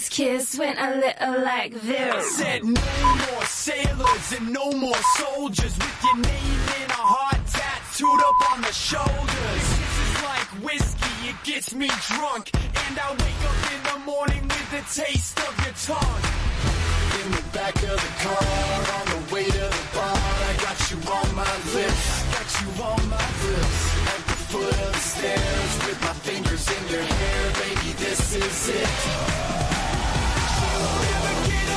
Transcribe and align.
first 0.00 0.12
kiss 0.12 0.58
went 0.58 0.78
a 0.78 0.96
little 0.96 1.44
like 1.44 1.74
I 1.74 1.78
this. 1.78 2.36
said 2.36 2.64
no 2.64 2.72
more 3.32 3.44
sailors 3.44 4.32
and 4.32 4.52
no 4.52 4.72
more 4.72 5.02
soldiers 5.18 5.76
with 5.76 6.04
your 6.04 6.16
name 6.16 6.62
in 6.80 6.88
a 6.90 7.04
heart 7.12 7.40
tattooed 7.46 8.20
up 8.20 8.52
on 8.52 8.62
the 8.62 8.72
shoulders. 8.72 9.64
This 9.76 9.96
is 10.04 10.14
like 10.24 10.48
whiskey, 10.64 11.28
it 11.28 11.36
gets 11.44 11.74
me 11.74 11.88
drunk, 12.08 12.50
and 12.88 12.98
I 12.98 13.10
wake 13.10 13.42
up 13.44 13.60
in 13.74 13.80
the 13.92 13.98
morning 14.06 14.42
with 14.42 14.68
the 14.72 15.02
taste 15.02 15.38
of 15.40 15.52
your 15.64 15.76
tongue. 15.84 16.24
In 17.20 17.28
the 17.36 17.44
back 17.52 17.76
of 17.84 17.98
the 18.00 18.12
car, 18.24 18.80
on 18.96 19.06
the 19.12 19.34
way 19.34 19.44
to 19.44 19.66
the 19.76 19.84
bar, 19.92 20.16
I 20.16 20.52
got 20.64 20.78
you 20.88 20.96
on 20.96 21.28
my 21.36 21.54
lips, 21.76 22.06
I 22.08 22.32
got 22.32 22.48
you 22.56 22.68
on 22.88 23.02
my 23.12 23.26
lips. 23.44 23.80
At 24.16 24.22
the 24.32 24.38
foot 24.48 24.76
of 24.80 24.92
the 24.96 25.04
stairs, 25.12 25.72
with 25.84 26.00
my 26.00 26.14
fingers 26.24 26.64
in 26.72 26.82
your 26.88 27.02
hair, 27.04 27.42
baby, 27.60 27.92
this 28.00 28.34
is 28.34 28.68
it. 28.70 29.69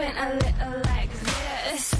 went 0.00 0.16
a 0.16 0.28
little 0.44 0.76
like 0.92 1.12
this. 1.12 1.94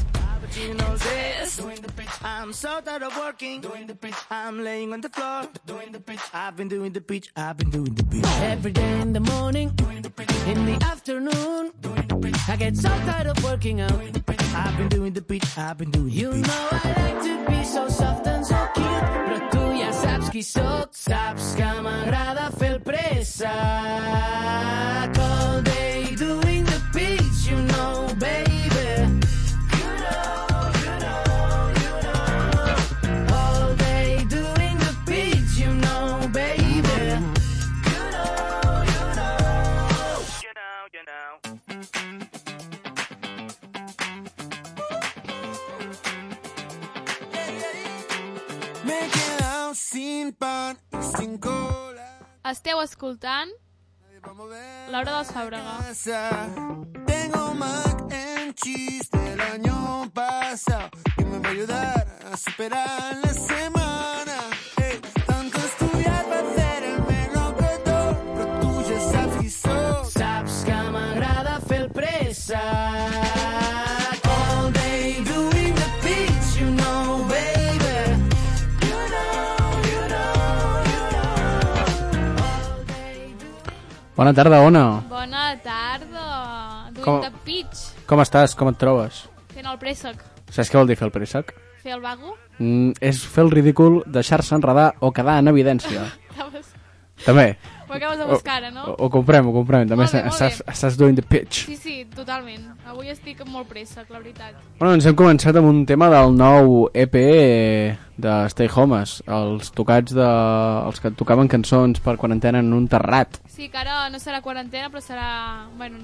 This. 0.51 1.57
Doing 1.57 1.81
the 1.81 1.93
pitch, 1.93 2.09
I'm 2.25 2.53
so 2.53 2.81
tired 2.81 3.03
of 3.05 3.17
working. 3.17 3.61
Doing 3.61 3.87
the 3.87 3.95
pitch, 3.95 4.19
I'm 4.31 4.65
laying 4.65 4.93
on 4.93 5.01
the 5.01 5.09
floor. 5.09 5.43
Doing 5.65 5.93
the 5.93 6.01
pitch, 6.01 6.19
I've 6.35 6.57
been 6.57 6.69
doing 6.69 6.93
the 6.93 7.01
pitch, 7.01 7.31
I've 7.37 7.57
been 7.57 7.71
doing 7.71 7.95
the 7.95 8.03
pitch. 8.03 8.27
Every 8.53 8.73
day 8.73 9.01
in 9.01 9.13
the 9.13 9.21
morning, 9.21 9.69
doing 9.77 10.03
the 10.03 10.11
pitch. 10.11 10.31
In 10.49 10.67
the 10.67 10.77
afternoon, 10.85 11.73
doing 11.81 12.07
the 12.09 12.17
pitch. 12.17 12.41
I 12.49 12.57
get 12.57 12.77
so 12.77 12.89
tired 12.89 13.29
of 13.29 13.45
working 13.45 13.81
out. 13.81 13.93
Doing 13.93 14.13
the 14.13 14.21
pitch, 14.21 14.43
I've 14.55 14.77
been 14.77 14.89
doing 14.89 15.13
the 15.13 15.23
pitch, 15.23 15.47
I've 15.57 15.79
been 15.79 15.91
doing 15.93 16.11
you 16.11 16.33
the 16.33 16.43
pitch. 16.43 16.51
You 16.51 16.53
know 16.53 16.69
I 16.73 16.89
like 17.03 17.23
to 17.29 17.51
be 17.51 17.65
so 17.65 17.89
soft 17.89 18.27
and 18.27 18.45
so 18.45 18.59
cute. 18.75 19.07
Però 19.29 19.39
tu 19.53 19.63
ja 19.79 19.93
saps 19.93 20.31
qui 20.31 20.43
sóc, 20.43 20.89
saps 20.93 21.55
que 21.55 21.69
m'agrada 21.87 22.51
fer 22.59 22.73
el 22.73 22.81
pressa. 22.81 23.55
All 25.17 25.63
day 25.63 26.00
Me 48.85 48.95
he 49.07 49.09
quedado 49.09 49.75
sin 49.75 50.33
pan 50.33 50.79
y 50.93 51.03
sin 51.17 51.39
cola. 51.39 52.09
Esteu 52.45 52.81
escoltant 52.83 53.51
l'hora 54.91 55.11
dels 55.17 55.31
Fàbrega. 55.33 55.75
casa. 55.87 56.49
Tengo 57.07 57.55
mac 57.55 58.01
and 58.13 58.55
cheese 58.55 59.09
del 59.13 59.41
año 59.41 60.11
pasado 60.15 60.91
que 61.17 61.25
me 61.25 61.39
va 61.39 61.49
a 61.49 61.53
ayudar 61.53 62.19
a 62.33 62.37
superar 62.37 63.17
la 63.23 63.33
semana. 63.35 63.80
Bona 84.21 84.35
tarda, 84.37 84.61
Ona. 84.61 85.01
Bona 85.09 85.57
tarda. 85.65 86.25
Com- 87.01 87.23
pitch. 87.47 87.87
Com 88.07 88.21
estàs? 88.21 88.53
Com 88.55 88.69
et 88.69 88.77
trobes? 88.77 89.23
Fent 89.55 89.65
el 89.71 89.79
préssec. 89.81 90.19
Saps 90.53 90.69
què 90.69 90.77
vol 90.77 90.91
dir 90.91 90.97
fer 91.01 91.07
el 91.09 91.13
préssec? 91.15 91.55
Fer 91.81 91.95
el 91.95 92.03
vago. 92.05 92.35
Mm, 92.59 92.91
és 93.01 93.23
fer 93.25 93.47
el 93.47 93.51
ridícul, 93.55 94.03
deixar-se 94.05 94.53
enredar 94.59 94.91
o 95.01 95.09
quedar 95.11 95.39
en 95.41 95.49
evidència. 95.49 96.05
També. 97.25 97.55
Ho 97.91 97.95
acabes 97.97 98.19
de 98.21 98.27
buscar, 98.31 98.61
ara, 98.61 98.69
no? 98.71 98.85
ho, 98.87 98.95
ho 99.03 99.09
comprem, 99.11 99.49
ho 99.49 99.53
comprem. 99.53 99.89
També 99.91 100.05
Molt 100.05 100.13
bé, 100.15 100.21
estàs, 100.21 100.31
molt 100.31 100.53
estàs, 100.63 100.77
estàs 100.77 100.99
doing 101.01 101.17
the 101.19 101.25
pitch. 101.27 101.65
Sí, 101.67 101.75
sí, 101.77 101.95
totalment. 102.15 102.69
Avui 102.87 103.11
estic 103.11 103.43
molt 103.51 103.67
préssec, 103.69 104.07
la 104.15 104.21
veritat. 104.21 104.55
Bueno, 104.79 104.95
ens 104.95 105.09
hem 105.11 105.17
començat 105.19 105.59
amb 105.59 105.67
un 105.67 105.81
tema 105.91 106.07
del 106.13 106.37
nou 106.39 106.87
EP 106.95 107.17
de 108.21 108.37
Stay 108.55 108.71
Homes, 108.71 109.17
els 109.27 109.73
tocats 109.75 110.15
de... 110.15 110.29
els 110.87 111.03
que 111.03 111.11
tocaven 111.19 111.51
cançons 111.51 111.99
per 112.05 112.15
quarantena 112.21 112.63
en 112.63 112.71
un 112.77 112.87
terrat. 112.89 113.41
Sí, 113.51 113.67
que 113.73 113.83
ara 113.83 114.07
no 114.13 114.23
serà 114.23 114.39
quarantena, 114.41 114.89
però 114.95 115.03
serà... 115.03 115.29
Bueno, 115.77 115.99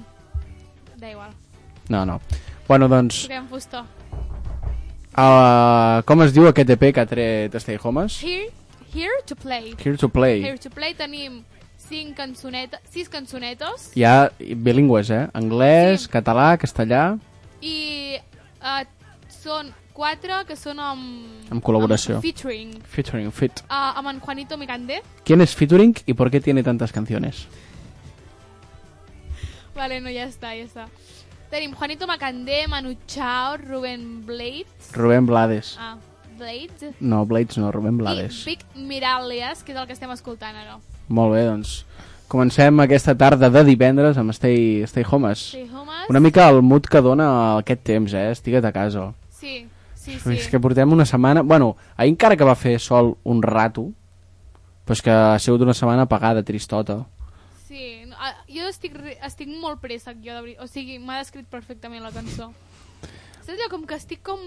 da 0.99 1.11
igual. 1.11 1.31
No, 1.87 2.03
no. 2.05 2.19
Bueno, 2.67 2.89
doncs, 2.91 3.23
Toquem 3.29 3.47
fusta. 3.47 3.85
uh, 5.15 6.03
com 6.03 6.23
es 6.25 6.33
diu 6.35 6.49
aquest 6.49 6.69
EP 6.75 6.89
que 6.93 7.03
ha 7.03 7.07
tret 7.09 7.55
Stay 7.63 7.79
Homes? 7.81 8.17
Here, 8.23 8.49
here 8.93 9.21
to 9.29 9.35
play. 9.39 9.75
Here 9.79 9.95
to 9.95 10.09
Play. 10.09 10.41
Here 10.43 10.57
to 10.59 10.69
play 10.73 10.93
tenim 10.97 11.43
cinc 11.87 12.15
cançonetes, 12.17 12.79
sis 12.91 13.07
cançonetes 13.09 13.91
Hi 13.95 14.03
ha 14.03 14.29
bilingües, 14.37 15.09
eh? 15.09 15.27
Anglès, 15.33 16.03
Sí. 16.05 16.09
català, 16.13 16.57
castellà... 16.57 17.17
i 17.61 18.17
uh, 18.61 18.83
són 19.31 19.71
quatre 19.97 20.43
que 20.45 20.55
són 20.55 20.77
amb... 20.79 21.47
Amb 21.49 21.63
col·laboració. 21.65 22.19
Amb 22.19 22.25
featuring. 22.27 22.75
Featuring 22.85 23.31
Fit. 23.33 23.63
Uh, 23.65 23.95
amb 23.97 24.11
en 24.11 24.19
Juanito 24.19 24.57
Micandé. 24.57 25.01
¿Quién 25.25 25.41
es 25.41 25.55
featuring 25.55 25.95
y 26.05 26.13
por 26.13 26.29
qué 26.29 26.39
tiene 26.39 26.61
tantas 26.63 26.91
canciones? 26.91 27.47
Vale, 29.75 29.99
no, 30.01 30.09
ja 30.09 30.25
està, 30.25 30.53
ja 30.57 30.65
està. 30.65 30.87
Tenim 31.51 31.73
Juanito 31.73 32.07
Macandé, 32.09 32.65
Manu 32.67 32.95
Chao, 33.07 33.57
Rubén 33.57 34.25
Blades. 34.25 34.91
Rubén 34.93 35.25
Blades. 35.25 35.77
Ah, 35.79 35.95
Blades. 36.37 36.95
No, 36.99 37.25
Blades 37.25 37.57
no, 37.57 37.71
Rubén 37.71 37.97
Blades. 37.97 38.43
I 38.47 38.51
Vic 38.53 38.63
Miralles, 38.75 39.63
que 39.63 39.73
és 39.73 39.77
el 39.81 39.87
que 39.87 39.93
estem 39.97 40.11
escoltant 40.13 40.55
ara. 40.55 40.77
Molt 41.09 41.33
bé, 41.35 41.45
doncs 41.47 41.83
comencem 42.27 42.81
aquesta 42.83 43.13
tarda 43.15 43.47
de 43.49 43.61
divendres 43.63 44.17
amb 44.19 44.33
Stay, 44.35 44.81
Stay 44.83 45.05
Homes. 45.09 45.39
Stay 45.53 45.69
Homes. 45.71 46.09
Una 46.11 46.19
mica 46.19 46.49
el 46.49 46.61
mood 46.61 46.87
que 46.91 46.99
dona 47.01 47.57
aquest 47.61 47.83
temps, 47.87 48.13
eh? 48.13 48.31
Estigua't 48.31 48.65
a 48.67 48.73
casa. 48.75 49.13
Sí, 49.31 49.65
sí, 49.95 50.17
Sí. 50.19 50.33
És 50.37 50.47
que 50.47 50.59
portem 50.59 50.91
una 50.91 51.05
setmana... 51.05 51.41
Bueno, 51.41 51.75
ahir 51.97 52.13
encara 52.13 52.35
que 52.37 52.43
va 52.47 52.55
fer 52.55 52.77
sol 52.79 53.13
un 53.23 53.41
rato, 53.43 53.89
però 54.85 54.95
és 54.95 55.01
que 55.03 55.11
ha 55.11 55.39
sigut 55.39 55.61
una 55.65 55.73
setmana 55.75 56.03
apagada, 56.07 56.43
tristota. 56.43 57.01
Sí, 57.67 58.03
no, 58.07 58.15
jo 58.47 58.67
estic, 58.69 58.95
estic 59.23 59.49
molt 59.59 59.79
préssec, 59.83 60.17
jo, 60.23 60.31
de 60.35 60.41
veri- 60.45 60.57
o 60.63 60.67
sigui, 60.67 60.95
m'ha 60.99 61.17
descrit 61.19 61.47
perfectament 61.51 62.03
la 62.03 62.11
cançó. 62.15 62.51
Saps 63.43 63.55
allò 63.57 63.67
com 63.71 63.83
que 63.87 63.95
estic 63.99 64.19
com... 64.23 64.39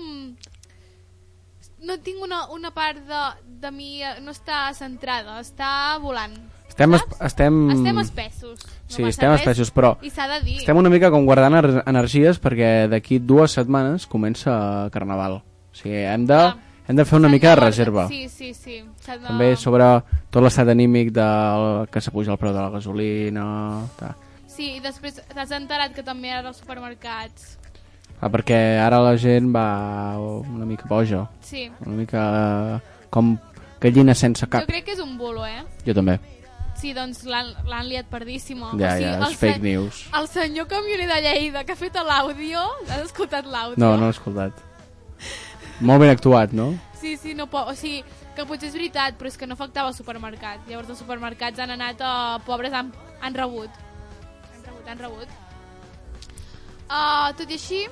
No 1.86 1.96
tinc 2.04 2.22
una, 2.22 2.42
una 2.52 2.70
part 2.76 2.98
de, 3.08 3.20
de 3.62 3.70
mi, 3.72 4.00
no 4.22 4.32
està 4.34 4.68
centrada, 4.76 5.38
està 5.40 5.96
volant. 6.02 6.34
Estem, 6.68 6.94
es, 6.94 7.02
estem... 7.26 7.56
Estem 7.74 7.98
espessos. 8.02 8.60
No 8.64 8.94
Sí, 8.96 9.02
estem 9.08 9.30
res, 9.32 9.40
espessos, 9.42 9.70
però 9.74 9.94
I 10.02 10.10
s'ha 10.10 10.26
de 10.30 10.40
dir. 10.44 10.58
Estem 10.62 10.76
una 10.80 10.90
mica 10.92 11.10
com 11.10 11.24
guardant 11.26 11.56
ener- 11.58 11.82
energies 11.90 12.38
perquè 12.40 12.88
d'aquí 12.90 13.18
dues 13.18 13.52
setmanes 13.58 14.06
comença 14.06 14.88
Carnaval. 14.92 15.40
O 15.42 15.74
sigui, 15.76 16.04
hem 16.06 16.24
de, 16.26 16.34
Ah. 16.34 16.56
hem 16.88 16.96
de 16.96 17.04
fer 17.04 17.18
una 17.18 17.28
mica 17.28 17.50
de 17.54 17.60
reserva. 17.60 18.08
Sí, 18.08 18.28
sí, 18.28 18.52
sí. 18.54 18.80
De... 19.06 19.18
També 19.26 19.52
sobre 19.56 19.84
tot 20.30 20.42
l'estat 20.42 20.68
anímic 20.68 21.12
del 21.12 21.86
que 21.90 22.00
s'apuja 22.00 22.32
el 22.32 22.38
preu 22.38 22.52
de 22.54 22.60
la 22.60 22.70
gasolina... 22.70 23.46
Ta. 23.98 24.14
Sí, 24.50 24.76
i 24.76 24.80
després 24.84 25.20
t'has 25.32 25.52
enterat 25.56 25.94
que 25.94 26.02
també 26.04 26.30
ara 26.32 26.48
als 26.48 26.58
supermercats... 26.62 27.56
Ah, 28.20 28.28
perquè 28.28 28.76
ara 28.78 28.98
la 29.00 29.14
gent 29.16 29.48
va 29.54 30.18
una 30.20 30.66
mica 30.68 30.84
boja, 30.88 31.26
Sí. 31.40 31.70
una 31.86 31.96
mica 31.96 32.82
com 33.08 33.38
gallina 33.80 34.14
sense 34.14 34.44
Jo 34.44 34.50
cap. 34.50 34.66
crec 34.68 34.84
que 34.84 34.92
és 34.92 35.00
un 35.00 35.16
bulo, 35.16 35.46
eh? 35.46 35.64
Jo 35.86 35.94
també. 35.94 36.18
Sí, 36.76 36.92
doncs 36.94 37.24
l'han 37.24 37.88
liat 37.88 38.06
perdíssima. 38.08 38.70
Ja, 38.78 38.94
o 38.94 38.96
sigui, 38.96 39.04
ja, 39.04 39.28
és 39.28 39.36
fake 39.36 39.60
news. 39.60 40.06
El 40.16 40.28
senyor 40.28 40.66
camioner 40.68 41.08
de 41.08 41.20
Lleida 41.22 41.64
que 41.64 41.72
ha 41.72 41.76
fet 41.76 41.94
l'àudio, 41.94 42.60
has 42.88 43.02
escoltat 43.10 43.44
l'àudio? 43.44 43.76
No, 43.78 43.96
no 43.96 44.04
l'he 44.06 44.10
escoltat. 44.16 44.52
Molt 45.80 46.00
ben 46.00 46.10
actuat, 46.10 46.52
no? 46.52 46.74
Sí, 47.00 47.16
sí, 47.16 47.34
no 47.34 47.46
pot... 47.48 47.68
O 47.68 47.74
sigui, 47.74 48.02
que 48.36 48.44
potser 48.46 48.68
és 48.68 48.74
veritat, 48.74 49.16
però 49.18 49.28
és 49.28 49.36
que 49.36 49.46
no 49.46 49.54
afectava 49.56 49.88
el 49.88 49.94
supermercat. 49.94 50.60
Llavors 50.68 50.88
els 50.90 50.98
supermercats 51.00 51.58
han 51.58 51.70
anat 51.70 52.00
a... 52.04 52.38
Pobres 52.46 52.72
han, 52.72 52.92
han 53.20 53.34
rebut. 53.34 53.70
Han 54.54 54.64
rebut, 54.66 54.88
han 54.88 54.98
rebut. 54.98 55.28
Uh, 56.90 57.32
tot 57.38 57.48
i 57.50 57.56
així... 57.56 57.82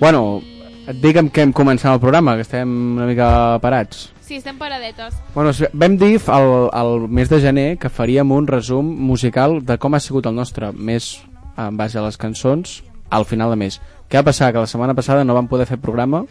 Bueno, 0.00 0.40
amb 0.88 1.32
què 1.32 1.42
hem 1.44 1.52
començat 1.54 1.92
el 1.94 2.00
programa, 2.02 2.34
que 2.36 2.44
estem 2.46 2.68
una 2.96 3.06
mica 3.06 3.58
parats. 3.62 4.08
Sí, 4.22 4.36
estem 4.40 4.56
paradetes. 4.58 5.14
Bueno, 5.34 5.52
vam 5.72 5.96
dir 6.00 6.20
al, 6.32 6.70
al 6.72 7.08
mes 7.08 7.28
de 7.28 7.40
gener 7.40 7.78
que 7.78 7.90
faríem 7.90 8.30
un 8.32 8.46
resum 8.48 8.86
musical 8.86 9.60
de 9.66 9.76
com 9.78 9.94
ha 9.94 10.00
sigut 10.00 10.26
el 10.26 10.34
nostre 10.34 10.72
mes 10.72 11.20
en 11.56 11.76
base 11.76 11.98
a 11.98 12.02
les 12.06 12.16
cançons 12.16 12.82
al 13.10 13.26
final 13.28 13.50
de 13.52 13.58
mes. 13.60 13.80
Què 14.08 14.20
va 14.20 14.30
passar? 14.30 14.52
Que 14.52 14.62
la 14.62 14.70
setmana 14.70 14.94
passada 14.96 15.24
no 15.24 15.34
vam 15.36 15.48
poder 15.48 15.66
fer 15.68 15.78
programa 15.80 16.24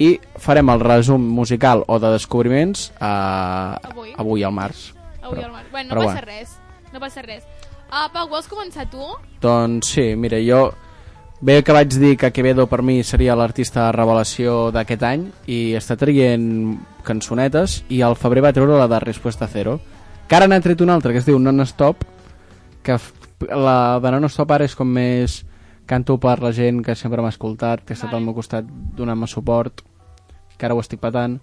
i 0.00 0.14
farem 0.40 0.70
el 0.72 0.80
resum 0.80 1.20
musical 1.20 1.84
o 1.86 1.98
de 2.00 2.14
descobriments 2.14 2.88
a, 3.00 3.76
Avui. 3.90 4.14
avui 4.16 4.44
al 4.44 4.52
març. 4.56 4.94
Avui 5.20 5.36
Però- 5.36 5.46
al 5.50 5.52
mar. 5.52 5.64
Bueno, 5.70 5.94
no 5.94 6.00
passa 6.00 6.12
bueno. 6.22 6.26
res. 6.26 6.56
No 6.92 7.00
passa 7.00 7.22
res. 7.22 7.44
Uh, 7.90 8.06
Pau, 8.14 8.28
vols 8.30 8.48
començar 8.48 8.88
tu? 8.88 9.02
Doncs 9.42 9.92
sí, 9.92 10.14
mira, 10.16 10.38
jo 10.40 10.70
bé 11.40 11.62
que 11.64 11.72
vaig 11.72 11.88
dir 11.96 12.16
que 12.20 12.32
Quevedo 12.32 12.66
per 12.68 12.82
mi 12.84 13.00
seria 13.02 13.36
l'artista 13.38 13.88
revelació 13.96 14.68
d'aquest 14.74 15.02
any 15.08 15.22
i 15.48 15.72
està 15.78 15.96
traient 15.96 16.76
cançonetes 17.06 17.80
i 17.88 18.02
al 18.04 18.16
febrer 18.20 18.42
va 18.44 18.52
treure 18.52 18.76
la 18.76 18.88
de 18.90 18.98
Respuesta 19.00 19.48
Cero 19.48 19.78
que 20.28 20.36
ara 20.36 20.48
n'ha 20.48 20.60
tret 20.60 20.80
una 20.84 20.94
altra 20.94 21.12
que 21.12 21.22
es 21.22 21.28
diu 21.28 21.38
Non-Stop 21.40 22.04
que 22.84 22.98
la 23.48 23.98
de 24.04 24.10
Non-Stop 24.12 24.52
ara 24.52 24.68
és 24.68 24.76
com 24.76 24.88
més 24.92 25.40
canto 25.88 26.18
per 26.20 26.36
la 26.44 26.52
gent 26.52 26.84
que 26.84 26.94
sempre 26.94 27.22
m'ha 27.24 27.32
escoltat 27.32 27.86
que 27.86 27.94
ha 27.94 27.98
estat 27.98 28.12
Vale. 28.12 28.20
al 28.20 28.28
meu 28.28 28.36
costat 28.36 28.68
donant-me 28.68 29.26
suport 29.26 29.80
que 30.58 30.68
ara 30.68 30.76
ho 30.76 30.84
estic 30.84 31.00
patant 31.00 31.38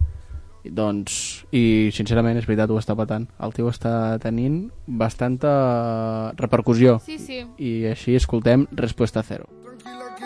i 0.66 0.70
doncs, 0.74 1.44
i 1.54 1.90
sincerament 1.94 2.38
és 2.38 2.46
veritat 2.46 2.70
ho 2.70 2.78
està 2.78 2.94
patant 2.98 3.26
el 3.42 3.52
tio 3.54 3.68
està 3.70 4.14
tenint 4.22 4.70
bastanta 4.86 6.32
repercussió 6.38 7.00
Sí, 7.04 7.18
sí. 7.18 7.44
y 7.58 7.86
así 7.86 8.14
escoltem 8.14 8.66
Respuesta 8.70 9.22
Cero. 9.22 9.46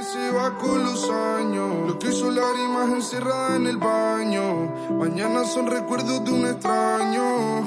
Se 0.03 0.33
va 0.33 0.59
con 0.59 0.83
los 0.83 1.09
años. 1.09 1.87
Lo 1.87 1.97
que 1.97 2.09
hizo 2.09 2.29
lágrimas 2.29 2.91
encerrada 2.91 3.55
en 3.55 3.69
el 3.69 3.77
baño. 3.77 4.91
Mañana 4.99 5.45
son 5.45 5.69
recuerdos 5.69 6.25
de 6.25 6.33
un 6.33 6.45
extraño. 6.45 7.61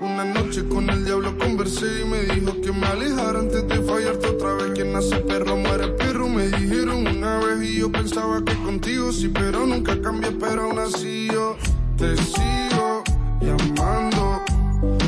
Una 0.00 0.24
noche 0.24 0.66
con 0.66 0.88
el 0.88 1.04
diablo 1.04 1.36
conversé 1.36 2.00
y 2.00 2.04
me 2.06 2.22
dijo 2.22 2.58
que 2.62 2.72
me 2.72 2.86
alejara 2.86 3.40
antes 3.40 3.68
de 3.68 3.82
fallarte 3.82 4.28
otra 4.28 4.54
vez. 4.54 4.72
Que 4.72 4.84
nace 4.84 5.16
perro, 5.16 5.58
muere 5.58 5.88
perro. 5.88 6.28
Me 6.30 6.48
dijeron 6.48 7.06
una 7.06 7.38
vez 7.40 7.62
y 7.62 7.80
yo 7.80 7.92
pensaba 7.92 8.42
que 8.42 8.54
contigo 8.62 9.12
sí, 9.12 9.28
pero 9.28 9.66
nunca 9.66 10.00
cambié. 10.00 10.32
Pero 10.32 10.62
aún 10.62 10.78
así 10.78 11.28
yo 11.30 11.56
te 11.98 12.16
sigo 12.16 13.04
llamando. 13.42 14.40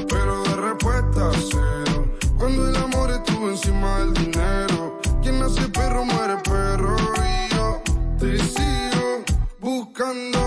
Pero 0.07 0.43
de 0.43 0.57
respuesta 0.57 1.31
cero. 1.51 2.07
Cuando 2.37 2.69
el 2.69 2.77
amor 2.77 3.11
estuvo 3.11 3.49
encima 3.49 4.01
del 4.01 4.13
dinero. 4.13 5.02
Nace 5.43 5.69
perro 5.71 6.05
muere 6.05 6.37
perro. 6.45 6.95
Y 7.19 7.53
yo 7.53 7.83
te 8.17 8.39
sigo 8.39 9.25
buscando. 9.59 10.39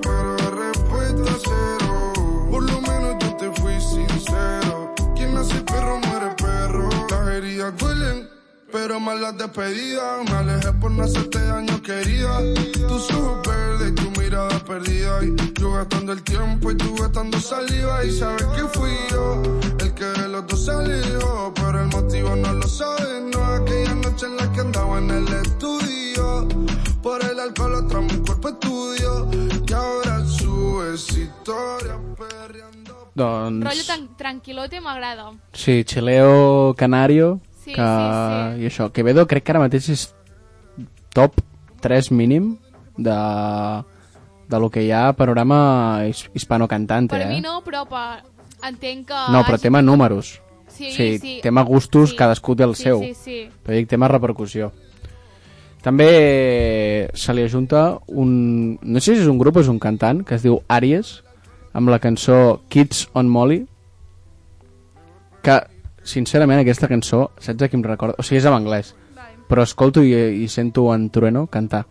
Pero 0.00 0.36
de 0.36 0.50
respuesta 0.50 1.32
cero. 1.42 2.12
Por 2.48 2.62
lo 2.70 2.80
menos 2.82 3.16
yo 3.18 3.36
te 3.36 3.50
fui 3.60 3.80
sincero. 3.80 4.94
Quien 5.16 5.34
nace 5.34 5.60
perro 5.62 5.98
muere 5.98 6.30
perro. 6.36 6.88
Las 7.10 7.28
heridas 7.30 7.76
duelen. 7.78 8.28
Pero 8.70 9.00
más 9.00 9.18
las 9.18 9.36
despedidas. 9.38 10.22
Me 10.30 10.36
alejé 10.36 10.72
por 10.74 10.92
no 10.92 11.02
hacerte 11.02 11.44
daño, 11.44 11.82
querida. 11.82 12.38
Tus 12.86 13.10
ojos 13.10 13.44
verdes, 13.44 13.92
mirada 14.36 14.58
perdida. 14.64 15.24
Y 15.24 15.60
yo 15.60 15.72
gastando 15.72 16.12
el 16.12 16.22
tiempo 16.22 16.70
y 16.70 16.76
tú 16.76 16.94
gastando 16.96 17.38
saliva. 17.40 18.04
Y 18.04 18.10
sabes 18.12 18.44
que 18.44 18.62
fui 18.78 18.90
yo 19.10 19.42
el 19.80 19.94
que 19.94 20.04
de 20.04 20.28
los 20.28 20.46
dos 20.46 20.64
se 20.64 20.70
alejó. 20.70 21.52
Pero 21.54 21.80
el 21.82 21.88
motivo 21.88 22.36
no 22.36 22.52
lo 22.52 22.68
sabes, 22.68 23.22
no. 23.32 23.44
Aquella 23.44 23.94
noche 23.94 24.26
en 24.26 24.36
la 24.36 24.52
que 24.52 24.60
andaba 24.60 24.98
en 24.98 25.10
el 25.10 25.28
estudio. 25.28 26.48
Por 27.02 27.24
el 27.24 27.38
alcohol 27.40 27.74
otra 27.74 28.00
mi 28.00 28.16
cuerpo 28.18 28.48
estudio. 28.48 29.30
Y 29.66 29.72
ahora 29.72 30.24
subes 30.26 31.08
historia 31.16 31.98
perreando. 32.18 33.10
Doncs, 33.14 33.64
Rollo 33.64 33.84
tan 33.86 34.14
tranquilote 34.16 34.80
m'agrada. 34.80 35.32
sí, 35.52 35.84
Chileo 35.84 36.74
Canario, 36.76 37.40
Sí, 37.64 37.72
que, 37.72 37.80
sí, 37.80 37.80
sí. 37.80 38.62
i 38.62 38.66
això, 38.68 38.92
Quevedo 38.92 39.24
crec 39.26 39.42
que 39.42 39.52
ara 39.54 39.62
mateix 39.62 39.88
és 39.88 40.02
top 41.16 41.32
3 41.80 42.10
mínim 42.12 42.58
de, 42.98 43.16
de 44.48 44.58
lo 44.60 44.70
que 44.70 44.82
hi 44.84 44.90
ha 44.92 45.12
panorama 45.12 46.04
his- 46.06 46.30
hispano-cantante, 46.34 47.16
Per 47.16 47.26
eh? 47.26 47.30
mi 47.34 47.40
no, 47.40 47.60
però 47.64 47.84
per... 47.88 48.22
entenc 48.68 49.08
que... 49.08 49.20
No, 49.32 49.44
però 49.44 49.58
tema 49.58 49.82
números. 49.82 50.40
Sí, 50.68 50.90
sí, 50.92 51.18
sí. 51.18 51.38
tema 51.42 51.62
gustos, 51.62 52.10
Sí. 52.10 52.16
cadascú 52.16 52.54
té 52.56 52.64
el 52.64 52.74
sí, 52.76 52.82
seu. 52.84 53.00
Sí, 53.00 53.14
sí, 53.14 53.48
Però 53.64 53.74
dic 53.76 53.88
tema 53.88 54.08
repercussió. 54.08 54.72
També 55.82 57.08
se 57.14 57.32
li 57.34 57.42
ajunta 57.46 57.98
un... 58.08 58.78
No 58.82 59.00
sé 59.00 59.14
si 59.14 59.22
és 59.22 59.28
un 59.30 59.38
grup 59.38 59.56
o 59.56 59.62
és 59.62 59.68
un 59.70 59.78
cantant, 59.78 60.24
que 60.26 60.34
es 60.34 60.42
diu 60.42 60.58
Aries, 60.68 61.22
amb 61.72 61.88
la 61.92 62.00
cançó 62.02 62.62
Kids 62.68 63.06
on 63.14 63.28
Molly, 63.30 63.60
que, 65.46 65.56
sincerament, 66.02 66.60
aquesta 66.62 66.88
cançó, 66.90 67.30
saps 67.38 67.62
a 67.62 67.68
qui 67.70 67.78
em 67.78 67.84
recorda? 67.86 68.16
O 68.18 68.24
sigui, 68.26 68.40
és 68.40 68.48
en 68.48 68.56
anglès, 68.56 68.94
però 69.48 69.62
escolto 69.62 70.02
i, 70.02 70.10
i 70.42 70.48
sento 70.50 70.88
en 70.94 71.08
Trueno 71.14 71.46
cantar. 71.46 71.84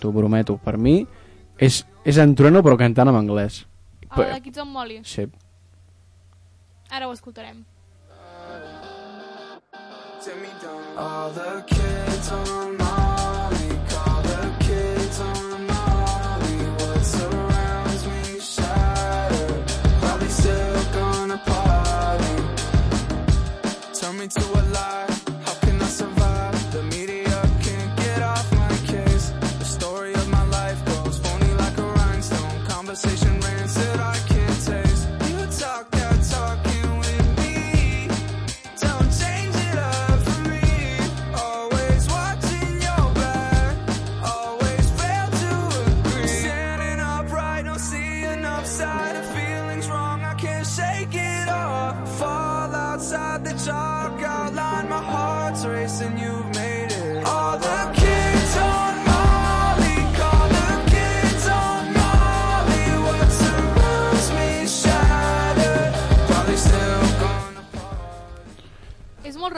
T'ho 0.00 0.12
prometo. 0.14 0.56
Per 0.64 0.76
mi 0.80 1.02
és, 1.60 1.82
és 2.04 2.20
en 2.22 2.34
Trueno 2.34 2.64
però 2.66 2.78
cantant 2.80 3.12
en 3.12 3.20
anglès. 3.20 3.64
El 4.10 4.32
de 4.32 4.40
Kids 4.42 4.58
on 4.64 4.72
Molly. 4.74 5.00
Sí. 5.04 5.28
Ara 6.90 7.06
ho 7.06 7.12
escoltarem. 7.14 7.64
All 10.96 11.32
the 11.32 11.64
kids 11.66 12.32
on 12.32 12.76
Molly, 12.76 12.89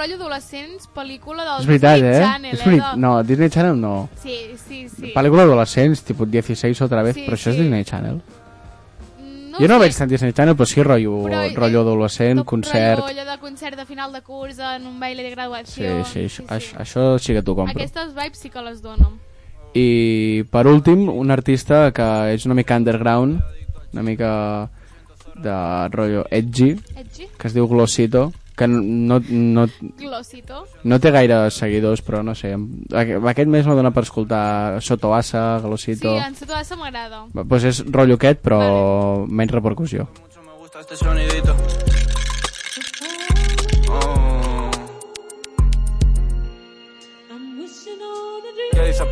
rotllo 0.02 0.16
adolescents, 0.18 0.88
pel·lícula 0.94 1.44
del 1.46 1.60
És 1.62 1.66
veritat, 1.70 1.94
Disney 1.96 2.12
eh? 2.12 2.20
Channel, 2.26 2.52
és 2.58 2.64
veritat. 2.66 2.94
de- 2.94 3.00
No, 3.00 3.22
Disney 3.22 3.48
Channel 3.50 3.80
no. 3.80 4.08
Sí, 4.22 4.36
sí, 4.68 4.88
sí. 4.88 5.12
Pel·lícula 5.14 5.44
d'adolescents, 5.46 6.02
tipus 6.02 6.28
16 6.30 6.80
otra 6.82 7.02
vez, 7.02 7.14
Sí, 7.14 7.24
però 7.26 7.34
això 7.38 7.50
és 7.50 7.56
sí. 7.56 7.62
Disney 7.62 7.84
Channel. 7.84 8.20
No 9.52 9.58
jo 9.60 9.68
no 9.68 9.74
sé, 9.74 9.80
veig 9.80 9.96
tant 9.98 10.08
Disney 10.08 10.32
Channel, 10.32 10.56
però 10.56 10.64
sí 10.66 10.82
rotllo, 10.82 11.24
però, 11.26 11.42
rotllo 11.54 11.78
eh, 11.78 11.82
adolescent, 11.82 12.38
tot 12.38 12.46
concert... 12.46 13.00
Rotllo, 13.02 13.24
de 13.30 13.38
concert 13.38 13.76
de 13.76 13.84
final 13.84 14.10
de 14.12 14.22
curs 14.22 14.58
en 14.58 14.86
un 14.86 14.98
baile 14.98 15.22
de 15.22 15.28
Sí, 15.28 15.34
graduació. 15.34 16.04
sí, 16.06 16.20
això, 16.24 16.46
això, 16.48 16.78
això 16.80 17.18
sí 17.18 17.34
que 17.34 17.42
t'ho 17.42 17.54
compro. 17.54 17.76
Aquestes 17.76 18.14
vibes 18.14 18.38
sí 18.38 18.48
que 18.48 18.62
les 18.62 18.80
dono. 18.80 19.12
I 19.74 20.44
per 20.50 20.66
últim, 20.66 21.08
un 21.08 21.30
artista 21.30 21.92
que 21.92 22.32
és 22.32 22.46
una 22.46 22.54
mica 22.54 22.76
underground, 22.76 23.42
una 23.92 24.02
mica 24.02 24.70
de 25.36 25.88
rotllo 25.90 26.24
edgy, 26.30 26.72
Edgy? 26.96 27.28
que 27.38 27.48
es 27.48 27.52
diu 27.54 27.68
Glossito, 27.68 28.32
que 28.62 28.68
no, 28.70 29.18
no, 29.28 29.66
Glossito. 29.98 30.62
no 30.84 30.98
té 31.02 31.10
gaire 31.14 31.42
seguidors, 31.50 32.00
però 32.06 32.22
no 32.24 32.34
sé, 32.38 32.54
aqu- 32.54 33.20
aquest 33.34 33.50
mes 33.52 33.66
m'ha 33.66 33.74
donat 33.78 33.92
per 33.94 34.06
escoltar 34.06 34.80
Sotoasa, 34.80 35.58
Sí, 35.60 35.66
Glossito... 35.68 36.16
en 36.16 36.34
Sotoasa 36.38 36.76
m'agrada. 36.80 37.24
Doncs 37.32 37.48
pues 37.48 37.64
és 37.68 37.82
rotllo 37.90 38.16
aquest, 38.20 38.40
però 38.42 39.26
menys 39.28 39.52
repercussió. 39.52 40.08
Mucho 40.22 40.42
me 40.46 40.56
gusta 40.62 40.80
este 40.80 40.96
sonidito. 40.96 41.91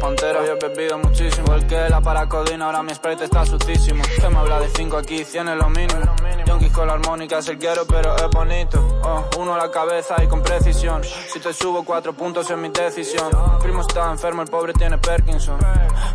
Pantera. 0.00 0.40
Hoy 0.40 0.48
he 0.48 0.54
bebido 0.54 0.98
muchísimo. 0.98 1.46
Igual 1.46 1.66
que 1.66 1.88
la 1.88 2.00
paracodina, 2.00 2.66
ahora 2.66 2.82
mi 2.82 2.92
sprite 2.94 3.24
está 3.24 3.44
sucísimo. 3.46 4.02
Que 4.20 4.28
me 4.28 4.38
habla 4.38 4.58
de 4.58 4.68
5 4.68 4.96
aquí, 4.96 5.24
100 5.24 5.48
es 5.48 5.56
lo 5.56 5.68
mínimo. 5.68 6.00
Yonkis 6.46 6.72
con 6.72 6.88
la 6.88 6.94
armónica 6.94 7.38
es 7.38 7.48
el 7.48 7.58
quiero, 7.58 7.86
pero 7.86 8.16
es 8.16 8.30
bonito. 8.30 9.00
Oh, 9.04 9.24
uno 9.38 9.54
a 9.54 9.58
la 9.58 9.70
cabeza 9.70 10.16
y 10.22 10.26
con 10.26 10.42
precisión. 10.42 11.02
Si 11.04 11.38
te 11.38 11.52
subo 11.52 11.84
cuatro 11.84 12.12
puntos 12.12 12.50
en 12.50 12.60
mi 12.60 12.70
decisión. 12.70 13.30
Primo 13.62 13.82
está 13.82 14.10
enfermo, 14.10 14.42
el 14.42 14.48
pobre 14.48 14.72
tiene 14.72 14.98
Parkinson. 14.98 15.58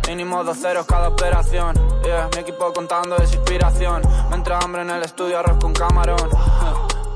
Mínimo 0.08 0.42
dos 0.44 0.58
ceros 0.58 0.84
cada 0.86 1.08
operación. 1.08 1.74
Yeah, 2.02 2.28
mi 2.34 2.40
equipo 2.40 2.72
contando 2.72 3.16
es 3.16 3.32
inspiración. 3.32 4.02
Me 4.28 4.36
entra 4.36 4.58
hambre 4.58 4.82
en 4.82 4.90
el 4.90 5.02
estudio, 5.02 5.38
arroz 5.38 5.58
con 5.60 5.72
camarón. 5.72 6.28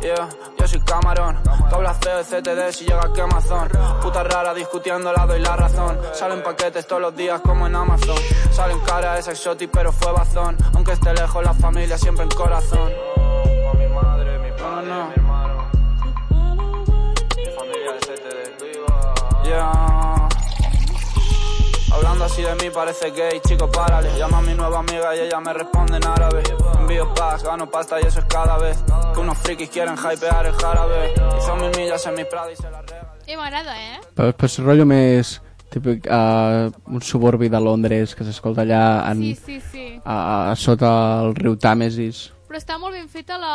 Yeah, 0.01 0.29
yo 0.59 0.67
soy 0.67 0.81
camarón. 0.81 1.39
Dobla 1.71 1.95
CEO 1.95 2.21
y 2.21 2.25
CTD 2.25 2.73
si 2.73 2.87
llega 2.87 3.13
que 3.13 3.21
Amazon. 3.21 3.69
Puta 4.01 4.23
rara 4.25 4.55
discutiendo, 4.55 5.13
la 5.13 5.27
doy 5.27 5.41
la 5.41 5.57
razón. 5.57 5.99
Salen 6.15 6.43
paquetes 6.43 6.87
todos 6.87 7.03
los 7.03 7.15
días 7.15 7.41
como 7.43 7.67
en 7.67 7.75
Amazon. 7.75 8.17
Salen 8.51 8.81
cara, 8.81 9.19
es 9.19 9.29
exotic, 9.29 9.71
pero 9.71 9.93
fue 9.93 10.11
bazón. 10.13 10.57
Aunque 10.75 10.93
esté 10.93 11.13
lejos, 11.13 11.45
la 11.45 11.53
familia 11.53 11.99
siempre 11.99 12.25
en 12.25 12.31
corazón. 12.31 12.91
mi 13.79 13.87
madre, 13.89 14.39
mi 14.39 14.51
padre, 14.53 14.87
mi 14.87 15.13
hermano. 15.13 15.71
Mi 17.37 17.47
familia 17.53 17.93
de 17.93 18.01
CTD, 18.01 18.65
viva. 18.65 19.15
Yeah. 19.45 19.90
Hablando 22.01 22.25
así 22.25 22.43
de 22.43 22.55
mí 22.55 22.71
parece 22.73 23.11
gay, 23.11 23.41
chico, 23.47 23.71
párale. 23.71 24.09
Llama 24.17 24.39
a 24.39 24.43
mi 24.43 24.55
nueva 24.55 24.79
amiga 24.79 25.15
y 25.15 25.21
ella 25.21 25.39
me 25.41 25.53
responde 25.53 25.99
en 25.99 26.07
árabe. 26.07 26.43
Envío 26.79 27.13
paz, 27.15 27.43
gano 27.45 27.71
pasta 27.71 28.01
y 28.01 28.07
eso 28.07 28.21
es 28.21 28.25
cada 28.25 28.57
vez. 28.57 28.79
Que 29.13 29.21
unos 29.21 29.37
frikis 29.39 29.69
quieren 29.69 29.97
hypear 29.97 30.47
el 30.47 30.55
jarabe. 30.55 31.13
Hizo 31.39 31.57
mil 31.57 31.71
millas 31.77 32.07
en 32.07 32.15
mi 32.15 32.25
Prada 32.25 32.51
y 32.53 32.57
se 32.57 32.71
la 32.71 32.81
regala. 32.81 33.15
Eh, 33.27 33.37
m'agrada, 33.37 33.77
eh? 33.79 34.01
Però, 34.17 34.33
però 34.35 34.49
és 34.49 34.57
rotllo 34.59 34.87
més 34.91 35.37
típic 35.71 36.09
uh, 36.11 36.67
un 36.91 37.03
suburbi 37.05 37.47
de 37.53 37.61
Londres 37.63 38.17
que 38.19 38.25
s'escolta 38.27 38.65
allà 38.65 39.05
en, 39.13 39.21
Sí, 39.23 39.37
sí, 39.37 39.61
sí. 39.71 39.85
a, 40.03 40.51
a 40.51 40.57
sota 40.59 40.91
el 41.23 41.37
riu 41.39 41.55
Tàmesis 41.55 42.25
Però 42.49 42.59
està 42.59 42.81
molt 42.83 42.97
ben 42.99 43.07
feta 43.07 43.39
la... 43.39 43.53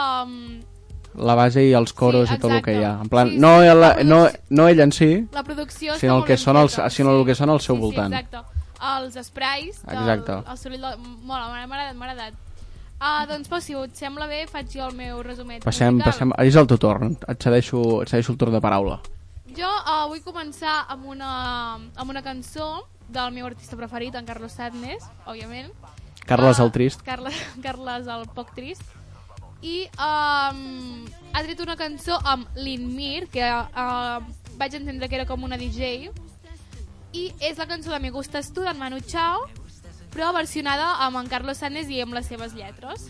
la 1.17 1.35
base 1.35 1.63
i 1.63 1.73
els 1.73 1.93
coros 1.93 2.29
Sí, 2.29 2.35
i 2.35 2.39
tot 2.39 2.51
el 2.51 2.61
que 2.65 2.73
hi 2.79 2.83
ha 2.83 2.93
en 3.01 3.09
plan, 3.09 3.29
Sí, 3.31 3.37
no, 3.39 3.59
sí, 3.61 3.67
el, 3.67 3.79
la 3.81 3.91
no, 4.03 4.27
no 4.49 4.67
ell 4.67 4.79
en 4.81 4.91
si 4.91 5.27
La 5.31 5.43
producció 5.43 5.95
sinó 5.99 6.17
el 6.19 6.23
que 6.25 6.33
al, 6.33 6.69
feta. 6.69 6.89
sinó 6.89 7.19
el 7.19 7.25
que 7.25 7.35
sona 7.35 7.53
al 7.53 7.61
seu 7.61 7.75
sí, 7.75 7.81
voltant 7.81 8.13
Sí, 8.13 8.19
exacte. 8.19 8.51
Els 8.85 9.15
sprays, 9.25 9.77
Exacte. 9.87 10.33
el 10.51 10.57
soroll 10.57 10.81
del... 10.81 10.97
Mola, 11.23 11.47
m'ha 11.49 11.63
agradat, 11.63 11.95
m'ha 11.95 12.09
agradat. 12.11 12.33
Uh, 12.95 13.25
doncs, 13.27 13.47
Pau, 13.49 13.59
si 13.63 13.73
et 13.73 13.95
sembla 13.97 14.27
bé, 14.27 14.45
faig 14.47 14.67
jo 14.71 14.85
el 14.87 14.93
meu 14.95 15.21
resumet 15.23 15.63
passem, 15.63 15.95
musical. 15.95 16.11
passem, 16.13 16.33
és 16.45 16.55
el 16.55 16.67
teu 16.67 16.77
torn 16.79 17.15
et 17.27 17.41
cedeixo, 17.43 17.81
et 18.03 18.09
cedeixo 18.11 18.31
el 18.33 18.37
torn 18.39 18.53
de 18.55 18.61
paraula 18.63 18.99
Jo 19.57 19.67
uh, 19.67 20.05
vull 20.11 20.21
començar 20.23 20.85
amb 20.91 21.05
una, 21.11 21.31
amb 21.95 22.09
una 22.09 22.21
cançó 22.23 22.85
del 23.07 23.31
meu 23.35 23.45
artista 23.47 23.75
preferit, 23.79 24.15
en 24.15 24.25
Carlos 24.25 24.51
Sadness, 24.55 25.03
òbviament. 25.25 25.71
Carles 26.25 26.59
Ah, 26.59 26.63
el 26.63 26.71
Trist 26.71 27.01
Carles, 27.05 27.35
Carles 27.65 28.07
el 28.07 28.23
poc 28.33 28.53
trist. 28.55 28.81
I 29.61 29.87
um, 29.95 31.05
ha 31.33 31.43
tret 31.43 31.61
una 31.63 31.75
cançó 31.79 32.19
amb 32.23 32.47
l'Inmir, 32.55 33.27
que 33.31 33.45
uh, 33.45 34.23
vaig 34.59 34.75
entendre 34.75 35.09
que 35.09 35.15
era 35.15 35.25
com 35.25 35.43
una 35.43 35.57
DJ, 35.57 36.09
i 37.15 37.29
és 37.39 37.57
la 37.57 37.67
cançó 37.67 37.93
de 37.93 37.99
Me 38.03 38.11
Gustas 38.11 38.51
Tu, 38.53 38.63
d'en 38.65 38.77
Manu 38.77 38.99
Chao, 38.99 39.45
però 40.15 40.31
versionada 40.35 40.93
amb 41.05 41.19
en 41.19 41.27
Carlos 41.31 41.59
Sánchez 41.59 41.89
i 41.91 42.01
amb 42.03 42.15
les 42.15 42.27
seves 42.27 42.53
lletres. 42.55 43.07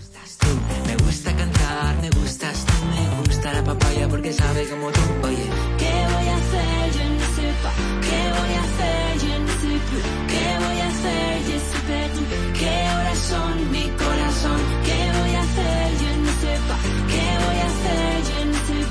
Me 0.87 0.95
gusta 1.03 1.33
cantar, 1.37 1.95
me 2.01 2.09
gustas 2.17 2.65
tú, 2.65 2.73
me 2.93 3.03
gusta 3.21 3.53
la 3.53 3.63
papaya 3.63 4.07
porque 4.09 4.33
sabe 4.33 4.67
como 4.69 4.91
tú. 4.91 5.01
Oye, 5.23 5.45
¿Qué 5.77 5.93
voy 6.13 6.27
a 6.27 6.37
hacer? 6.37 6.91
Je 6.95 7.09
ne 7.09 7.27
sais 7.35 7.55
pas. 7.63 7.75
¿Qué 8.07 8.21
voy 8.37 8.53
a 8.53 8.63
hacer? 8.65 9.19
Je 9.23 9.39
ne 9.39 9.51
sais 9.61 9.81
plus. 9.89 10.05
¿Qué 10.31 10.45
voy 10.63 10.79
a 10.79 10.87
hacer? 10.87 11.43
Je 11.49 11.59
suis 11.67 11.83
perdu. 11.89 12.21
¿Qué 12.59 12.75
horas 12.95 13.19
son? 13.29 13.71
Mi 13.71 13.83
corazón. 13.89 14.04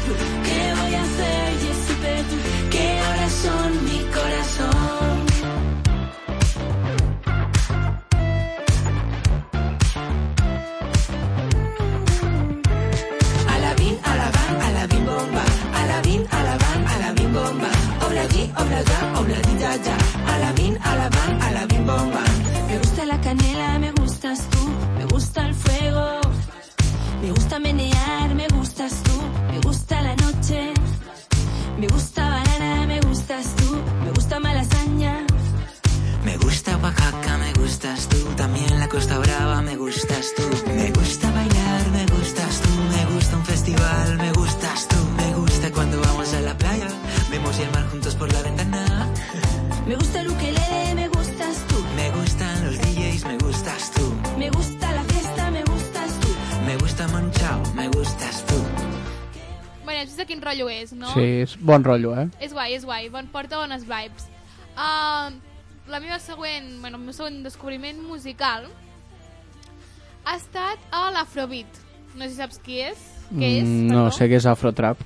¿Qué 0.05 0.75
voy 0.79 0.95
a 0.95 1.03
hacer? 1.03 1.47
Je 1.63 1.73
suis 1.85 1.99
perdu. 2.05 2.37
¿Qué 2.71 2.87
horas 3.09 3.33
son? 3.43 3.71
Mi 3.87 4.01
corazón. 4.13 5.25
a 13.49 13.59
la 13.59 13.75
bin, 13.75 13.99
a 14.05 14.17
la 14.17 14.31
van, 14.37 14.63
a 14.67 14.71
la 14.73 14.87
bin 14.87 15.05
bomba. 15.07 15.45
A 15.81 15.87
la 15.87 16.01
bin, 16.03 16.27
a 16.31 16.43
la 16.43 16.57
van, 16.63 16.87
a 16.87 16.99
la 16.99 17.13
bin 17.13 17.33
bomba. 17.33 17.69
Obla 18.07 18.27
di, 18.29 18.43
obla 18.61 18.83
da, 18.91 19.21
obla 19.21 19.39
di 19.47 19.55
da 19.63 19.73
da. 19.87 19.97
A 20.33 20.39
la 20.39 20.53
bin, 20.53 20.79
a 20.83 20.97
la 20.97 21.09
van, 21.09 21.43
a 21.43 21.51
la 21.53 21.67
bin 21.67 21.87
bomba. 21.87 22.34
Costa 38.95 39.19
Brava, 39.19 39.61
me 39.61 39.77
gustas 39.77 40.33
tú. 40.37 40.43
Me 40.69 40.89
gusta 40.93 41.29
bailar, 41.33 41.91
me 41.91 42.07
gustas 42.07 42.61
tú. 42.61 42.69
Me 42.95 43.05
gusta 43.13 43.37
un 43.37 43.45
festival, 43.45 44.19
me 44.19 44.31
gustas 44.31 44.87
tú. 44.87 44.97
Me 45.17 45.35
gusta 45.35 45.73
cuando 45.73 46.01
vamos 46.01 46.33
a 46.33 46.41
la 46.43 46.57
playa. 46.57 46.87
Vemos 47.29 47.59
el 47.59 47.73
mar 47.73 47.89
juntos 47.89 48.15
por 48.15 48.33
la 48.33 48.41
ventana. 48.43 49.11
Me 49.89 49.97
gusta 49.97 50.21
el 50.21 50.29
ukelele, 50.29 50.95
me 50.95 51.09
gustas 51.09 51.67
tú. 51.67 51.75
Me 51.97 52.11
gustan 52.13 52.65
los 52.65 52.79
DJs, 52.79 53.25
me 53.27 53.39
gustas 53.39 53.91
tú. 53.91 54.15
Me 54.39 54.49
gusta 54.51 54.93
la 54.93 55.03
fiesta, 55.03 55.51
me 55.51 55.65
gustas 55.65 56.21
tú. 56.21 56.29
Me 56.65 56.77
gusta 56.77 57.09
Manchao, 57.09 57.63
me 57.75 57.89
gustas 57.89 58.45
tú. 58.47 58.55
Bueno, 59.85 60.01
ja 60.01 60.07
saps 60.07 60.29
quin 60.29 60.41
rotllo 60.41 60.71
és, 60.71 60.95
no? 60.95 61.11
sí, 61.13 61.43
és 61.43 61.59
bon 61.61 61.85
rotllo 61.85 62.15
eh? 62.17 62.29
És 62.41 62.55
guai, 62.55 62.73
és 62.79 62.87
guai, 62.87 63.11
bon, 63.11 63.27
porta 63.35 63.59
bones 63.59 63.85
vibes. 63.85 64.31
Uh, 64.73 65.35
la 65.91 66.01
meva 66.01 66.17
següent, 66.19 66.81
bueno, 66.81 66.97
el 66.97 67.05
meu 67.05 67.13
següent 67.13 67.43
descobriment 67.45 68.01
musical 68.07 68.71
ha 70.25 70.37
estat 70.39 70.79
a 70.95 71.09
l'Afrobeat. 71.15 71.81
No 72.15 72.25
sé 72.25 72.35
si 72.35 72.39
saps 72.41 72.61
qui 72.65 72.81
és. 72.85 73.01
Què 73.33 73.49
és? 73.61 73.67
Mm, 73.67 73.91
no 73.91 74.05
perdó. 74.05 74.17
sé 74.19 74.29
què 74.29 74.37
és 74.37 74.47
Afrotrap 74.47 75.01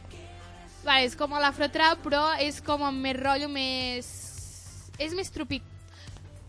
Vale, 0.88 1.04
és 1.06 1.14
com 1.18 1.34
l'Afrotrap, 1.36 2.00
però 2.02 2.22
és 2.40 2.62
com 2.64 2.82
amb 2.86 3.02
més 3.04 3.16
rotllo, 3.18 3.50
més... 3.52 4.08
És 4.98 5.12
més 5.14 5.28
tropic... 5.34 5.64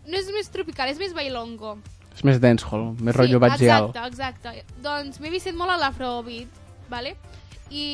No 0.08 0.16
és 0.16 0.30
més 0.32 0.48
tropical, 0.50 0.88
és 0.90 0.98
més 0.98 1.12
bailongo. 1.14 1.76
és 2.14 2.24
més 2.26 2.40
dancehall, 2.40 2.94
més 2.98 3.14
rotllo 3.14 3.38
batgial 3.42 3.90
Exacte, 3.90 4.06
exacte. 4.48 4.80
Doncs 4.82 5.20
m'he 5.20 5.30
vist 5.30 5.52
molt 5.54 5.74
a 5.74 5.76
l'Afrobeat, 5.82 6.56
vale? 6.90 7.14
I 7.70 7.84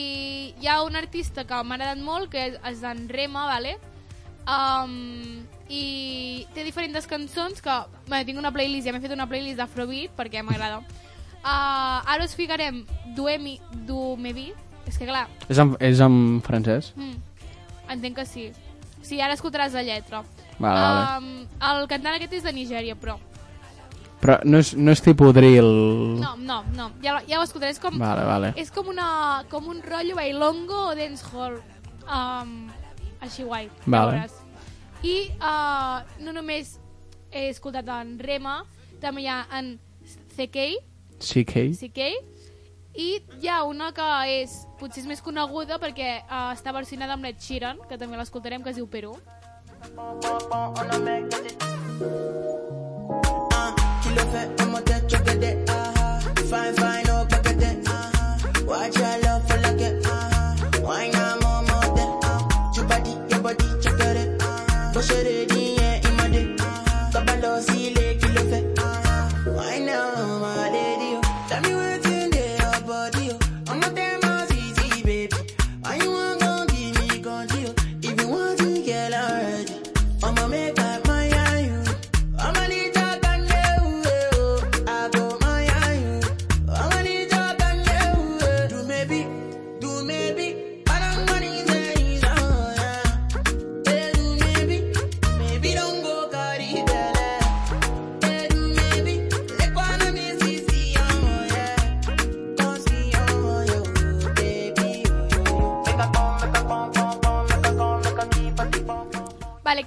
hi 0.63 0.71
ha 0.71 0.81
un 0.87 0.97
artista 0.97 1.45
que 1.45 1.59
m'ha 1.63 1.77
agradat 1.77 2.01
molt, 2.01 2.31
que 2.33 2.47
és 2.57 2.85
en 2.87 3.09
Rema, 3.11 3.45
vale? 3.51 3.75
Um, 4.47 5.47
I 5.69 6.47
té 6.55 6.63
diferents 6.63 7.09
cançons 7.11 7.63
que... 7.63 7.77
Bé, 8.07 8.23
tinc 8.29 8.39
una 8.39 8.53
playlist, 8.55 8.87
ja 8.87 8.95
m'he 8.95 9.03
fet 9.03 9.15
una 9.15 9.27
playlist 9.27 9.59
d'Afrobeat 9.59 10.15
perquè 10.19 10.45
m'agrada. 10.47 10.83
Uh, 11.47 12.03
ara 12.07 12.25
us 12.25 12.35
ficarem 12.39 12.85
Duemi, 13.17 13.57
Du 13.87 14.17
Mevi. 14.19 14.53
És 14.87 14.99
que 14.99 15.07
clar, 15.09 15.25
és 15.51 15.59
en, 15.59 15.73
és 15.83 15.99
en 16.03 16.41
francès? 16.47 16.93
mm, 16.95 17.17
entenc 17.91 18.21
que 18.21 18.27
sí. 18.27 18.45
Sí, 19.03 19.21
ara 19.21 19.35
escoltaràs 19.35 19.75
la 19.75 19.83
lletra. 19.87 20.23
Vale, 20.59 20.81
vale. 20.81 21.01
Um, 21.19 21.49
el 21.69 21.89
cantant 21.91 22.15
aquest 22.15 22.39
és 22.39 22.47
de 22.47 22.53
Nigèria, 22.55 22.95
però... 22.99 23.19
però 24.23 24.39
no 24.47 24.63
és, 24.63 24.73
no 24.79 24.95
és 24.95 25.03
tipus 25.05 25.35
drill 25.37 25.69
No, 26.23 26.37
no, 26.39 26.63
no. 26.75 26.89
Ja, 27.03 27.19
ja 27.27 27.39
ho 27.39 27.45
escoltaré. 27.45 27.75
És 27.75 27.83
com, 27.83 27.99
vale, 27.99 28.25
vale 28.27 28.55
És 28.57 28.71
com, 28.75 28.89
una, 28.95 29.45
com 29.51 29.67
un 29.71 29.83
rotllo 29.83 30.17
bailongo 30.19 30.87
o 30.93 30.95
dancehall. 30.99 31.59
Um, 32.07 32.71
així 33.31 33.47
guai. 33.47 33.71
Vale. 33.87 34.17
veuràs. 34.17 34.43
I 35.07 35.17
uh, 35.37 36.03
no 36.25 36.33
només 36.33 36.77
he 37.31 37.49
escoltat 37.51 37.89
en 37.93 38.17
Rema, 38.23 38.63
també 39.03 39.27
hi 39.27 39.29
ha 39.31 39.43
en 39.59 39.77
CK, 40.37 40.65
CK 41.21 41.55
CK, 41.81 42.09
i 42.97 43.09
hi 43.43 43.49
ha 43.53 43.63
una 43.69 43.91
que 43.97 44.07
és, 44.41 44.57
potser 44.81 45.03
és 45.05 45.09
més 45.11 45.21
coneguda 45.25 45.79
perquè 45.83 46.11
uh, 46.25 46.53
està 46.57 46.73
versionada 46.77 47.17
amb 47.17 47.29
l'Ed 47.29 47.41
Sheeran, 47.41 47.83
que 47.89 47.99
també 48.01 48.17
l'escoltarem, 48.17 48.65
que 48.65 48.73
es 48.73 48.81
diu 48.81 48.89
Perú. 48.89 49.17
Aha. 55.69 56.21
Fine, 56.49 56.73
fine, 56.79 57.11
oh, 57.13 57.27
paquete, 57.29 57.71
aha. 57.87 58.39
Watch 58.67 58.99
your 58.99 59.26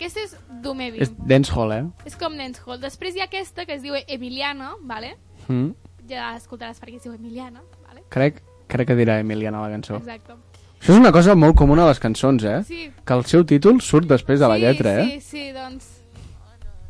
aquesta 0.10 0.25
és 0.25 0.62
Dumevi. 0.63 1.01
És 1.04 1.12
dancehall, 1.30 1.74
eh? 1.75 1.84
És 2.10 2.18
com 2.20 2.36
dancehall. 2.38 2.80
Després 2.82 3.16
hi 3.16 3.24
ha 3.24 3.28
aquesta 3.30 3.66
que 3.68 3.75
es 3.78 3.84
diu 3.84 3.98
Emiliana, 4.00 4.74
vale? 4.89 5.16
Mm. 5.48 5.72
Ja 6.10 6.34
escoltaràs 6.38 6.82
perquè 6.82 6.98
es 6.98 7.06
diu 7.06 7.13
Emiliana, 7.13 7.62
vale? 7.86 8.04
Crec, 8.13 8.42
crec 8.72 8.89
que 8.89 8.98
dirà 8.98 9.20
Emiliana 9.22 9.62
la 9.62 9.70
cançó. 9.75 10.00
Exacte. 10.01 10.38
Això 10.80 10.96
és 10.96 11.00
una 11.01 11.12
cosa 11.12 11.36
molt 11.36 11.58
comuna 11.60 11.84
a 11.86 11.92
les 11.92 12.00
cançons, 12.01 12.44
eh? 12.48 12.62
Sí. 12.66 12.88
Que 13.06 13.18
el 13.20 13.25
seu 13.30 13.46
títol 13.46 13.82
surt 13.84 14.08
després 14.10 14.39
de 14.39 14.50
la 14.50 14.58
sí, 14.58 14.66
lletra, 14.66 14.96
eh? 15.01 15.20
Sí, 15.20 15.22
sí, 15.22 15.46
doncs... 15.54 15.96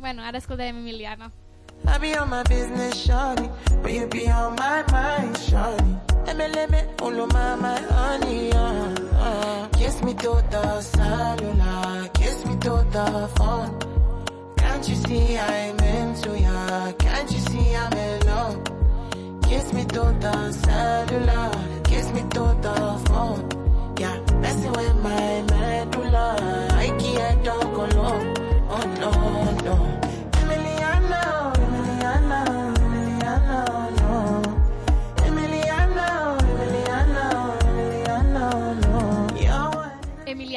Bueno, 0.00 0.24
ara 0.24 0.38
escoltarem 0.38 0.78
Emiliana. 0.80 1.28
I 1.86 1.98
be 1.98 2.14
on 2.16 2.30
my 2.30 2.42
business, 2.44 3.06
shawty. 3.06 3.50
But 3.82 3.92
you 3.92 4.06
be 4.06 4.28
on 4.28 4.54
my 4.56 4.84
mind, 4.92 5.36
shawty. 5.36 5.96
Me, 6.70 6.82
follow 6.98 7.26
my, 7.26 7.54
my 7.56 7.80
honey, 7.80 8.52
uh, 8.52 8.94
uh. 9.14 9.68
Kiss 9.68 10.02
me 10.02 10.14
to 10.14 10.42
the 10.50 10.80
cellular, 10.80 12.08
kiss 12.14 12.44
me 12.46 12.56
to 12.58 12.86
the 12.90 13.30
phone. 13.36 13.78
Can't 14.56 14.88
you 14.88 14.94
see 14.94 15.38
I'm 15.38 15.78
into 15.80 16.38
ya? 16.38 16.92
Can't 16.92 17.30
you 17.32 17.38
see 17.38 17.74
I'm 17.76 17.92
in 17.92 18.26
love? 18.26 18.64
Kiss 19.42 19.72
me 19.72 19.84
to 19.84 20.16
the 20.20 20.52
cellular, 20.52 21.50
kiss 21.84 22.12
me 22.12 22.20
to 22.20 22.44
the 22.62 23.02
phone. 23.06 23.94
Yeah, 23.98 24.18
messing 24.40 24.72
with 24.72 24.96
my 25.02 25.42
medulla. 25.42 26.68
I 26.72 26.86
can't 26.98 27.44
talk 27.44 27.92
alone. 27.92 28.29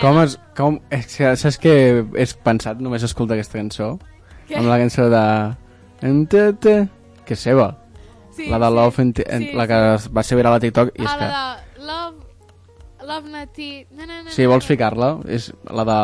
Com 0.04 0.18
es... 0.20 0.34
Com, 0.58 0.82
és 0.92 1.14
que, 1.16 1.30
saps 1.40 1.56
que 1.64 1.74
he 2.04 2.26
pensat 2.44 2.82
només 2.84 3.06
escoltar 3.08 3.38
aquesta 3.38 3.56
cançó? 3.56 3.94
Què? 4.50 4.58
Amb 4.60 4.68
la 4.68 4.80
cançó 4.82 5.06
de... 5.12 5.22
Que 7.24 7.38
és 7.38 7.40
seva. 7.40 7.70
Sí, 8.36 8.50
la 8.52 8.60
de 8.60 8.68
sí, 8.68 8.76
Love, 8.76 9.06
and, 9.06 9.22
sí, 9.24 9.52
la 9.56 9.68
que 9.70 9.78
va 10.12 10.24
ser 10.28 10.36
viral 10.36 10.58
a 10.58 10.60
TikTok. 10.60 10.92
I 10.98 11.06
és 11.06 11.08
Ah, 11.08 11.16
que, 11.22 11.30
la 11.32 11.46
de 11.80 11.88
Love... 11.88 13.08
Love 13.08 13.32
Nati... 13.32 13.70
Na, 13.96 14.04
na, 14.10 14.20
na, 14.26 14.34
si 14.36 14.44
na, 14.44 14.50
vols 14.52 14.68
ficar-la, 14.68 15.14
és 15.32 15.48
la 15.72 15.88
de 15.88 15.98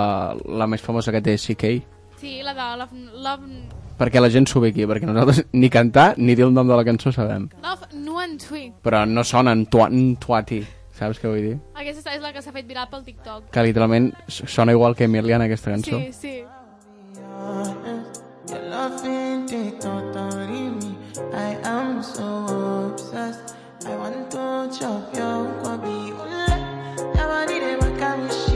la 0.64 0.70
més 0.72 0.86
famosa 0.86 1.12
que 1.12 1.24
té 1.26 1.36
CK. 1.36 1.76
Sí, 2.22 2.40
la 2.46 2.56
de 2.56 2.72
Love... 2.80 3.04
Love, 3.28 3.62
Perquè 4.00 4.24
la 4.24 4.32
gent 4.32 4.48
s'ubiqui, 4.48 4.86
perquè 4.88 5.10
nosaltres 5.10 5.44
ni 5.60 5.68
cantar 5.68 6.14
ni 6.16 6.40
dir 6.40 6.46
el 6.48 6.56
nom 6.56 6.70
de 6.72 6.80
la 6.80 6.86
cançó 6.88 7.12
sabem. 7.12 7.50
love 7.60 7.92
Nuan 8.00 8.38
Tui. 8.40 8.70
Però 8.80 9.04
no 9.04 9.26
sona 9.28 9.52
en 9.52 9.66
tuati, 9.68 10.62
saps 11.00 11.22
què 11.22 11.32
vull 11.32 11.42
dir? 11.46 11.58
Aquesta 11.80 12.14
és 12.16 12.24
la 12.24 12.34
que 12.36 12.44
s'ha 12.44 12.54
fet 12.56 12.68
viral 12.70 12.90
pel 12.92 13.06
TikTok. 13.08 13.50
Que 13.56 13.66
literalment 13.66 14.12
sona 14.28 14.76
igual 14.76 14.96
que 15.00 15.08
Emiliana 15.10 15.50
aquesta 15.50 15.72
cançó. 15.72 16.00
Sí, 16.00 16.14
sí. 16.14 16.44
I 21.32 21.58
am 21.64 22.02
so 22.02 22.92
obsessed. 22.92 23.56
I 23.86 23.96
want 23.96 24.32
to 24.32 24.70
chop 24.78 25.16
your 25.16 25.48
kwabi 25.62 26.12
ule. 26.12 26.48
Your 27.16 27.28
body 27.28 27.60
they 27.60 27.76
make 27.76 28.49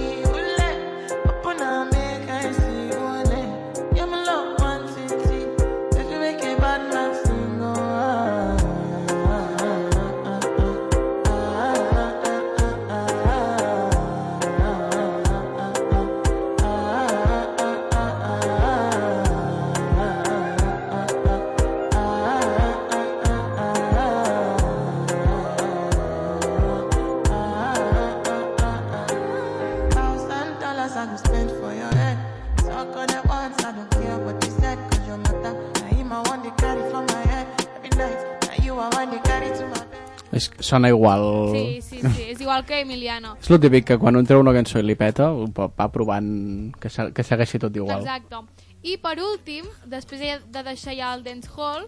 sona 40.63 40.89
igual. 40.89 41.21
Sí, 41.51 41.81
sí, 41.81 41.99
sí. 42.01 42.23
És 42.31 42.41
igual 42.41 42.65
que 42.65 42.79
Emiliano. 42.81 43.35
És 43.41 43.49
el 43.51 43.59
típic 43.59 43.85
que 43.91 43.97
quan 43.99 44.15
un 44.15 44.25
treu 44.25 44.39
una 44.41 44.53
cançó 44.55 44.79
i 44.79 44.83
li 44.87 44.95
peta, 44.95 45.29
va 45.29 45.67
va 45.77 45.89
provant 45.91 46.71
que, 46.79 46.89
se- 46.89 47.11
que 47.13 47.23
segueixi 47.23 47.59
tot 47.59 47.75
igual. 47.75 47.99
Exacte. 48.01 48.41
I 48.83 48.97
per 48.99 49.17
últim, 49.23 49.65
després 49.87 50.41
de 50.51 50.63
deixar 50.63 50.95
ja 50.97 51.13
el 51.15 51.23
dancehall, 51.23 51.85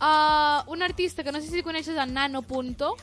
uh, 0.00 0.62
un 0.72 0.82
artista 0.82 1.24
que 1.24 1.32
no 1.32 1.40
sé 1.40 1.48
si 1.50 1.62
coneixes, 1.62 1.96
el 1.96 2.12
Nano 2.14 2.42
Punto, 2.42 2.94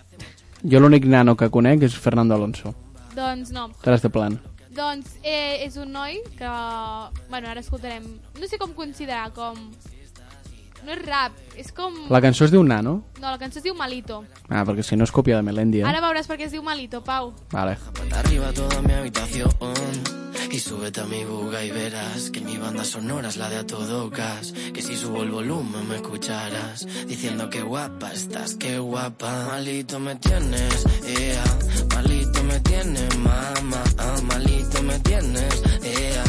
Jo 0.66 0.80
l'únic 0.80 1.04
nano 1.06 1.36
que 1.38 1.50
conec 1.54 1.84
és 1.84 1.94
Fernando 1.94 2.34
Alonso. 2.34 2.74
doncs 3.16 3.52
no. 3.52 3.70
Tras 3.84 4.02
de 4.02 4.10
plan. 4.10 4.40
Doncs 4.76 5.20
eh, 5.24 5.62
és 5.64 5.76
un 5.78 5.92
noi 5.94 6.18
que... 6.38 6.50
Bueno, 7.30 7.48
ara 7.48 7.60
escoltarem... 7.62 8.04
No 8.40 8.48
sé 8.48 8.58
com 8.58 8.74
considerar, 8.74 9.30
com... 9.32 9.54
No 10.84 10.94
és 10.94 11.02
rap, 11.06 11.38
és 11.56 11.72
com... 11.74 11.96
La 12.12 12.22
cançó 12.22 12.46
es 12.46 12.54
diu 12.54 12.64
Nano? 12.64 13.00
No, 13.22 13.30
la 13.32 13.40
cançó 13.42 13.62
es 13.62 13.66
diu 13.66 13.76
Malito. 13.78 14.24
Ah, 14.50 14.66
perquè 14.68 14.84
si 14.86 15.00
no 15.00 15.08
és 15.08 15.14
còpia 15.16 15.40
de 15.40 15.48
Melendi, 15.48 15.82
eh? 15.82 15.88
Ara 15.90 16.04
veuràs 16.04 16.28
per 16.30 16.38
què 16.38 16.50
es 16.50 16.54
diu 16.54 16.66
Malito, 16.66 17.02
Pau. 17.06 17.34
Vale. 17.54 17.78
Arriba 18.12 18.52
toda 18.54 18.82
mi 18.82 18.94
habitación 18.94 19.50
Y 20.56 20.60
súbete 20.60 21.02
a 21.02 21.06
mi 21.06 21.22
buga 21.26 21.66
y 21.66 21.70
verás 21.70 22.30
Que 22.30 22.40
mi 22.40 22.58
banda 22.58 22.86
sonora 22.86 23.28
es 23.28 23.36
la 23.36 23.50
de 23.50 23.58
a 23.58 23.68
todo 23.68 24.10
gas 24.10 24.54
Que 24.74 24.82
si 24.82 24.96
subo 24.96 25.24
el 25.24 25.30
volumen 25.30 25.86
me 25.90 25.96
escucharás 25.96 26.88
Diciendo 27.08 27.50
que 27.50 27.62
guapa 27.62 28.14
estás, 28.14 28.56
que 28.56 28.80
guapa 28.80 29.48
Malito 29.52 30.00
me 30.00 30.16
tienes, 30.16 30.86
ea 31.06 31.44
Malito 31.94 32.42
me 32.44 32.60
tienes, 32.62 33.18
mamá 33.18 33.84
ah, 33.98 34.16
Malito 34.24 34.82
me 34.84 34.98
tienes, 35.00 35.62
ea 35.84 36.24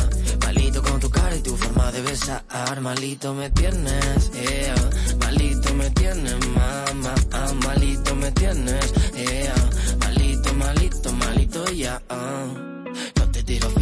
Tu 1.01 1.11
cara 1.11 1.37
y 1.37 1.41
tu 1.41 1.55
forma 1.57 1.93
de 1.93 2.01
besar 2.03 2.81
Malito 2.81 3.35
me 3.35 3.51
tienes, 3.51 4.31
ea 4.35 4.75
Malito 5.21 5.75
me 5.75 5.91
tienes, 5.91 6.47
mamá 6.49 7.15
ah, 7.33 7.53
Malito 7.65 8.15
me 8.15 8.33
tienes, 8.33 8.93
ea 9.15 9.55
Malito, 10.01 10.55
malito, 10.55 11.13
malito 11.13 11.71
ya. 11.73 12.01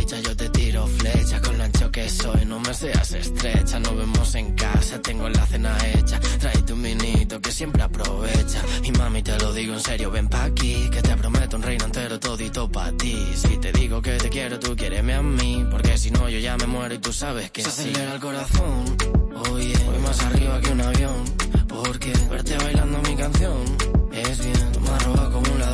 Yo 0.04 0.36
te 0.36 0.50
tiro 0.50 0.86
flecha 0.86 1.40
Con 1.40 1.56
lo 1.56 1.64
ancho 1.64 1.90
que 1.90 2.08
soy, 2.10 2.44
no 2.44 2.60
me 2.60 2.74
seas 2.74 3.10
estrecha 3.12 3.78
Nos 3.80 3.96
vemos 3.96 4.34
en 4.34 4.54
casa, 4.54 5.00
tengo 5.00 5.28
la 5.30 5.46
cena 5.46 5.76
hecha. 5.94 6.20
Trae 6.38 6.62
tu 6.62 6.76
minito 6.76 7.40
que 7.40 7.50
siempre 7.50 7.82
aprovecha. 7.82 8.62
Y 8.82 8.92
mami 8.92 9.22
te 9.22 9.38
lo 9.38 9.52
digo 9.54 9.72
en 9.72 9.80
serio, 9.80 10.10
ven 10.10 10.28
pa' 10.28 10.44
aquí 10.44 10.88
Que 10.90 11.00
te 11.00 11.16
prometo 11.16 11.56
un 11.56 11.62
reino 11.62 11.86
entero 11.86 12.20
todito 12.20 12.70
pa' 12.70 12.92
ti. 12.92 13.16
Si 13.34 13.56
te 13.56 13.72
digo 13.72 14.02
que 14.02 14.18
te 14.18 14.28
quiero, 14.28 14.58
tú 14.60 14.76
quiéreme 14.76 15.14
a 15.14 15.22
mí 15.22 15.66
Porque 15.70 15.96
si 15.96 16.10
no 16.10 16.28
yo 16.28 16.38
ya 16.38 16.56
me 16.58 16.66
muero 16.66 16.94
y 16.94 16.98
tú 16.98 17.12
sabes 17.12 17.50
que 17.50 17.62
Se 17.62 17.68
acelera 17.68 18.14
el 18.14 18.20
corazón, 18.20 18.96
oye 19.50 19.74
Voy 19.86 19.98
más 20.00 20.20
arriba 20.20 20.60
que 20.60 20.70
un 20.70 20.80
avión 20.82 21.24
Porque 21.66 22.12
verte 22.30 22.56
bailando 22.58 22.98
mi 23.08 23.16
canción 23.16 23.76
Es 24.12 24.38
bien, 24.38 24.72
tú 24.72 24.80
me 24.80 24.90
has 24.90 25.04
robado 25.04 25.32
como 25.32 25.50
un 25.50 25.60
ladrón 25.60 25.73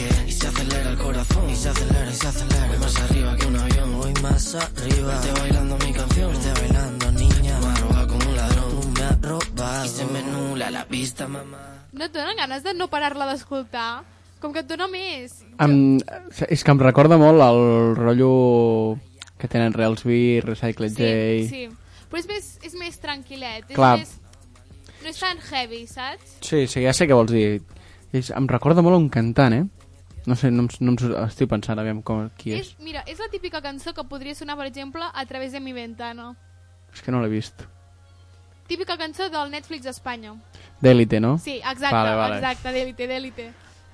¿Y 0.00 0.02
qué? 0.02 0.28
Y 0.28 0.32
se 0.32 0.46
acelera 0.46 0.90
el 0.90 0.98
corazón 0.98 1.50
Y 1.50 1.56
se 1.56 1.68
acelera, 1.68 2.10
y 2.10 2.14
se 2.14 2.26
acelera 2.26 2.66
Voy 2.68 2.78
más 2.78 2.96
arriba 3.00 3.36
que 3.36 3.46
un 3.46 3.56
avión 3.56 3.98
Voy 3.98 4.14
más 4.22 4.54
arriba 4.54 5.20
Verte 5.20 5.40
bailando 5.40 5.76
mi 5.86 5.92
canción 5.92 6.32
Verte 6.32 6.60
bailando, 6.60 7.12
niña 7.12 7.60
Me 7.60 7.74
robado 7.80 8.06
como 8.08 8.30
un 8.30 8.36
ladrón 8.36 8.70
Tú 8.70 8.88
me 8.88 9.02
has 9.02 9.20
robado 9.20 9.84
Y 9.84 9.88
se 9.88 10.04
me 10.06 10.22
nula 10.22 10.70
la 10.70 10.84
pista, 10.86 11.28
mamá 11.28 11.66
No 11.92 12.04
et 12.06 12.12
donen 12.14 12.36
ganes 12.38 12.62
de 12.62 12.72
no 12.72 12.86
parar-la 12.86 13.26
d'escoltar? 13.26 14.04
Com 14.40 14.52
que 14.54 14.62
et 14.62 14.68
dona 14.70 14.86
més. 14.88 15.40
Em, 15.60 15.98
és 16.46 16.62
que 16.64 16.70
em 16.72 16.78
recorda 16.80 17.18
molt 17.20 17.42
el 17.44 17.58
rotllo 17.98 18.28
que 19.36 19.50
tenen 19.50 19.74
Railsby, 19.74 20.38
Recycle 20.44 20.88
Sí, 20.88 21.02
J... 21.02 21.48
sí. 21.50 21.64
Però 22.08 22.22
és 22.22 22.28
més, 22.30 22.46
és 22.64 22.76
més 22.78 22.96
tranquil·let. 23.02 23.74
Clar. 23.74 23.98
És 23.98 24.14
més... 24.14 25.02
No 25.02 25.10
és 25.12 25.18
tan 25.20 25.42
heavy, 25.50 25.82
saps? 25.90 26.38
Sí, 26.46 26.62
sí, 26.70 26.86
ja 26.86 26.94
sé 26.96 27.10
què 27.10 27.18
vols 27.18 27.34
dir. 27.34 27.58
És, 28.16 28.30
em 28.38 28.48
recorda 28.48 28.86
molt 28.86 28.96
a 28.96 29.02
un 29.02 29.10
cantant, 29.12 29.58
eh? 29.58 29.66
No 30.26 30.36
sé, 30.36 30.50
no, 30.50 30.66
no 30.80 30.94
estic 31.24 31.48
pensant, 31.48 31.78
aviam 31.80 32.02
com, 32.02 32.26
qui 32.36 32.52
és. 32.52 32.60
És, 32.74 32.76
mira, 32.84 33.02
és 33.08 33.18
la 33.18 33.28
típica 33.32 33.62
cançó 33.64 33.94
que 33.96 34.04
podria 34.04 34.34
sonar, 34.34 34.56
per 34.58 34.66
exemple, 34.66 35.02
a 35.12 35.24
través 35.26 35.52
de 35.52 35.60
mi 35.60 35.72
ventana. 35.72 36.34
És 36.92 37.00
que 37.02 37.10
no 37.14 37.22
l'he 37.22 37.28
vist. 37.32 37.64
Típica 38.68 38.96
cançó 39.00 39.28
del 39.32 39.50
Netflix 39.50 39.82
d'Espanya. 39.88 40.34
D'Elite, 40.80 41.20
no? 41.20 41.38
Sí, 41.38 41.56
exacte, 41.58 41.94
Vale, 41.96 42.14
vale. 42.16 42.36
exacte, 42.36 42.72
d'Elite, 42.72 43.06
d'Elite. 43.06 43.46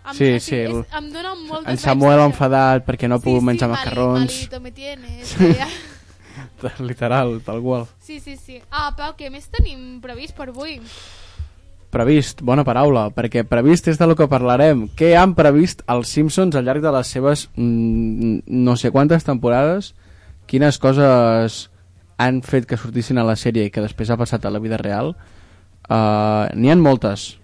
Em, 0.06 0.12
Sí, 0.14 0.26
sigui, 0.38 0.40
sí, 0.40 0.56
És, 0.56 0.92
em 0.94 1.08
dona 1.12 1.32
moltes 1.34 1.66
En 1.72 1.78
Samuel 1.82 2.18
vibes 2.20 2.32
enfadat 2.32 2.84
perquè 2.86 3.08
no 3.08 3.16
ha 3.16 3.18
pogut 3.18 3.40
sí, 3.40 3.46
menjar 3.46 3.68
mali- 3.70 3.80
macarrons. 3.84 4.20
Malito 4.36 4.60
me 4.60 4.70
tienes. 4.72 5.34
Literal, 6.78 7.40
tal 7.44 7.60
qual. 7.62 7.86
Sí, 8.00 8.20
sí, 8.20 8.36
sí. 8.36 8.60
Ah, 8.70 8.92
Pau, 8.96 9.14
què 9.16 9.30
més 9.32 9.48
tenim 9.50 10.00
previst 10.04 10.36
per 10.36 10.48
avui? 10.52 10.78
Previst, 11.96 12.42
bona 12.44 12.60
paraula, 12.66 13.06
perquè 13.14 13.40
previst 13.48 13.86
és 13.88 13.96
de 13.96 14.04
lo 14.04 14.12
que 14.18 14.26
parlarem. 14.28 14.82
Què 14.98 15.14
han 15.16 15.32
previst 15.38 15.80
els 15.88 16.10
Simpsons 16.12 16.58
al 16.58 16.66
llarg 16.66 16.84
de 16.84 16.92
les 16.92 17.08
seves 17.08 17.46
mm, 17.56 18.42
no 18.52 18.74
sé 18.76 18.90
quantes 18.92 19.24
temporades 19.24 19.94
quines 20.46 20.78
coses 20.78 21.70
han 22.20 22.42
fet 22.44 22.68
que 22.68 22.76
sortissin 22.76 23.16
a 23.16 23.24
la 23.24 23.36
sèrie 23.36 23.66
i 23.66 23.72
que 23.72 23.84
després 23.84 24.10
ha 24.12 24.18
passat 24.20 24.44
a 24.44 24.52
la 24.52 24.60
vida 24.62 24.76
real, 24.80 25.14
uh, 25.88 26.44
n'hi 26.52 26.72
han 26.72 26.84
moltes. 26.84 27.34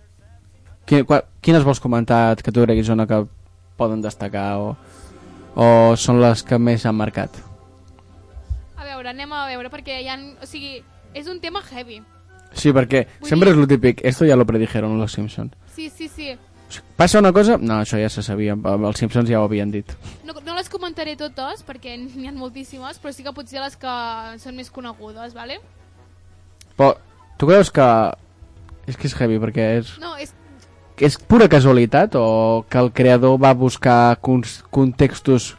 Quines 0.85 1.65
vols 1.65 1.81
comentar 1.81 2.37
que 2.37 2.53
tu 2.53 2.65
creguis 2.65 2.93
una 2.93 3.07
que 3.09 3.25
poden 3.81 4.05
destacar 4.05 4.47
o, 4.61 4.73
o 5.57 5.67
són 5.97 6.21
les 6.21 6.45
que 6.45 6.59
més 6.61 6.87
han 6.87 6.99
marcat? 6.99 7.41
A 8.77 8.85
veure, 8.85 9.13
anem 9.13 9.33
a 9.33 9.47
veure, 9.51 9.73
perquè 9.73 10.01
hi 10.03 10.11
ha... 10.13 10.19
O 10.43 10.49
sigui, 10.49 10.83
és 11.15 11.29
un 11.29 11.41
tema 11.41 11.63
heavy. 11.73 12.03
Sí, 12.55 12.73
perquè 12.73 13.07
Vull 13.21 13.29
sempre 13.29 13.49
dir- 13.51 13.55
és 13.57 13.61
lo 13.61 13.67
típic, 13.67 14.01
esto 14.05 14.25
ya 14.25 14.37
lo 14.37 14.45
predijeron 14.47 14.99
los 14.99 15.13
Simpsons. 15.13 15.53
Sí, 15.75 15.91
sí, 15.91 16.09
sí. 16.09 16.37
Passa 16.97 17.19
una 17.19 17.33
cosa? 17.33 17.59
No, 17.59 17.81
això 17.83 17.99
ja 18.01 18.09
se 18.09 18.23
sabia, 18.23 18.55
els 18.57 18.99
Simpsons 18.99 19.29
ja 19.29 19.41
ho 19.41 19.45
havien 19.45 19.71
dit. 19.71 19.93
No, 20.25 20.33
no 20.45 20.55
les 20.57 20.69
comentaré 20.73 21.17
totes, 21.17 21.65
perquè 21.67 21.97
n'hi 21.99 22.29
ha 22.29 22.33
moltíssimes, 22.33 22.99
però 23.01 23.13
sí 23.13 23.23
que 23.23 23.33
potser 23.33 23.61
les 23.61 23.77
que 23.77 23.93
són 24.41 24.57
més 24.57 24.71
conegudes, 24.71 25.35
¿vale? 25.35 25.61
Però 26.77 26.95
tu 27.39 27.47
creus 27.47 27.71
que... 27.71 27.89
És 28.87 28.97
que 28.97 29.07
és 29.07 29.15
heavy, 29.21 29.39
perquè 29.39 29.67
és... 29.81 29.99
No, 30.01 30.17
és... 30.17 30.33
és 31.03 31.17
pura 31.19 31.49
casualitat 31.49 32.15
o 32.17 32.65
que 32.71 32.79
el 32.79 32.93
creador 32.93 33.39
va 33.41 33.53
buscar 33.55 34.17
contextos 34.21 35.57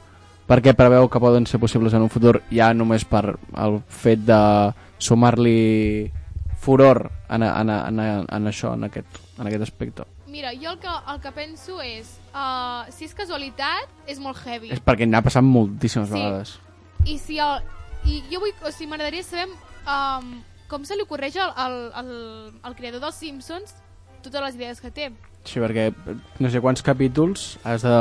perquè 0.48 0.74
preveu 0.76 1.08
que 1.10 1.20
poden 1.20 1.46
ser 1.48 1.60
possibles 1.60 1.94
en 1.94 2.04
un 2.06 2.10
futur 2.12 2.42
ja 2.52 2.74
només 2.74 3.04
per 3.08 3.36
el 3.58 3.80
fet 3.88 4.20
de 4.28 4.40
sumar-li 5.00 6.12
furor 6.64 7.10
en, 7.30 7.44
en, 7.44 7.70
en, 7.70 8.00
en 8.24 8.50
això, 8.50 8.74
en 8.78 8.88
aquest, 8.88 9.20
en 9.38 9.48
aquest 9.52 9.66
aspecte. 9.68 10.08
Mira, 10.34 10.50
jo 10.58 10.72
el 10.72 10.80
que, 10.82 10.90
el 11.14 11.20
que 11.22 11.32
penso 11.36 11.78
és... 11.86 12.16
Uh, 12.34 12.88
si 12.90 13.06
és 13.06 13.14
casualitat, 13.14 13.92
és 14.10 14.18
molt 14.24 14.40
heavy. 14.48 14.72
És 14.74 14.82
perquè 14.82 15.06
n'ha 15.06 15.22
passat 15.22 15.46
moltíssimes 15.46 16.10
Sí. 16.10 16.16
vegades. 16.18 16.56
I 17.06 17.20
si 17.22 17.38
el... 17.44 17.62
I 18.10 18.24
jo 18.32 18.40
vull... 18.42 18.56
O 18.66 18.72
sigui, 18.74 18.90
m'agradaria 18.90 19.22
saber 19.28 19.46
um, 19.86 20.32
com 20.72 20.88
se 20.88 20.98
li 20.98 21.06
ocorreix 21.06 21.38
al, 21.38 21.54
al, 21.56 21.78
al, 22.02 22.10
al 22.66 22.76
creador 22.80 23.04
dels 23.04 23.20
Simpsons 23.22 23.76
totes 24.24 24.42
les 24.42 24.56
idees 24.58 24.80
que 24.82 24.90
té. 24.96 25.12
Sí, 25.46 25.60
perquè 25.60 25.90
no 26.40 26.50
sé 26.50 26.62
quants 26.64 26.82
capítols 26.82 27.58
has 27.68 27.84
de, 27.84 27.94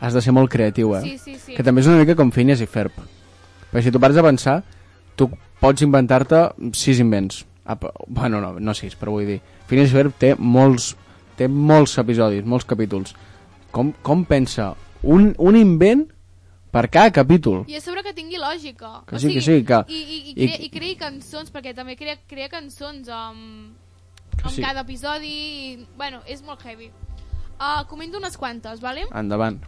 has 0.00 0.14
de 0.16 0.22
ser 0.24 0.32
molt 0.34 0.50
creatiu, 0.50 0.94
eh? 0.96 1.02
Sí, 1.04 1.18
sí, 1.20 1.34
sí. 1.38 1.54
Que 1.54 1.62
també 1.62 1.84
és 1.84 1.90
una 1.92 2.00
mica 2.00 2.16
com 2.18 2.32
Phineas 2.34 2.62
i 2.64 2.66
Ferb. 2.66 2.96
Perquè 3.70 3.84
si 3.86 3.92
tu 3.94 4.00
pares 4.02 4.16
a 4.18 4.24
pensar, 4.24 4.62
tu 5.16 5.28
pots 5.60 5.82
inventar-te 5.84 6.44
sis 6.74 7.00
invents. 7.02 7.44
Apa, 7.64 7.92
bueno, 8.08 8.40
no, 8.42 8.54
no 8.58 8.74
sis, 8.74 8.96
però 8.98 9.12
vull 9.14 9.26
dir... 9.28 9.40
Phineas 9.70 9.92
i 9.92 9.94
Ferb 9.94 10.16
té 10.18 10.32
molts, 10.36 10.90
té 11.38 11.46
molts 11.48 11.94
episodis, 12.02 12.42
molts 12.44 12.66
capítols. 12.68 13.14
Com, 13.72 13.92
com 14.04 14.24
pensa 14.28 14.72
un, 15.02 15.30
un 15.38 15.56
invent 15.56 16.02
per 16.74 16.88
cada 16.92 17.12
capítol? 17.14 17.62
I 17.70 17.78
a 17.78 17.80
sobre 17.84 18.02
que 18.02 18.12
tingui 18.16 18.36
lògica. 18.40 19.04
Que 19.08 19.20
sí, 19.22 19.30
que 19.32 19.40
sí, 19.44 19.60
que- 19.64 19.84
I, 19.88 20.00
i, 20.02 20.02
i, 20.02 20.32
i- 20.32 20.34
crea, 20.34 20.58
i 20.66 20.70
creï 20.74 20.96
cançons, 21.00 21.52
perquè 21.54 21.72
també 21.76 21.94
crea, 21.96 22.18
crea 22.28 22.50
cançons 22.52 23.08
amb, 23.08 23.72
amb 24.42 24.52
sí. 24.52 24.60
cada 24.60 24.82
episodi. 24.82 25.30
I, 25.30 25.86
bueno, 25.96 26.20
és 26.26 26.42
molt 26.42 26.60
heavy. 26.66 26.90
Uh, 27.62 27.84
comento 27.88 28.18
unes 28.18 28.36
quantes, 28.36 28.80
¿vale? 28.82 29.06
Endavant. 29.14 29.60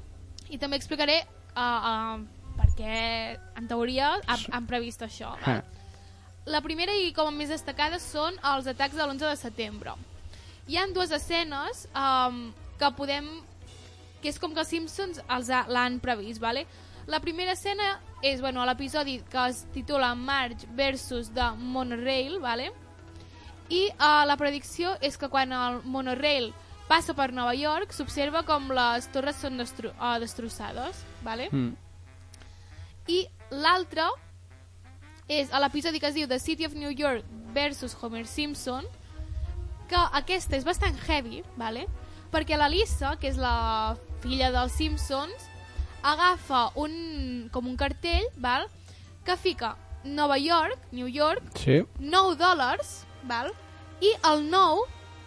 I 0.51 0.59
també 0.59 0.77
explicaré 0.77 1.21
uh, 1.55 1.61
uh, 1.63 2.25
per 2.57 2.69
què, 2.79 2.99
en 3.59 3.69
teoria, 3.71 4.15
han, 4.27 4.45
han 4.59 4.69
previst 4.71 5.05
això. 5.07 5.35
Ah. 5.45 5.61
La 6.47 6.61
primera 6.61 6.93
i 6.97 7.13
com 7.17 7.31
a 7.31 7.35
més 7.35 7.53
destacada 7.53 8.01
són 8.03 8.37
els 8.53 8.69
atacs 8.69 8.97
de 8.97 9.05
l'11 9.05 9.25
de 9.31 9.37
setembre. 9.41 9.97
Hi 10.69 10.79
han 10.81 10.95
dues 10.97 11.13
escenes 11.13 11.87
um, 11.93 12.47
que 12.81 12.91
podem... 12.97 13.29
que 14.23 14.31
és 14.33 14.41
com 14.41 14.55
que 14.57 14.63
els 14.63 14.71
Simpsons 14.73 15.21
l'han 15.69 15.99
previst, 16.01 16.41
¿vale? 16.41 16.65
La 17.07 17.21
primera 17.21 17.53
escena 17.53 17.99
és 18.25 18.41
bueno, 18.41 18.65
l'episodi 18.65 19.19
que 19.29 19.43
es 19.51 19.67
titula 19.75 20.15
Marge 20.15 20.65
versus 20.73 21.29
The 21.37 21.51
Monorail, 21.61 22.39
¿vale? 22.41 22.71
i 23.69 23.89
uh, 23.95 24.25
la 24.29 24.37
predicció 24.37 24.95
és 25.01 25.17
que 25.17 25.31
quan 25.33 25.53
el 25.53 25.81
monorail 25.89 26.51
passa 26.89 27.15
per 27.17 27.31
Nova 27.33 27.55
York 27.57 27.95
s'observa 27.97 28.45
com 28.45 28.69
les 28.77 29.09
torres 29.13 29.41
són 29.41 29.57
destro 29.61 29.95
uh, 29.97 30.19
destrossades, 30.21 31.01
¿vale? 31.25 31.49
Mm. 31.51 31.73
I 33.09 33.27
l'altre 33.51 34.07
és 35.29 35.51
a 35.53 35.61
l'episodi 35.61 36.01
que 36.01 36.09
es 36.11 36.15
diu 36.17 36.29
The 36.29 36.39
City 36.39 36.67
of 36.67 36.75
New 36.75 36.91
York 36.93 37.25
versus 37.55 37.97
Homer 38.01 38.27
Simpson, 38.27 38.85
que 39.89 40.01
aquesta 40.13 40.57
és 40.57 40.65
bastant 40.65 40.97
heavy, 41.09 41.43
¿vale? 41.57 41.87
perquè 42.35 42.57
la 42.59 42.67
Lisa, 42.69 43.15
que 43.21 43.29
és 43.31 43.37
la 43.39 43.95
filla 44.25 44.49
dels 44.51 44.73
Simpsons, 44.75 45.45
agafa 46.03 46.73
un, 46.75 47.49
com 47.53 47.69
un 47.71 47.77
cartell 47.77 48.27
val? 48.37 48.67
que 49.25 49.37
fica 49.41 49.77
Nova 50.05 50.37
York, 50.37 50.77
New 50.93 51.07
York, 51.09 51.43
Sí. 51.57 51.79
9 51.99 52.37
dòlars, 52.37 53.05
val? 53.25 53.53
i 54.03 54.11
el 54.29 54.51
9 54.51 54.83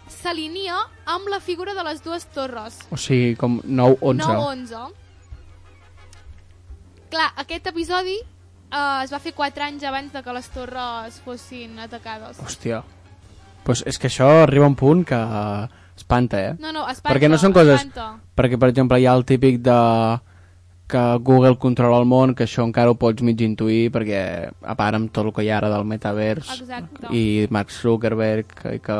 s'alinea 0.08 0.76
amb 1.06 1.26
la 1.28 1.40
figura 1.40 1.74
de 1.74 1.82
les 1.82 2.02
dues 2.04 2.26
torres. 2.30 2.78
O 2.90 2.96
sigui, 2.96 3.34
com 3.36 3.60
9-11. 3.62 4.22
9-11. 4.22 4.92
Clar, 7.08 7.30
aquest 7.40 7.66
episodi 7.70 8.18
eh, 8.18 9.00
es 9.04 9.12
va 9.12 9.20
fer 9.22 9.32
4 9.36 9.64
anys 9.64 9.84
abans 9.88 10.12
de 10.12 10.22
que 10.22 10.36
les 10.36 10.48
torres 10.52 11.20
fossin 11.24 11.78
atacades. 11.80 12.40
Hòstia. 12.44 12.82
Pues 13.64 13.82
és 13.88 13.98
que 14.00 14.08
això 14.08 14.28
arriba 14.44 14.68
a 14.68 14.72
un 14.72 14.76
punt 14.78 15.04
que 15.08 15.18
espanta, 15.98 16.40
eh? 16.40 16.56
No, 16.60 16.72
no, 16.72 16.86
espanta, 16.88 17.12
Perquè 17.12 17.30
no 17.30 17.40
són 17.40 17.54
coses... 17.56 17.80
espanta. 17.80 18.10
Perquè, 18.38 18.60
per 18.60 18.70
exemple, 18.72 19.00
hi 19.00 19.08
ha 19.08 19.16
el 19.18 19.26
típic 19.28 19.60
de 19.64 19.78
que 20.88 21.02
Google 21.20 21.58
controla 21.60 21.98
el 22.00 22.06
món, 22.08 22.32
que 22.34 22.46
això 22.46 22.64
encara 22.64 22.94
ho 22.94 22.96
pots 22.96 23.24
mig 23.24 23.40
intuir, 23.44 23.90
perquè 23.92 24.20
a 24.48 24.76
part 24.78 24.96
amb 24.96 25.10
tot 25.12 25.28
el 25.28 25.34
que 25.36 25.44
hi 25.44 25.50
ha 25.52 25.58
ara 25.58 25.68
del 25.68 25.84
metavers 25.84 26.48
Exacte. 26.54 27.10
i 27.12 27.48
Mark 27.52 27.72
Zuckerberg, 27.74 28.54
i 28.72 28.80
que... 28.84 28.96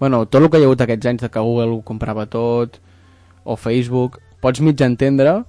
Bueno, 0.00 0.24
tot 0.26 0.42
el 0.42 0.50
que 0.50 0.58
hi 0.58 0.66
ha 0.66 0.70
hagut 0.70 0.82
aquests 0.82 1.10
anys 1.10 1.22
de 1.26 1.30
que 1.34 1.44
Google 1.46 1.76
ho 1.76 1.78
comprava 1.86 2.26
tot, 2.30 2.80
o 3.44 3.54
Facebook, 3.54 4.18
pots 4.42 4.62
mig 4.66 4.82
entendre 4.82 5.40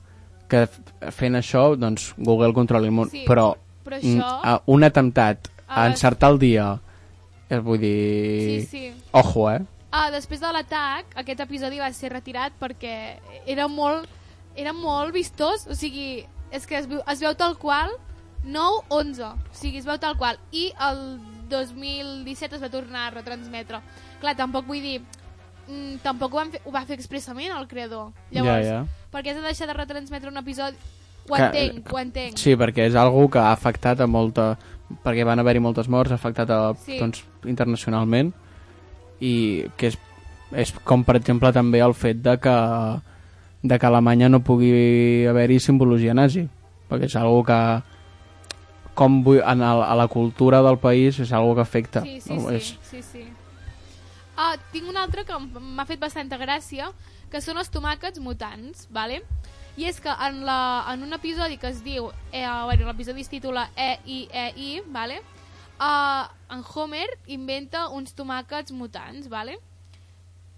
que 0.50 0.68
fent 1.16 1.36
això, 1.40 1.76
doncs, 1.80 2.14
Google 2.18 2.54
controla 2.54 2.86
el 2.86 2.92
món, 2.92 3.10
Sí, 3.10 3.24
però, 3.28 3.54
però 3.86 3.98
mm, 4.02 4.20
això- 4.20 4.62
un 4.68 4.84
atemptat 4.84 5.48
a 5.68 5.84
Ah, 5.84 5.88
encertar 5.88 6.32
el 6.32 6.40
dia, 6.40 6.80
eh, 7.50 7.60
vull 7.60 7.80
dir... 7.80 8.66
Sí, 8.66 8.68
sí. 8.90 8.94
Ojo, 9.12 9.50
eh? 9.52 9.60
Ah, 9.92 10.10
després 10.12 10.40
de 10.42 10.52
l'atac, 10.54 11.06
aquest 11.16 11.40
episodi 11.42 11.80
va 11.80 11.92
ser 11.94 12.12
retirat 12.14 12.54
perquè 12.60 13.20
era 13.46 13.68
molt, 13.68 14.08
era 14.56 14.74
molt 14.74 15.14
vistós, 15.14 15.66
o 15.70 15.74
sigui, 15.78 16.26
és 16.52 16.66
que 16.66 16.78
es 16.78 16.88
veu, 16.90 17.02
es 17.08 17.20
veu 17.22 17.34
tal 17.36 17.56
qual 17.58 17.90
9-11, 18.46 19.24
o 19.26 19.56
sigui, 19.56 19.78
es 19.80 19.86
veu 19.86 19.98
tal 20.00 20.18
qual. 20.18 20.38
I 20.52 20.72
el 20.90 21.20
2017 21.50 22.56
es 22.58 22.62
va 22.62 22.70
tornar 22.70 23.08
a 23.08 23.12
retransmetre. 23.18 23.82
Clar, 24.22 24.36
tampoc 24.38 24.66
vull 24.68 24.82
dir... 24.82 25.02
Mm, 25.70 26.00
tampoc 26.02 26.34
ho, 26.34 26.38
van 26.40 26.50
fer, 26.52 26.62
ho 26.66 26.72
va 26.74 26.82
fer 26.90 26.96
expressament 26.98 27.52
el 27.56 27.68
creador. 27.70 28.08
Llavors, 28.34 28.66
Ja, 28.66 28.74
ja. 28.74 28.86
per 29.12 29.22
què 29.24 29.30
has 29.32 29.38
de 29.38 29.44
deixar 29.46 29.68
de 29.70 29.74
retransmetre 29.78 30.30
un 30.32 30.38
episodi? 30.42 30.76
Ho 31.30 31.36
Que- 31.36 31.44
entenc, 31.46 31.94
ho 31.94 32.00
entenc. 32.00 32.38
Sí, 32.42 32.56
perquè 32.58 32.88
és 32.90 32.96
algo 32.96 33.30
que 33.30 33.38
ha 33.40 33.52
afectat 33.52 34.00
a 34.02 34.08
molta... 34.08 34.58
perquè 35.06 35.22
van 35.24 35.38
haver-hi 35.38 35.60
moltes 35.62 35.88
morts, 35.88 36.10
ha 36.12 36.16
afectat 36.16 36.50
a, 36.50 36.74
Sí. 36.74 36.98
doncs, 36.98 37.24
internacionalment 37.46 38.32
i 39.22 39.66
que 39.78 39.88
és, 39.92 39.98
és 40.58 40.72
com 40.84 41.04
per 41.06 41.16
exemple 41.20 41.52
també 41.54 41.78
el 41.86 41.94
fet 41.94 42.24
de 42.26 42.38
que 42.42 42.56
de 43.62 43.78
que 43.78 43.86
a 43.86 43.90
Alemanya 43.90 44.30
no 44.30 44.40
pugui 44.40 45.26
haver-hi 45.28 45.60
simbologia 45.60 46.14
nazi 46.16 46.48
perquè 46.90 47.06
és 47.06 47.16
algo 47.20 47.44
que 47.44 47.60
com 48.96 49.22
vull, 49.24 49.42
en 49.46 49.62
el, 49.62 49.84
a 49.84 49.94
la 49.96 50.08
cultura 50.08 50.62
del 50.64 50.78
país 50.80 51.20
és 51.20 51.32
algo 51.32 51.54
que 51.56 51.62
afecta 51.62 52.02
Sí, 52.02 52.20
sí, 52.22 52.34
no? 52.34 52.50
sí, 52.50 52.56
és, 52.56 52.78
sí, 52.90 53.02
sí. 53.04 53.24
Ah, 54.40 54.56
tinc 54.72 54.88
un 54.88 54.96
altre 54.96 55.26
que 55.28 55.36
m'ha 55.36 55.84
fet 55.84 56.00
bastanta 56.00 56.38
gràcia, 56.40 56.86
que 57.28 57.42
són 57.44 57.58
els 57.60 57.68
tomàquets 57.74 58.22
mutants, 58.24 58.86
¿vale? 58.96 59.18
I 59.76 59.90
és 59.90 60.00
que 60.00 60.14
en, 60.28 60.46
la, 60.48 60.86
en 60.94 61.04
un 61.04 61.16
episodi 61.18 61.58
que 61.60 61.68
es 61.68 61.82
diu, 61.84 62.08
eh, 62.32 62.46
bueno, 62.70 62.88
l'episodi 62.88 63.26
es 63.26 63.32
titula 63.32 63.66
E-I-E-I, 63.76 64.70
¿vale? 64.96 65.20
Uh, 65.80 66.28
en 66.56 66.64
Homer 66.64 67.08
inventa 67.28 67.90
uns 67.96 68.16
tomàquets 68.16 68.72
mutants, 68.72 69.28
¿vale? 69.28 69.58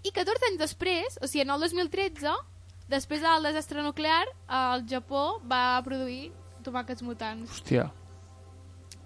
I 0.06 0.14
14 0.14 0.52
anys 0.52 0.62
després, 0.62 1.18
o 1.18 1.26
sigui, 1.26 1.42
en 1.42 1.50
el 1.54 1.66
2013, 1.66 2.36
després 2.90 3.22
del 3.22 3.50
desastre 3.50 3.82
nuclear, 3.82 4.24
el 4.62 4.86
Japó 4.90 5.40
va 5.42 5.82
produir 5.82 6.30
tomàquets 6.62 7.02
mutants. 7.02 7.50
hòstia, 7.50 7.90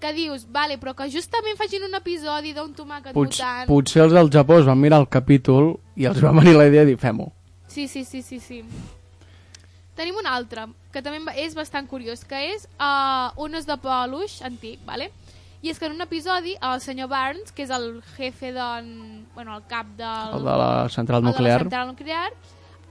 Que 0.00 0.12
dius, 0.12 0.44
vale, 0.52 0.76
però 0.76 0.92
que 0.96 1.06
justament 1.12 1.56
facin 1.56 1.87
un 1.87 1.96
episodi 1.96 2.52
d'un 2.56 2.74
tomàquet 2.76 3.14
Pots, 3.16 3.38
mutant... 3.38 3.68
potser 3.70 4.02
els 4.04 4.12
del 4.12 4.28
Japó 4.32 4.61
es 4.61 4.68
van 4.68 4.80
mirar 4.80 5.00
el 5.00 5.09
capítol 5.09 5.74
i 5.96 6.04
els 6.11 6.20
va 6.22 6.35
venir 6.37 6.52
la 6.56 6.66
idea 6.68 6.85
de 6.85 6.92
dir 6.92 7.00
fem-ho 7.00 7.30
Sí, 7.66 7.88
sí, 7.88 8.04
sí, 8.04 8.22
sí, 8.22 8.38
sí. 8.40 8.62
Tenim 9.96 10.16
un 10.20 10.28
altre, 10.28 10.66
que 10.92 11.02
també 11.04 11.35
és 11.40 11.56
bastant 11.56 11.88
curiós, 11.88 12.22
que 12.24 12.38
és 12.52 12.66
uh, 12.76 13.32
un 13.42 13.56
os 13.56 13.66
de 13.68 13.76
peluix 13.80 14.38
antic, 14.44 14.80
¿vale? 14.87 15.11
I 15.64 15.72
és 15.72 15.80
que 15.80 15.88
en 15.88 15.96
un 15.96 16.04
episodi 16.04 16.54
el 16.61 16.80
senyor 16.85 17.09
Barnes, 17.09 17.52
que 17.52 17.64
és 17.64 17.72
el 17.72 18.02
jefe 18.16 18.52
de... 18.52 18.68
Bueno, 19.35 19.56
el 19.56 19.64
cap 19.68 19.88
del... 19.96 20.37
el 20.38 20.44
de 20.44 20.56
la 20.62 20.70
central 20.92 21.20
el 21.20 21.24
de 21.24 21.32
nuclear 21.32 21.59
la 21.59 21.64
central 21.64 21.88
nuclear 21.88 22.30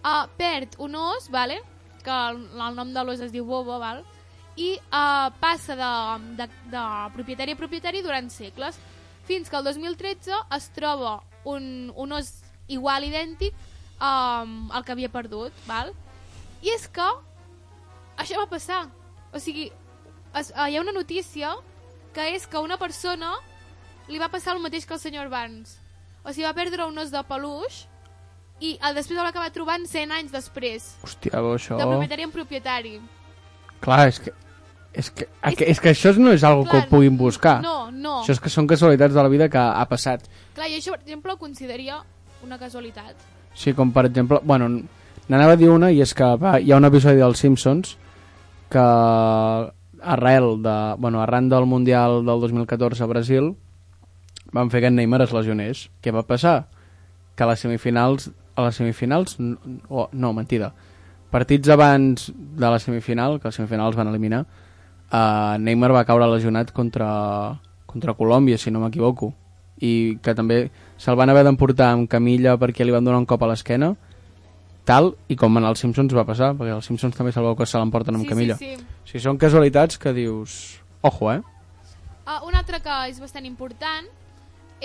uh, 0.03 0.27
perd 0.37 0.77
un 0.77 0.95
os, 0.95 1.29
¿vale? 1.29 1.61
que 2.05 2.11
el, 2.11 2.43
el 2.61 2.75
nom 2.77 2.93
de 2.93 3.03
l'os 3.03 3.21
es 3.25 3.33
diu 3.33 3.45
Bobo, 3.49 3.79
val? 3.81 4.03
I 4.55 4.75
uh, 4.79 5.31
passa 5.41 5.75
de, 5.75 5.91
de, 6.39 6.47
de 6.71 6.83
propietari 7.15 7.55
a 7.55 7.59
propietari 7.59 8.01
durant 8.05 8.29
segles, 8.31 8.77
fins 9.27 9.49
que 9.49 9.57
el 9.57 9.65
2013 9.67 10.35
es 10.55 10.67
troba 10.75 11.19
un, 11.43 11.91
un 11.95 12.13
os 12.15 12.31
igual 12.71 13.05
idèntic 13.05 13.55
um, 13.99 14.71
al 14.71 14.85
que 14.85 14.93
havia 14.95 15.11
perdut, 15.11 15.53
val? 15.67 15.91
I 16.63 16.71
és 16.73 16.87
que 16.87 17.07
això 18.17 18.39
va 18.39 18.49
passar. 18.49 18.85
O 19.35 19.41
sigui, 19.43 19.67
es, 20.33 20.53
uh, 20.55 20.69
hi 20.69 20.77
ha 20.77 20.85
una 20.85 20.95
notícia 20.95 21.53
que 22.15 22.29
és 22.35 22.47
que 22.47 22.61
una 22.63 22.79
persona 22.79 23.33
li 24.07 24.21
va 24.21 24.31
passar 24.31 24.55
el 24.55 24.63
mateix 24.63 24.85
que 24.87 24.95
el 24.95 25.03
senyor 25.03 25.29
Barnes. 25.33 25.75
O 26.23 26.31
sigui, 26.31 26.47
va 26.47 26.55
perdre 26.57 26.87
un 26.87 26.97
os 27.01 27.11
de 27.11 27.21
peluix 27.27 27.83
i 28.63 28.77
el 28.87 28.95
després 28.95 29.17
el 29.17 29.25
va 29.25 29.33
acabar 29.33 29.51
trobant 29.51 29.83
100 29.89 30.15
anys 30.15 30.31
després. 30.31 30.93
Hòstia, 31.03 31.35
però 31.35 31.53
això... 31.57 31.77
De 31.81 31.87
propietari 31.89 32.23
en 32.23 32.33
propietari. 32.33 32.95
Clar, 33.83 34.05
és 34.07 34.21
que... 34.23 34.31
És 34.95 35.09
que, 35.11 35.27
és, 35.43 35.59
és 35.75 35.79
que 35.83 35.91
això 35.91 36.13
no 36.17 36.31
és 36.31 36.43
algo 36.47 36.63
que 36.69 36.77
ho 36.77 36.85
puguin 36.89 37.17
buscar. 37.19 37.57
No, 37.61 37.91
no. 37.91 38.21
Això 38.21 38.31
és 38.35 38.39
que 38.39 38.49
són 38.49 38.67
casualitats 38.67 39.13
de 39.13 39.21
la 39.23 39.29
vida 39.31 39.49
que 39.51 39.59
ha 39.59 39.85
passat. 39.91 40.23
Clar, 40.55 40.69
i 40.71 40.77
això, 40.79 40.93
per 40.95 41.01
exemple, 41.03 41.33
ho 41.33 41.37
consideraria 41.41 41.97
una 42.45 42.57
casualitat. 42.61 43.15
Sí, 43.55 43.73
com 43.73 43.91
per 43.91 44.05
exemple... 44.07 44.39
Bueno, 44.43 44.69
n'anava 45.27 45.53
a 45.55 45.59
dir 45.59 45.69
una 45.73 45.91
i 45.91 45.99
és 46.03 46.13
que 46.15 46.27
va, 46.39 46.57
hi 46.59 46.71
ha 46.71 46.77
un 46.79 46.85
episodi 46.87 47.19
dels 47.19 47.39
Simpsons 47.43 47.97
que 48.71 48.85
arrel 50.05 50.61
de, 50.63 50.95
bueno, 50.97 51.21
arran 51.21 51.49
del 51.49 51.65
Mundial 51.65 52.25
del 52.25 52.39
2014 52.41 53.03
a 53.03 53.07
Brasil 53.07 53.55
van 54.53 54.69
fer 54.71 54.81
que 54.83 54.87
en 54.91 54.95
Neymar 54.95 55.21
es 55.25 55.33
lesionés. 55.33 55.89
Què 56.03 56.13
va 56.15 56.23
passar? 56.23 56.67
Que 57.35 57.43
a 57.43 57.49
les 57.51 57.59
semifinals... 57.59 58.29
A 58.55 58.63
les 58.69 58.75
semifinals... 58.79 59.35
n- 59.39 59.57
Oh, 59.89 60.07
no, 60.13 60.31
mentida. 60.33 60.71
Partits 61.31 61.67
abans 61.73 62.29
de 62.35 62.69
la 62.69 62.79
semifinal, 62.79 63.39
que 63.41 63.49
les 63.49 63.57
semifinals 63.59 63.97
van 63.97 64.07
eliminar, 64.07 64.45
uh, 65.11 65.57
Neymar 65.59 65.91
va 65.93 66.05
caure 66.05 66.27
lesionat 66.31 66.71
contra, 66.71 67.59
contra 67.85 68.13
Colòmbia, 68.13 68.57
si 68.57 68.71
no 68.71 68.79
m'equivoco. 68.83 69.33
I 69.81 70.17
que 70.23 70.33
també 70.35 70.69
se'l 70.97 71.17
van 71.19 71.29
haver 71.29 71.43
d'emportar 71.43 71.91
amb 71.93 72.07
camilla 72.09 72.55
perquè 72.57 72.85
li 72.87 72.93
van 72.95 73.03
donar 73.03 73.19
un 73.19 73.25
cop 73.27 73.43
a 73.43 73.49
l'esquena, 73.51 73.93
tal, 74.85 75.15
i 75.27 75.35
com 75.35 75.57
en 75.57 75.65
els 75.67 75.79
Simpsons 75.81 76.13
va 76.15 76.23
passar, 76.25 76.53
perquè 76.55 76.75
els 76.75 76.85
Simpsons 76.85 77.15
també 77.17 77.31
se'l 77.35 77.43
veu 77.43 77.55
que 77.59 77.65
se 77.65 77.77
l'emporten 77.77 78.15
amb 78.15 78.23
Sí, 78.23 78.29
camilla. 78.29 78.55
sí, 78.55 78.75
sí. 78.77 78.85
Si 79.05 79.19
són 79.19 79.37
casualitats 79.37 79.97
que 79.97 80.13
dius... 80.13 80.79
Ojo, 81.01 81.31
eh? 81.33 81.41
Uh, 82.25 82.39
un 82.47 82.55
altre 82.55 82.79
que 82.81 82.93
és 83.09 83.19
bastant 83.21 83.45
important 83.45 84.07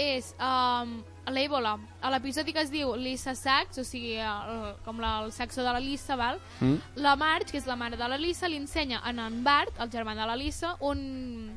és 0.00 0.34
um, 0.40 0.98
l'Ébola. 1.30 1.76
A 2.02 2.10
l'episodi 2.12 2.54
que 2.56 2.62
es 2.64 2.72
diu 2.72 2.94
Lisa 2.98 3.34
Sachs, 3.38 3.80
o 3.80 3.84
sigui, 3.86 4.16
el, 4.16 4.62
com 4.84 5.00
la, 5.02 5.18
el 5.24 5.32
saxo 5.36 5.64
de 5.66 5.72
la 5.72 5.80
Lisa, 5.82 6.16
val? 6.16 6.40
Mm. 6.60 6.78
la 7.04 7.16
Marge, 7.20 7.52
que 7.52 7.60
és 7.60 7.68
la 7.68 7.76
mare 7.76 7.98
de 8.00 8.08
la 8.08 8.18
Lisa, 8.18 8.48
li 8.48 8.60
ensenya 8.60 9.02
a 9.04 9.12
en 9.12 9.42
Bart, 9.44 9.76
el 9.78 9.90
germà 9.90 10.16
de 10.18 10.26
la 10.26 10.36
Lisa, 10.36 10.76
un, 10.80 11.52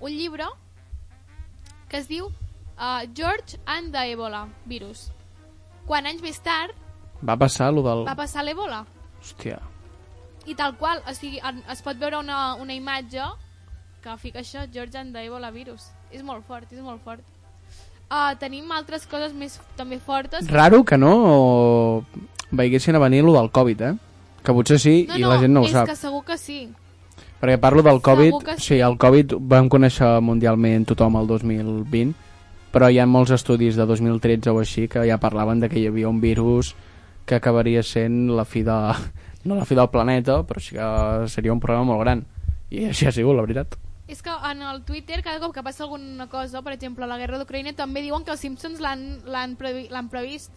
un 0.00 0.10
llibre 0.10 0.48
que 1.88 2.00
es 2.00 2.08
diu 2.08 2.26
uh, 2.26 3.04
George 3.14 3.60
and 3.66 3.92
the 3.92 4.10
Ebola 4.12 4.48
virus. 4.66 5.10
Quan 5.86 6.06
anys 6.06 6.22
més 6.24 6.40
tard 6.40 6.74
Va 7.24 7.36
passar 7.40 7.70
lo 7.72 7.82
del... 7.84 8.04
va 8.04 8.16
passar 8.18 8.44
l'Ebola. 8.44 8.84
Hòstia. 9.20 9.60
I 10.44 10.54
tal 10.58 10.74
qual, 10.76 11.00
o 11.08 11.14
sigui, 11.16 11.38
es 11.72 11.80
pot 11.84 11.96
veure 11.96 12.18
una, 12.20 12.54
una 12.60 12.74
imatge 12.76 13.24
que 14.04 14.16
fica 14.20 14.42
això, 14.42 14.66
George 14.72 14.98
and 15.00 15.16
the 15.16 15.22
Ebola 15.24 15.50
virus. 15.54 15.88
És 16.12 16.22
molt 16.22 16.44
fort, 16.44 16.72
és 16.72 16.82
molt 16.84 17.00
fort. 17.04 17.24
Uh, 18.14 18.30
tenim 18.38 18.68
altres 18.70 19.08
coses 19.10 19.32
més 19.34 19.56
també 19.74 19.98
fortes. 19.98 20.46
Raro 20.46 20.84
que 20.86 20.94
no 21.00 22.04
veiessin 22.54 22.94
a 22.94 23.00
venir 23.02 23.24
lo 23.26 23.32
del 23.34 23.50
Covid, 23.50 23.80
eh? 23.88 23.94
Que 24.44 24.54
potser 24.54 24.78
sí 24.78 24.92
no, 25.08 25.16
i 25.18 25.24
no, 25.24 25.32
la 25.32 25.38
gent 25.42 25.54
no 25.56 25.64
ho 25.64 25.66
és 25.66 25.74
sap. 25.74 25.88
que 25.90 25.96
segur 25.98 26.20
que 26.28 26.36
sí. 26.38 26.60
Perquè 27.40 27.56
parlo 27.58 27.82
del 27.82 27.98
Covid, 28.04 28.54
sí. 28.54 28.60
sí. 28.68 28.78
el 28.86 28.94
Covid 29.02 29.34
vam 29.50 29.66
conèixer 29.72 30.12
mundialment 30.22 30.86
tothom 30.92 31.18
el 31.18 31.26
2020, 31.26 32.12
però 32.70 32.92
hi 32.92 33.00
ha 33.02 33.08
molts 33.10 33.34
estudis 33.34 33.80
de 33.80 33.88
2013 33.90 34.52
o 34.52 34.60
així 34.62 34.86
que 34.92 35.02
ja 35.08 35.18
parlaven 35.18 35.64
de 35.64 35.72
que 35.72 35.80
hi 35.82 35.88
havia 35.90 36.12
un 36.12 36.20
virus 36.22 36.74
que 37.26 37.40
acabaria 37.40 37.82
sent 37.82 38.28
la 38.30 38.44
fi 38.46 38.62
de... 38.62 38.78
no 39.48 39.58
la 39.58 39.66
fi 39.66 39.74
del 39.74 39.90
planeta, 39.90 40.38
però 40.46 40.62
sí 40.62 40.78
que 40.78 40.92
seria 41.34 41.56
un 41.56 41.64
problema 41.64 41.90
molt 41.90 42.04
gran. 42.06 42.22
I 42.70 42.92
així 42.92 43.10
ha 43.10 43.16
sigut, 43.16 43.34
la 43.34 43.42
veritat. 43.42 43.74
És 44.06 44.20
que 44.22 44.30
en 44.50 44.60
el 44.62 44.82
Twitter, 44.84 45.22
cada 45.22 45.40
cop 45.40 45.54
que 45.54 45.62
passa 45.62 45.84
alguna 45.84 46.26
cosa, 46.28 46.60
per 46.62 46.74
exemple, 46.74 47.06
la 47.08 47.16
guerra 47.16 47.38
d'Ucraïna, 47.40 47.74
també 47.74 48.02
diuen 48.04 48.24
que 48.24 48.30
els 48.34 48.40
Simpsons 48.40 48.80
l'han 48.80 49.56
previ, 49.56 49.88
previst. 50.10 50.52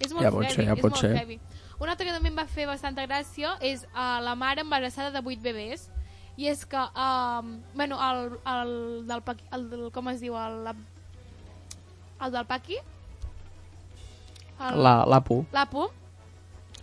És 0.00 0.12
molt 0.12 0.24
Ja 0.24 0.30
pot 0.32 0.42
heavy, 0.44 0.54
ser, 0.54 0.64
ja 0.66 0.76
pot 0.76 0.96
ser. 0.96 1.10
heavy. 1.16 1.38
Un 1.78 1.88
altre 1.88 2.06
que 2.06 2.12
també 2.12 2.28
em 2.30 2.36
va 2.38 2.46
fer 2.46 2.64
bastanta 2.66 3.04
gràcia 3.06 3.56
és 3.60 3.84
uh, 3.92 4.20
la 4.24 4.34
mare 4.34 4.62
embarassada 4.62 5.10
de 5.10 5.20
8 5.20 5.42
bebès. 5.42 5.90
I 6.36 6.46
és 6.48 6.64
que, 6.64 6.80
um, 6.96 7.60
bueno, 7.74 7.98
el, 8.00 8.38
el, 8.48 9.06
del, 9.06 9.20
Paqui- 9.22 9.44
el 9.52 9.68
del, 9.70 9.90
com 9.92 10.08
es 10.08 10.20
diu, 10.20 10.34
el, 10.40 10.72
el 12.24 12.32
del 12.32 12.46
Paqui, 12.46 12.78
el- 14.60 14.82
La- 14.82 15.04
L'APU. 15.04 15.44
l'Apu, 15.52 15.88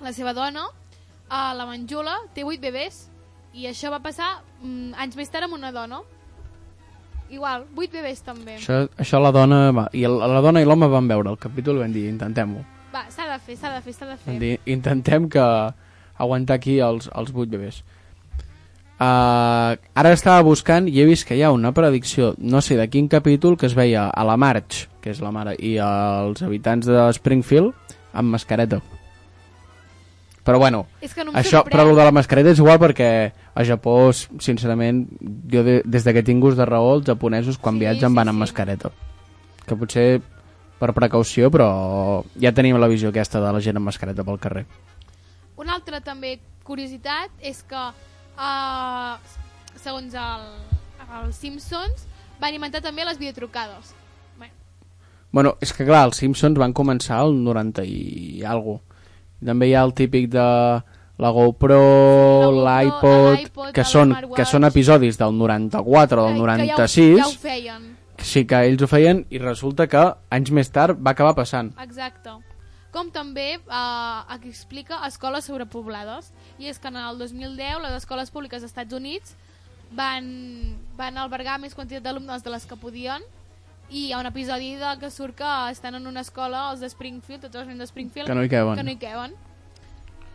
la 0.02 0.14
seva 0.14 0.34
dona, 0.34 0.68
uh, 0.68 1.54
la 1.58 1.66
Manjula, 1.66 2.16
té 2.36 2.44
8 2.44 2.62
bebès 2.62 3.09
i 3.54 3.68
això 3.70 3.92
va 3.94 4.02
passar 4.04 4.40
mm, 4.62 4.96
anys 5.02 5.18
més 5.18 5.32
tard 5.34 5.48
amb 5.48 5.58
una 5.58 5.72
dona. 5.76 6.02
Igual, 7.30 7.68
8 7.78 7.94
bebès 7.94 8.24
també. 8.26 8.58
Això, 8.58 8.88
això 8.98 9.22
la 9.22 9.32
dona... 9.34 9.70
Va, 9.76 9.86
I 9.94 10.06
el, 10.10 10.18
la 10.18 10.42
dona 10.42 10.64
i 10.64 10.66
l'home 10.66 10.90
van 10.90 11.10
veure 11.10 11.30
el 11.30 11.38
capítol 11.42 11.78
i 11.78 11.84
van 11.84 11.94
dir, 11.94 12.08
intentem-ho. 12.10 12.64
Va, 12.94 13.06
s'ha 13.14 13.28
de 13.30 13.38
fer, 13.46 13.58
s'ha 13.60 13.76
de 13.76 13.84
fer, 13.86 13.94
s'ha 13.94 14.10
de 14.10 14.18
fer. 14.18 14.32
Van 14.32 14.42
dir, 14.42 14.56
intentem 14.66 15.30
que 15.30 15.46
aguantar 16.20 16.58
aquí 16.58 16.80
els, 16.82 17.10
els 17.14 17.34
8 17.36 17.50
bebès. 17.54 17.84
Uh, 19.00 19.78
ara 19.96 20.12
estava 20.12 20.44
buscant 20.44 20.90
i 20.92 20.98
he 21.00 21.06
vist 21.08 21.24
que 21.24 21.38
hi 21.38 21.44
ha 21.46 21.54
una 21.56 21.72
predicció, 21.72 22.34
no 22.36 22.60
sé 22.60 22.76
de 22.76 22.90
quin 22.92 23.08
capítol, 23.08 23.56
que 23.56 23.70
es 23.70 23.78
veia 23.78 24.10
a 24.10 24.26
la 24.28 24.36
Marge, 24.36 24.90
que 25.00 25.14
és 25.14 25.22
la 25.24 25.32
mare, 25.32 25.54
i 25.56 25.78
als 25.80 26.44
habitants 26.44 26.90
de 26.90 27.06
Springfield 27.16 27.96
amb 28.12 28.36
mascareta. 28.36 28.82
Però 30.50 30.58
bueno, 30.58 30.80
És 31.06 31.14
que 31.14 31.22
no 31.28 31.32
això, 31.38 31.60
sorprèn. 31.60 31.70
però 31.76 31.84
el 31.92 31.96
de 32.00 32.04
la 32.08 32.12
mascareta 32.16 32.50
és 32.56 32.58
igual 32.58 32.80
perquè 32.82 33.10
a 33.54 33.64
Japó, 33.68 34.10
sincerament, 34.42 35.04
jo 35.52 35.62
de, 35.68 35.76
des 35.86 36.04
de 36.08 36.14
que 36.16 36.24
tinc 36.26 36.42
gust 36.42 36.58
de 36.58 36.66
raó, 36.66 36.96
els 36.98 37.06
japonesos 37.06 37.60
quan 37.62 37.76
Sí, 37.78 37.84
viatgen 37.86 38.10
sí, 38.10 38.16
van 38.18 38.32
amb 38.34 38.40
sí. 38.40 38.46
mascareta. 38.48 38.90
Que 39.68 39.78
potser 39.78 40.08
per 40.80 40.94
precaució, 40.98 41.52
però 41.54 42.24
ja 42.40 42.54
tenim 42.56 42.80
la 42.82 42.88
visió 42.90 43.12
aquesta 43.14 43.42
de 43.44 43.52
la 43.54 43.62
gent 43.62 43.78
amb 43.78 43.86
mascareta 43.92 44.24
pel 44.26 44.40
carrer. 44.42 44.66
Una 45.60 45.76
altra 45.76 46.00
també 46.02 46.40
curiositat 46.64 47.30
és 47.44 47.62
que 47.68 47.76
uh, 47.78 49.18
segons 49.76 50.14
el, 50.16 50.46
els 51.22 51.36
Simpsons 51.36 52.06
van 52.40 52.56
inventar 52.56 52.82
també 52.82 53.04
les 53.06 53.20
videotrucades. 53.20 53.94
Bueno, 54.38 54.54
Bueno, 55.32 55.56
és 55.62 55.74
que 55.76 55.86
clar, 55.86 56.06
els 56.08 56.18
Simpsons 56.18 56.58
van 56.58 56.74
començar 56.74 57.20
al 57.22 57.36
90 57.44 57.84
i 57.86 58.42
algo. 58.48 58.80
També 59.46 59.70
hi 59.70 59.74
ha 59.76 59.84
el 59.88 59.94
típic 59.96 60.30
de 60.34 60.44
la 61.20 61.30
GoPro, 61.36 61.80
l'iPod, 62.66 63.72
que, 63.76 63.84
són, 63.84 64.14
que 64.36 64.46
són 64.48 64.64
episodis 64.68 65.18
del 65.20 65.34
94 65.38 66.22
o 66.24 66.28
del 66.28 66.36
que 66.36 66.40
ja 66.40 66.44
ho- 66.44 66.46
96, 66.48 67.18
Ja 67.20 67.28
ho, 67.28 67.32
feien, 67.32 67.90
sí 68.20 68.46
que 68.48 68.62
ells 68.68 68.82
ho 68.84 68.88
feien 68.88 69.26
i 69.30 69.40
resulta 69.40 69.88
que 69.88 70.04
anys 70.36 70.52
més 70.52 70.72
tard 70.72 71.00
va 71.00 71.12
acabar 71.12 71.36
passant. 71.36 71.74
exacte. 71.82 72.38
Com 72.92 73.12
també 73.14 73.60
uh, 73.68 74.24
aquí 74.34 74.50
explica 74.50 74.98
escoles 75.06 75.46
sobrepoblades. 75.46 76.32
I 76.58 76.72
és 76.72 76.80
que 76.82 76.88
en 76.90 76.96
el 76.98 77.20
2010 77.20 77.84
les 77.84 77.92
escoles 78.00 78.32
públiques 78.32 78.64
dels 78.64 78.72
Estats 78.72 78.96
Units 78.98 79.36
van, 79.94 80.26
van 80.98 81.18
albergar 81.22 81.60
més 81.62 81.76
quantitat 81.78 82.02
d'alumnes 82.04 82.42
de 82.44 82.50
les 82.50 82.66
que 82.66 82.76
podien 82.82 83.22
i 83.90 84.08
hi 84.08 84.12
ha 84.14 84.20
un 84.22 84.26
episodi 84.30 84.76
de 84.78 84.92
que 85.02 85.10
surt 85.12 85.36
que 85.36 85.52
estan 85.72 85.96
en 85.96 86.06
una 86.08 86.22
escola, 86.22 86.70
els 86.72 86.80
de 86.84 86.90
Springfield, 86.90 87.42
tots 87.48 87.56
els 87.56 87.68
nens 87.68 87.80
de 87.80 87.88
Springfield, 87.90 88.28
Que 88.30 88.36
no 88.36 88.44
hi 88.44 88.50
caben. 88.50 88.76
Que 88.78 88.84
no 88.84 88.92
hi 88.92 88.98
caben. 89.02 89.34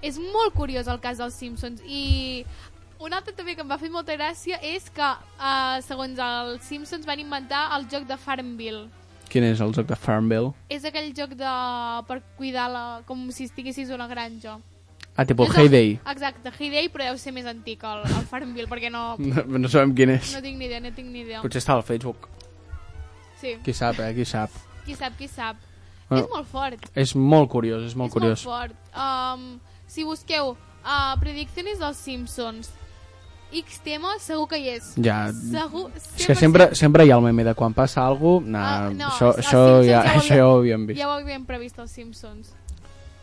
És 0.02 0.18
molt 0.18 0.52
curiós 0.54 0.88
el 0.88 0.98
cas 1.00 1.18
dels 1.18 1.34
Simpsons 1.34 1.80
i 1.86 2.44
un 3.00 3.12
altre 3.12 3.32
també 3.36 3.54
que 3.56 3.62
em 3.64 3.70
va 3.70 3.78
fer 3.80 3.88
molta 3.92 4.14
gràcia 4.16 4.58
és 4.62 4.90
que, 4.92 5.06
uh, 5.38 5.78
segons 5.84 6.18
els 6.20 6.62
Simpsons, 6.64 7.06
van 7.06 7.20
inventar 7.20 7.66
el 7.78 7.86
joc 7.90 8.06
de 8.08 8.16
Farmville. 8.16 8.86
Quin 9.30 9.44
és 9.48 9.60
el 9.64 9.72
joc 9.74 9.86
de 9.88 9.96
Farmville? 9.96 10.52
És 10.68 10.84
aquell 10.84 11.10
joc 11.16 11.32
de... 11.38 11.54
per 12.06 12.20
cuidar 12.38 12.68
la... 12.70 12.84
com 13.06 13.26
si 13.32 13.44
estiguessis 13.48 13.90
una 13.90 14.06
granja. 14.06 14.58
Ah, 15.16 15.24
tipus 15.24 15.48
És 15.48 15.54
el- 15.56 15.62
Heyday. 15.64 15.90
Exacte, 16.10 16.52
Heyday, 16.58 16.88
però 16.92 17.08
deu 17.08 17.18
ser 17.18 17.32
més 17.32 17.46
antic 17.46 17.82
el, 17.86 18.04
el 18.04 18.24
Farmville, 18.30 18.68
perquè 18.70 18.90
no, 18.92 19.16
No, 19.18 19.44
no 19.62 19.68
sabem 19.72 19.94
quin 19.94 20.10
és. 20.18 20.34
no 20.34 20.42
tinc 20.44 20.58
ni 20.58 20.66
idea, 20.66 20.80
no 20.84 20.92
tinc 20.92 21.08
ni 21.08 21.20
idea. 21.24 21.40
Potser 21.42 21.62
està 21.62 21.74
al 21.78 21.82
Facebook. 21.86 22.28
Sí, 23.44 23.54
Qui 23.64 23.74
sap, 23.76 23.98
eh? 24.00 24.12
Qui 24.16 24.24
sap. 24.24 24.50
qui 24.86 24.94
sap, 24.96 25.16
qui 25.20 25.28
sap. 25.28 25.56
Bueno, 26.08 26.24
és 26.24 26.30
molt 26.32 26.48
fort. 26.48 26.86
És 26.94 27.14
molt 27.16 27.50
curiós, 27.52 27.82
és 27.84 27.94
molt 27.96 28.08
és 28.10 28.14
curiós. 28.14 28.44
molt 28.46 28.72
fort. 28.72 28.96
Um, 28.96 29.60
si 29.86 30.04
busqueu 30.04 30.50
uh, 30.56 31.14
predicciones 31.20 31.78
dels 31.80 31.96
Simpsons, 32.00 32.70
X 33.54 33.78
tema, 33.84 34.16
segur 34.18 34.48
que 34.50 34.58
hi 34.58 34.68
és. 34.72 34.94
Ja, 34.98 35.28
Segur, 35.32 35.90
és 35.94 36.26
que 36.26 36.34
sempre, 36.34 36.70
sempre 36.74 37.04
hi 37.06 37.12
ha 37.12 37.18
el 37.20 37.22
meme 37.22 37.44
de 37.46 37.52
quan 37.54 37.72
passa 37.76 38.02
alguna 38.02 38.40
cosa, 38.40 38.50
nah, 38.50 38.64
Ah, 38.64 38.90
no, 38.96 39.10
això, 39.12 39.28
això, 39.38 39.60
ja, 39.86 40.00
ja 40.02 40.16
això 40.18 40.38
ja 40.40 40.46
ho 40.48 40.56
havíem 40.58 40.86
vist. 40.88 40.98
Ja 41.00 41.08
ho 41.08 41.12
havíem 41.20 41.44
previst, 41.46 41.78
els 41.78 41.92
Simpsons. 41.94 42.50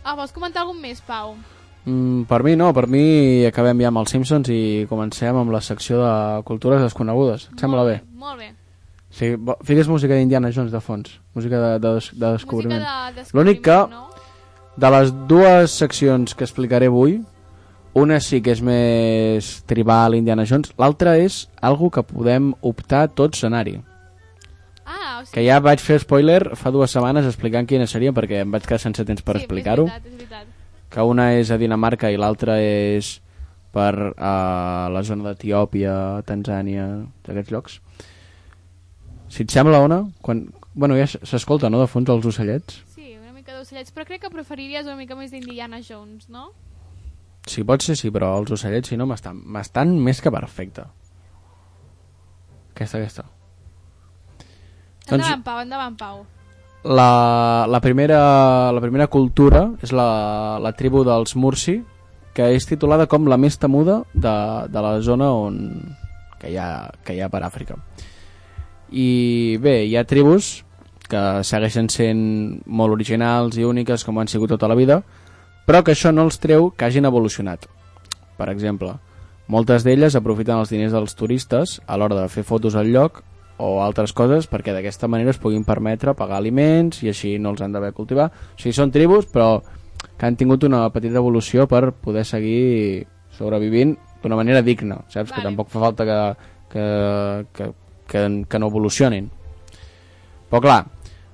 Ah, 0.03 0.15
vols 0.15 0.31
comentar 0.31 0.61
algun 0.63 0.79
més, 0.81 1.01
Pau? 1.01 1.35
Mm, 1.83 2.23
per 2.29 2.43
mi 2.45 2.55
no, 2.55 2.71
per 2.77 2.85
mi 2.87 3.43
acabem 3.49 3.81
ja 3.81 3.89
amb 3.89 3.97
els 4.03 4.11
Simpsons 4.13 4.49
i 4.53 4.85
comencem 4.89 5.35
amb 5.35 5.51
la 5.51 5.61
secció 5.61 5.99
de 6.05 6.43
cultures 6.47 6.81
desconegudes. 6.81 7.49
Et 7.51 7.59
sembla 7.59 7.83
bé? 7.83 7.99
Molt 8.13 8.39
bé. 8.39 8.53
Sí, 9.11 9.33
fiques 9.67 9.89
música 9.91 10.15
d'Indiana 10.15 10.51
Jones 10.55 10.71
de 10.71 10.79
fons, 10.79 11.17
música 11.35 11.59
de, 11.59 11.71
de, 11.83 11.93
des- 11.97 12.11
de 12.15 12.31
descobriment. 12.37 12.79
Música 12.79 13.11
de 13.17 13.37
L'únic 13.37 13.61
que, 13.65 13.77
no? 13.91 14.05
de 14.79 14.91
les 14.95 15.11
dues 15.27 15.71
seccions 15.75 16.33
que 16.33 16.45
explicaré 16.47 16.87
avui, 16.87 17.17
una 17.93 18.21
sí 18.23 18.39
que 18.41 18.53
és 18.55 18.61
més 18.63 19.49
tribal 19.67 20.15
Indiana 20.15 20.45
Jones, 20.47 20.71
l'altra 20.79 21.17
és 21.19 21.41
algo 21.59 21.89
que 21.91 22.05
podem 22.07 22.53
optar 22.63 23.09
tots 23.11 23.43
a 23.43 23.49
anar-hi. 23.51 23.81
Ah, 24.85 25.19
o 25.19 25.25
sigui... 25.25 25.33
Que 25.35 25.43
ja 25.45 25.59
vaig 25.59 25.83
fer 25.83 25.99
spoiler 25.99 26.55
fa 26.55 26.71
dues 26.71 26.95
setmanes 26.95 27.27
explicant 27.27 27.67
quina 27.67 27.87
seria 27.91 28.13
perquè 28.15 28.45
em 28.45 28.51
vaig 28.55 28.63
quedar 28.63 28.79
sense 28.79 29.03
temps 29.05 29.21
per 29.27 29.35
sí, 29.35 29.43
explicar-ho. 29.43 29.89
Que 30.91 31.03
una 31.07 31.33
és 31.35 31.51
a 31.51 31.59
Dinamarca 31.59 32.09
i 32.11 32.17
l'altra 32.19 32.57
és 32.63 33.17
per 33.71 33.91
uh, 34.11 34.87
la 34.91 35.03
zona 35.07 35.29
d'Etiòpia, 35.29 35.93
Tanzània, 36.27 36.87
d'aquests 37.27 37.51
llocs. 37.51 37.77
Si 39.31 39.45
et 39.45 39.53
sembla, 39.53 39.79
Ona, 39.85 40.03
quan... 40.23 40.49
Bueno, 40.73 40.95
ja 40.95 41.07
s'escolta, 41.07 41.69
no?, 41.71 41.81
de 41.81 41.87
fons 41.91 42.09
els 42.11 42.25
ocellets. 42.27 42.81
Sí, 42.93 43.13
una 43.17 43.33
mica 43.35 43.55
d'ocellets, 43.57 43.91
però 43.95 44.05
crec 44.07 44.21
que 44.25 44.31
preferiries 44.31 44.87
una 44.87 44.95
mica 44.99 45.17
més 45.19 45.31
d'Indiana 45.33 45.81
Jones, 45.83 46.29
no? 46.31 46.49
Sí, 47.47 47.63
pot 47.67 47.83
ser, 47.83 47.97
sí, 47.99 48.11
però 48.13 48.33
els 48.39 48.51
ocellets, 48.55 48.91
si 48.91 48.99
no, 48.99 49.07
m'estan 49.09 49.95
més 49.99 50.21
que 50.23 50.31
perfecte. 50.31 50.85
Aquesta, 52.71 53.01
aquesta. 53.01 53.25
Doncs- 55.09 55.17
Endavant, 55.17 55.43
Pau, 55.43 55.63
endavant, 55.65 55.97
Pau. 55.99 56.21
La, 56.87 57.65
la, 57.69 57.81
primera, 57.83 58.71
la 58.73 58.81
primera 58.81 59.07
cultura 59.11 59.67
és 59.85 59.91
la, 59.93 60.59
la 60.61 60.71
tribu 60.77 61.03
dels 61.05 61.35
Mursi, 61.37 61.81
que 62.33 62.47
és 62.55 62.65
titulada 62.65 63.09
com 63.11 63.27
la 63.27 63.37
més 63.37 63.59
temuda 63.59 64.01
de, 64.13 64.33
de 64.71 64.85
la 64.85 64.95
zona 65.03 65.27
on, 65.35 65.59
que, 66.39 66.53
hi 66.53 66.57
ha, 66.57 66.69
que 67.03 67.17
hi 67.17 67.21
ha 67.21 67.29
per 67.29 67.43
Àfrica. 67.45 67.77
I 68.91 69.57
bé, 69.61 69.85
hi 69.87 69.95
ha 69.95 70.05
tribus 70.07 70.61
que 71.11 71.21
segueixen 71.47 71.89
sent 71.91 72.21
molt 72.65 72.95
originals 72.95 73.57
i 73.59 73.67
úniques 73.67 74.05
com 74.07 74.19
han 74.19 74.29
sigut 74.31 74.53
tota 74.53 74.69
la 74.71 74.77
vida, 74.79 75.01
però 75.67 75.83
que 75.83 75.95
això 75.95 76.11
no 76.15 76.25
els 76.27 76.39
treu 76.39 76.71
que 76.75 76.87
hagin 76.87 77.07
evolucionat. 77.07 77.67
Per 78.37 78.47
exemple, 78.51 78.93
moltes 79.51 79.83
d'elles 79.83 80.15
aprofiten 80.15 80.59
els 80.59 80.71
diners 80.71 80.95
dels 80.95 81.15
turistes 81.19 81.79
a 81.87 81.97
l'hora 81.99 82.21
de 82.21 82.29
fer 82.31 82.45
fotos 82.47 82.75
al 82.75 82.91
lloc 82.91 83.21
o 83.61 83.81
altres 83.83 84.13
coses 84.17 84.47
perquè 84.49 84.73
d'aquesta 84.73 85.09
manera 85.11 85.33
es 85.35 85.39
puguin 85.41 85.65
permetre 85.67 86.15
pagar 86.17 86.39
aliments 86.39 87.03
i 87.03 87.11
així 87.11 87.35
no 87.39 87.51
els 87.53 87.61
han 87.61 87.75
d'haver 87.75 87.91
cultivar. 87.93 88.29
O 88.31 88.59
sigui, 88.61 88.73
són 88.73 88.93
tribus, 88.95 89.27
però 89.29 89.59
que 90.17 90.25
han 90.25 90.37
tingut 90.39 90.63
una 90.63 90.87
petita 90.93 91.19
evolució 91.21 91.67
per 91.69 91.91
poder 91.91 92.23
seguir 92.25 93.05
sobrevivint 93.37 93.95
d'una 94.21 94.37
manera 94.39 94.61
digna, 94.61 95.01
saps? 95.09 95.31
Que 95.31 95.41
Vale. 95.41 95.49
tampoc 95.49 95.69
fa 95.73 95.83
falta 95.83 96.05
que, 96.05 96.17
que, 96.73 96.85
que, 97.53 97.69
que, 98.11 98.21
que 98.49 98.59
no 98.59 98.67
evolucionin. 98.67 99.29
Però 100.51 100.59
clar, 100.61 100.81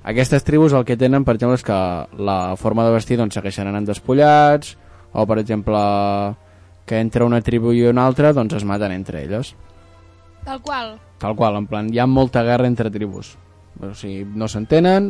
aquestes 0.06 0.46
tribus 0.46 0.76
el 0.78 0.86
que 0.86 0.96
tenen, 0.98 1.26
per 1.26 1.36
exemple, 1.36 1.58
és 1.58 1.66
que 1.66 1.78
la 2.22 2.56
forma 2.56 2.86
de 2.86 2.94
vestir 2.94 3.18
doncs, 3.18 3.34
segueixen 3.40 3.68
anant 3.68 3.88
despullats, 3.90 4.76
o 5.18 5.26
per 5.26 5.40
exemple, 5.42 5.82
que 6.86 7.02
entre 7.02 7.26
una 7.26 7.42
tribu 7.42 7.74
i 7.74 7.82
una 7.90 8.06
altra 8.06 8.32
doncs 8.38 8.54
es 8.60 8.64
maten 8.68 8.94
entre 8.94 9.24
elles. 9.26 9.56
Tal 10.46 10.62
qual. 10.62 10.94
Tal 11.20 11.34
qual, 11.36 11.58
en 11.58 11.66
plan, 11.68 11.90
hi 11.92 12.00
ha 12.00 12.06
molta 12.08 12.44
guerra 12.46 12.70
entre 12.70 12.92
tribus. 12.94 13.34
O 13.82 13.90
sigui, 13.98 14.22
no 14.38 14.48
s'entenen, 14.48 15.10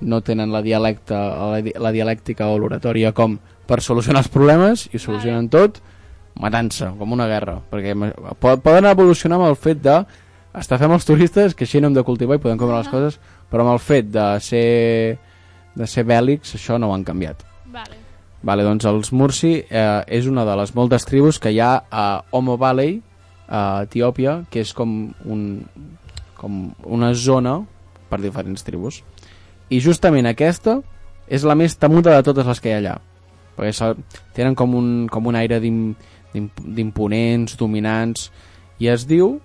no 0.00 0.20
tenen 0.22 0.52
la, 0.54 0.62
dialecta, 0.62 1.18
la, 1.50 1.58
di- 1.62 1.74
la 1.76 1.90
dialèctica 1.92 2.46
o 2.48 2.56
l'oratòria 2.58 3.10
com 3.12 3.36
per 3.68 3.82
solucionar 3.84 4.22
els 4.22 4.30
problemes 4.32 4.86
i 4.94 4.98
solucionen 5.02 5.50
tot 5.52 5.82
matant-se, 6.38 6.92
com 6.96 7.12
una 7.12 7.26
guerra. 7.28 7.58
Perquè 7.68 7.92
poden 8.40 8.86
evolucionar 8.88 9.40
amb 9.42 9.50
el 9.50 9.58
fet 9.58 9.82
de 9.82 9.98
estar 10.60 10.78
fent 10.80 10.92
els 10.92 11.04
turistes, 11.08 11.54
que 11.54 11.64
així 11.66 11.80
no 11.80 11.88
hem 11.90 11.94
de 11.96 12.04
cultivar 12.06 12.36
i 12.38 12.42
podem 12.42 12.58
comer 12.60 12.76
les 12.78 12.88
coses, 12.92 13.18
però 13.50 13.64
amb 13.64 13.72
el 13.74 13.80
fet 13.82 14.10
de 14.14 14.26
ser, 14.44 15.18
de 15.74 15.86
ser 15.86 16.04
bèl·lics, 16.06 16.54
això 16.58 16.78
no 16.78 16.90
ho 16.90 16.94
han 16.94 17.04
canviat. 17.04 17.44
Vale. 17.72 17.96
Vale, 18.42 18.62
doncs 18.62 18.84
els 18.86 19.10
Mursi 19.12 19.56
eh, 19.66 20.04
és 20.06 20.26
una 20.30 20.44
de 20.46 20.54
les 20.60 20.74
moltes 20.76 21.04
tribus 21.08 21.40
que 21.42 21.50
hi 21.50 21.58
ha 21.60 21.72
a 21.90 22.04
Omo 22.30 22.56
Valley, 22.56 23.00
a 23.48 23.82
Etiòpia, 23.88 24.44
que 24.50 24.60
és 24.62 24.70
com, 24.76 25.08
un, 25.24 25.42
com 26.38 26.60
una 26.84 27.12
zona 27.18 27.56
per 28.08 28.20
diferents 28.22 28.62
tribus. 28.64 29.02
I 29.70 29.80
justament 29.84 30.28
aquesta 30.30 30.78
és 31.28 31.42
la 31.44 31.56
més 31.58 31.74
temuda 31.76 32.14
de 32.14 32.22
totes 32.24 32.46
les 32.46 32.60
que 32.62 32.70
hi 32.70 32.76
ha 32.76 32.78
allà. 32.82 32.94
Perquè 33.58 33.90
tenen 34.36 34.54
com 34.54 34.76
un, 34.78 34.90
com 35.10 35.26
un 35.26 35.34
aire 35.36 35.58
d'im- 35.60 35.96
d'im- 36.32 36.50
d'imponents, 36.62 37.56
dominants, 37.58 38.28
i 38.78 38.86
es 38.92 39.02
diu 39.10 39.40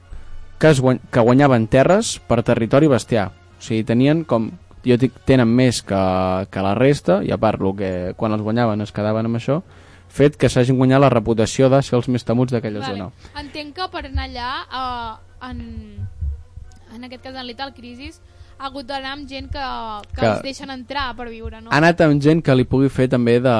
que, 0.64 0.70
es 0.72 0.80
guany, 0.80 1.02
que 1.12 1.20
guanyaven 1.20 1.66
terres 1.68 2.16
per 2.24 2.40
territori 2.48 2.88
bestiar. 2.88 3.28
O 3.60 3.62
sigui, 3.64 3.84
tenien 3.84 4.24
com... 4.24 4.46
Jo 4.84 4.96
dic, 5.00 5.14
tenen 5.28 5.48
més 5.48 5.78
que, 5.88 6.00
que 6.52 6.62
la 6.64 6.74
resta, 6.76 7.22
i 7.24 7.32
a 7.32 7.38
part, 7.40 7.60
lo 7.64 7.72
que 7.76 8.12
quan 8.20 8.34
els 8.36 8.42
guanyaven 8.44 8.84
es 8.84 8.92
quedaven 8.96 9.28
amb 9.30 9.40
això, 9.40 9.62
fet 10.12 10.36
que 10.40 10.50
s'hagin 10.52 10.76
guanyat 10.80 11.00
la 11.04 11.10
reputació 11.12 11.70
de 11.72 11.80
ser 11.84 11.96
els 12.00 12.10
més 12.12 12.24
temuts 12.28 12.52
d'aquella 12.52 12.82
vale. 12.84 12.92
zona. 12.92 13.30
Entenc 13.40 13.76
que 13.78 13.88
per 13.94 14.02
anar 14.10 14.26
allà, 14.28 14.50
uh, 14.68 15.48
en, 15.50 15.62
en 16.96 17.08
aquest 17.08 17.24
cas 17.24 17.36
en 17.40 17.48
Lethal 17.48 17.72
Crisis, 17.76 18.20
ha 18.60 18.68
hagut 18.68 18.86
d'anar 18.92 19.16
amb 19.16 19.28
gent 19.32 19.48
que, 19.52 19.64
que, 20.12 20.20
Que- 20.20 20.28
els 20.34 20.44
deixen 20.50 20.70
entrar 20.76 21.10
per 21.16 21.30
viure, 21.32 21.62
no? 21.64 21.72
Ha 21.72 21.80
anat 21.80 22.04
amb 22.04 22.20
gent 22.22 22.44
que 22.44 22.56
li 22.60 22.68
pugui 22.68 22.92
fer 22.92 23.08
també 23.12 23.40
de 23.44 23.56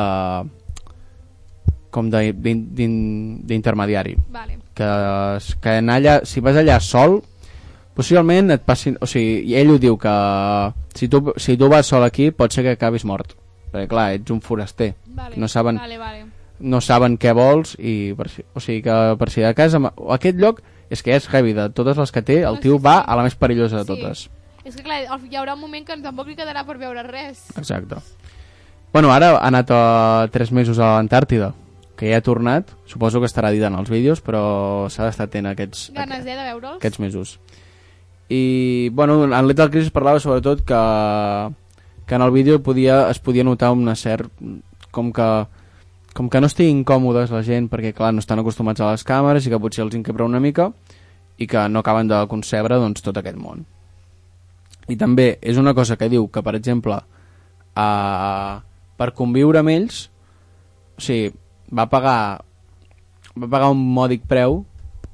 com 1.94 2.10
d'intermediari 2.12 4.16
Vale. 4.34 4.58
que, 4.74 4.90
que 5.62 5.70
anar 5.78 6.00
allà, 6.02 6.16
si 6.26 6.42
vas 6.42 6.58
allà 6.58 6.80
sol 6.82 7.20
possiblement 7.94 8.50
et 8.56 8.64
passin 8.66 8.98
o 9.02 9.06
sigui, 9.10 9.54
ell 9.56 9.70
ho 9.76 9.80
diu 9.82 9.98
que 10.02 10.14
si 10.98 11.08
tu, 11.10 11.34
si 11.38 11.58
tu 11.58 11.70
vas 11.70 11.86
sol 11.86 12.04
aquí 12.04 12.32
pot 12.32 12.52
ser 12.54 12.64
que 12.66 12.74
acabis 12.78 13.06
mort 13.06 13.36
perquè 13.74 13.88
clar, 13.90 14.12
ets 14.18 14.32
un 14.34 14.42
foraster 14.42 14.94
Vale. 15.14 15.38
no 15.38 15.48
saben 15.48 15.78
Vale, 15.82 15.98
vale. 16.02 16.26
no 16.60 16.82
saben 16.82 17.18
què 17.22 17.34
vols 17.38 17.76
i 17.80 18.14
per 18.18 18.30
si, 18.30 18.46
o 18.54 18.60
sigui 18.64 18.82
que 18.86 18.98
per 19.20 19.30
si 19.34 19.42
de 19.46 19.54
cas 19.58 19.74
amb- 19.78 19.94
aquest 20.14 20.38
lloc 20.42 20.62
és 20.94 21.02
que 21.02 21.16
és 21.16 21.26
heavy 21.32 21.54
de 21.58 21.70
totes 21.74 21.98
les 21.98 22.12
que 22.14 22.22
té 22.22 22.42
el 22.46 22.60
tio 22.62 22.78
sí, 22.78 22.84
va 22.84 23.00
sí. 23.02 23.06
a 23.08 23.16
la 23.18 23.24
més 23.30 23.36
perillosa 23.36 23.78
de 23.82 23.86
Sí. 23.86 23.90
totes 23.94 24.30
És 24.64 24.78
que 24.78 24.84
clar, 24.86 25.02
hi 25.04 25.36
haurà 25.36 25.56
un 25.58 25.60
moment 25.60 25.84
que 25.86 25.98
tampoc 26.00 26.28
li 26.30 26.38
quedarà 26.38 26.62
per 26.64 26.78
veure 26.80 27.02
res. 27.04 27.50
Exacte. 27.60 27.98
Bueno, 28.94 29.10
ara 29.12 29.34
ha 29.36 29.48
anat 29.50 29.68
a 29.76 30.30
3 30.32 30.54
mesos 30.56 30.80
a 30.80 30.94
l'Antàrtida, 30.96 31.50
que 31.98 32.10
ja 32.12 32.18
ha 32.18 32.26
tornat. 32.26 32.72
Suposo 32.90 33.22
que 33.22 33.30
estarà 33.30 33.52
dit 33.54 33.64
en 33.64 33.76
els 33.80 33.90
vídeos, 33.90 34.22
però 34.22 34.90
s'ha 34.90 35.08
d'estar 35.08 35.28
atent 35.30 35.52
aquests, 35.52 35.92
Ganes, 35.96 36.26
eh, 36.26 36.36
de 36.36 36.48
veure'ls. 36.52 36.78
aquests 36.78 37.00
mesos. 37.00 37.40
I, 38.30 38.90
bueno, 38.94 39.24
en 39.26 39.48
Lethal 39.48 39.70
Crisis 39.70 39.92
parlava 39.92 40.20
sobretot 40.20 40.64
que, 40.66 40.82
que 42.06 42.16
en 42.16 42.22
el 42.22 42.32
vídeo 42.32 42.64
podia, 42.64 43.10
es 43.10 43.20
podia 43.20 43.44
notar 43.44 43.72
una 43.72 43.96
cert... 43.96 44.32
com 44.94 45.12
que 45.12 45.28
com 46.14 46.30
que 46.30 46.40
no 46.40 46.46
estiguin 46.46 46.84
còmodes 46.86 47.32
la 47.34 47.42
gent 47.42 47.68
perquè 47.72 47.94
clar, 47.98 48.12
no 48.14 48.22
estan 48.22 48.38
acostumats 48.38 48.82
a 48.82 48.92
les 48.92 49.04
càmeres 49.04 49.48
i 49.48 49.50
que 49.50 49.60
potser 49.60 49.82
els 49.82 49.96
inquebra 49.98 50.28
una 50.30 50.40
mica 50.40 50.70
i 51.42 51.48
que 51.50 51.64
no 51.70 51.82
acaben 51.82 52.08
de 52.08 52.20
concebre 52.30 52.78
doncs, 52.78 53.02
tot 53.02 53.18
aquest 53.18 53.40
món 53.42 53.66
i 54.86 54.98
també 55.00 55.40
és 55.42 55.58
una 55.58 55.74
cosa 55.74 55.98
que 55.98 56.12
diu 56.12 56.28
que 56.30 56.44
per 56.46 56.54
exemple 56.60 57.00
a, 57.74 57.88
per 59.02 59.10
conviure 59.18 59.64
amb 59.64 59.74
ells 59.74 60.04
o 60.94 61.02
sigui, 61.02 61.34
va 61.74 61.90
pagar 61.90 62.44
va 63.34 63.50
pagar 63.50 63.72
un 63.74 63.82
mòdic 63.96 64.28
preu 64.30 64.64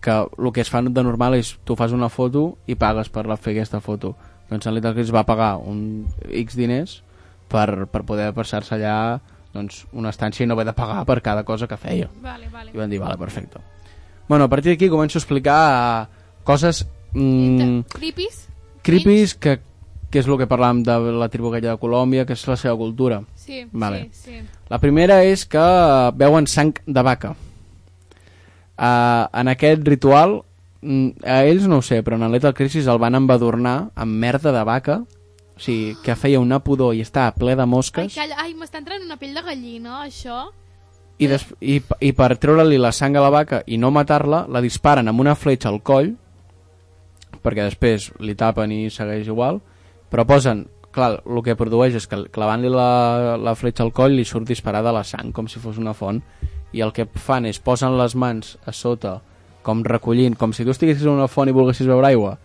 que 0.02 0.16
el 0.16 0.52
que 0.54 0.62
es 0.62 0.70
fa 0.72 0.82
de 0.82 1.04
normal 1.04 1.36
és 1.36 1.58
tu 1.68 1.76
fas 1.80 1.92
una 1.96 2.10
foto 2.10 2.58
i 2.68 2.76
pagues 2.80 3.10
per 3.12 3.26
la, 3.28 3.38
fer 3.38 3.56
aquesta 3.56 3.82
foto 3.84 4.16
doncs 4.50 4.68
en 4.68 4.76
Little 4.76 4.94
Chris 4.96 5.12
va 5.14 5.26
pagar 5.28 5.58
un 5.60 6.08
X 6.44 6.56
diners 6.60 7.02
per, 7.52 7.88
per 7.92 8.06
poder 8.08 8.32
passar-se 8.36 8.76
allà 8.76 9.20
doncs, 9.54 9.86
una 9.98 10.12
estància 10.14 10.44
i 10.44 10.48
no 10.48 10.56
haver 10.56 10.68
de 10.70 10.78
pagar 10.78 11.04
per 11.10 11.20
cada 11.26 11.44
cosa 11.44 11.68
que 11.68 11.78
feia 11.78 12.10
Vale, 12.22 12.50
vale. 12.54 12.72
i 12.74 12.78
van 12.78 12.90
dir, 12.90 13.00
vale, 13.02 13.18
perfecte 13.18 13.60
bueno, 14.30 14.46
a 14.46 14.50
partir 14.50 14.74
d'aquí 14.74 14.90
començo 14.90 15.18
a 15.18 15.24
explicar 15.24 16.10
coses 16.44 16.86
mm, 17.14 17.90
Creepies? 17.90 18.46
creepies 18.84 19.36
que, 19.36 19.60
que 20.10 20.20
és 20.24 20.28
el 20.28 20.38
que 20.42 20.48
parlàvem 20.50 20.82
de 20.84 20.96
la 21.20 21.28
tribu 21.30 21.52
aquella 21.52 21.76
de 21.76 21.82
Colòmbia 21.82 22.26
que 22.26 22.34
és 22.34 22.46
la 22.50 22.56
seva 22.58 22.76
cultura 22.78 23.22
Sí, 23.36 23.66
Vale. 23.72 24.10
sí, 24.12 24.32
sí. 24.32 24.40
la 24.70 24.80
primera 24.80 25.24
és 25.24 25.46
que 25.46 25.62
veuen 26.18 26.48
sang 26.48 26.74
de 26.86 27.02
vaca. 27.06 27.36
Uh, 28.80 29.28
en 29.36 29.48
aquest 29.52 29.84
ritual, 29.88 30.38
mm, 30.82 31.10
a 31.28 31.42
ells 31.44 31.66
no 31.68 31.78
ho 31.80 31.82
sé, 31.84 32.02
però 32.04 32.16
en 32.16 32.32
Lethal 32.32 32.54
Crisis 32.56 32.88
el 32.88 32.98
van 33.02 33.16
embadurnar 33.18 33.90
amb 33.96 34.16
merda 34.22 34.54
de 34.56 34.64
vaca, 34.64 35.02
o 35.04 35.60
sigui, 35.60 35.98
que 36.04 36.16
feia 36.16 36.40
una 36.40 36.62
pudor 36.64 36.94
i 36.96 37.02
estava 37.04 37.34
ple 37.36 37.58
de 37.60 37.66
Ai, 37.66 37.68
mosques, 37.68 38.16
calla, 38.16 38.38
ai 38.40 38.54
m'està 38.56 38.80
entrant 38.80 39.04
una 39.04 39.18
pell 39.20 39.34
de 39.36 39.44
gallina, 39.44 40.06
això. 40.06 40.46
i, 41.20 41.28
des, 41.28 41.44
i, 41.60 41.82
i 42.00 42.14
per 42.16 42.38
treure-li 42.40 42.78
la 42.80 42.94
sang 42.96 43.18
a 43.20 43.22
la 43.26 43.30
vaca 43.34 43.60
i 43.68 43.76
no 43.78 43.92
matar-la, 43.92 44.46
la 44.48 44.62
disparen 44.64 45.12
amb 45.12 45.20
una 45.20 45.36
fletxa 45.36 45.68
al 45.68 45.82
coll, 45.84 46.14
perquè 47.44 47.66
després 47.68 48.14
li 48.24 48.36
tapen 48.40 48.72
i 48.72 48.86
segueix 48.90 49.28
igual, 49.28 49.60
però 50.10 50.26
posen, 50.28 50.66
clar, 50.92 51.20
el 51.26 51.42
que 51.46 51.56
produeix 51.56 51.96
és 52.00 52.08
que 52.10 52.24
clavant-li 52.34 52.70
la, 52.74 53.38
la 53.38 53.56
fletxa 53.56 53.84
al 53.86 53.94
coll 53.94 54.16
li 54.18 54.26
surt 54.26 54.48
disparada 54.50 54.94
la 54.96 55.04
sang, 55.06 55.32
com 55.34 55.48
si 55.48 55.60
fos 55.62 55.78
una 55.78 55.94
font, 55.94 56.22
i 56.74 56.82
el 56.86 56.94
que 56.94 57.06
fan 57.06 57.46
és 57.50 57.60
posen 57.60 57.98
les 57.98 58.16
mans 58.16 58.58
a 58.66 58.74
sota 58.74 59.20
com 59.66 59.84
recollint, 59.86 60.36
com 60.38 60.54
si 60.54 60.64
tu 60.66 60.72
estiguessis 60.74 61.06
en 61.06 61.16
una 61.18 61.28
font 61.28 61.50
i 61.50 61.54
volguessis 61.54 61.88
beure 61.90 62.08
aigua 62.08 62.38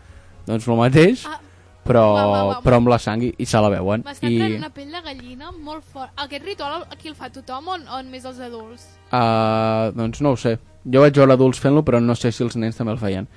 doncs 0.46 0.66
el 0.68 0.76
mateix 0.76 1.24
Ah, 1.28 1.38
però, 1.84 2.02
va, 2.16 2.24
va, 2.26 2.38
va. 2.48 2.54
però 2.64 2.78
amb 2.80 2.88
la 2.88 2.96
sang 2.98 3.20
i, 3.22 3.30
i 3.38 3.44
se 3.46 3.60
la 3.60 3.68
veuen 3.72 4.02
M'està 4.04 4.28
i 4.28 4.38
entrant 4.38 4.54
una 4.62 4.70
pell 4.72 4.92
de 4.92 5.00
gallina 5.04 5.50
molt 5.52 5.84
fort. 5.84 6.12
Aquest 6.24 6.44
ritual 6.44 6.86
aquí 6.90 7.08
el 7.12 7.14
fa 7.16 7.28
tothom 7.32 7.68
o, 7.68 7.76
o 7.76 8.00
només 8.02 8.24
els 8.24 8.40
adults? 8.40 8.86
uh, 9.12 9.92
doncs 9.96 10.20
no 10.24 10.32
ho 10.32 10.36
sé 10.40 10.56
jo 10.84 11.00
vaig 11.04 11.16
veure 11.16 11.36
adults 11.36 11.60
fent-lo 11.60 11.84
però 11.84 12.00
no 12.00 12.16
sé 12.16 12.32
si 12.32 12.42
els 12.44 12.56
nens 12.60 12.76
també 12.80 12.92
el 12.96 13.00
feien 13.00 13.28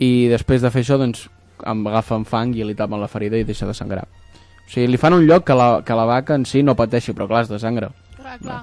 i 0.00 0.28
després 0.32 0.64
de 0.64 0.72
fer 0.72 0.82
això 0.84 0.96
doncs 1.00 1.28
em 1.66 1.86
agafen 1.86 2.24
fang 2.24 2.54
i 2.56 2.64
li 2.64 2.74
tapen 2.74 3.00
la 3.00 3.08
ferida 3.08 3.38
i 3.38 3.44
deixa 3.44 3.66
de 3.66 3.74
sangrar 3.74 4.04
o 4.04 4.68
sigui, 4.72 4.86
li 4.88 4.96
fan 5.00 5.14
un 5.14 5.26
lloc 5.26 5.44
que 5.44 5.54
la, 5.54 5.82
que 5.84 5.94
la 5.94 6.04
vaca 6.08 6.34
en 6.34 6.44
si 6.46 6.62
no 6.62 6.74
pateixi 6.76 7.12
però 7.12 7.26
clar, 7.28 7.42
és 7.44 7.50
de 7.52 7.58
sangre 7.58 7.90
Clar, 8.16 8.38
clar. 8.38 8.60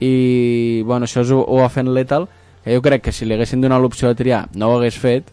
i 0.00 0.82
bueno, 0.84 1.06
això 1.06 1.22
és, 1.24 1.30
ho, 1.32 1.40
ho 1.40 1.60
va 1.62 1.68
fent 1.72 1.88
Lethal 1.94 2.28
que 2.64 2.74
jo 2.74 2.82
crec 2.82 3.04
que 3.06 3.12
si 3.14 3.24
li 3.24 3.34
haguessin 3.36 3.60
donat 3.62 3.80
l'opció 3.80 4.08
de 4.10 4.18
triar 4.18 4.44
no 4.54 4.68
ho 4.72 4.78
hagués 4.80 4.98
fet 5.00 5.32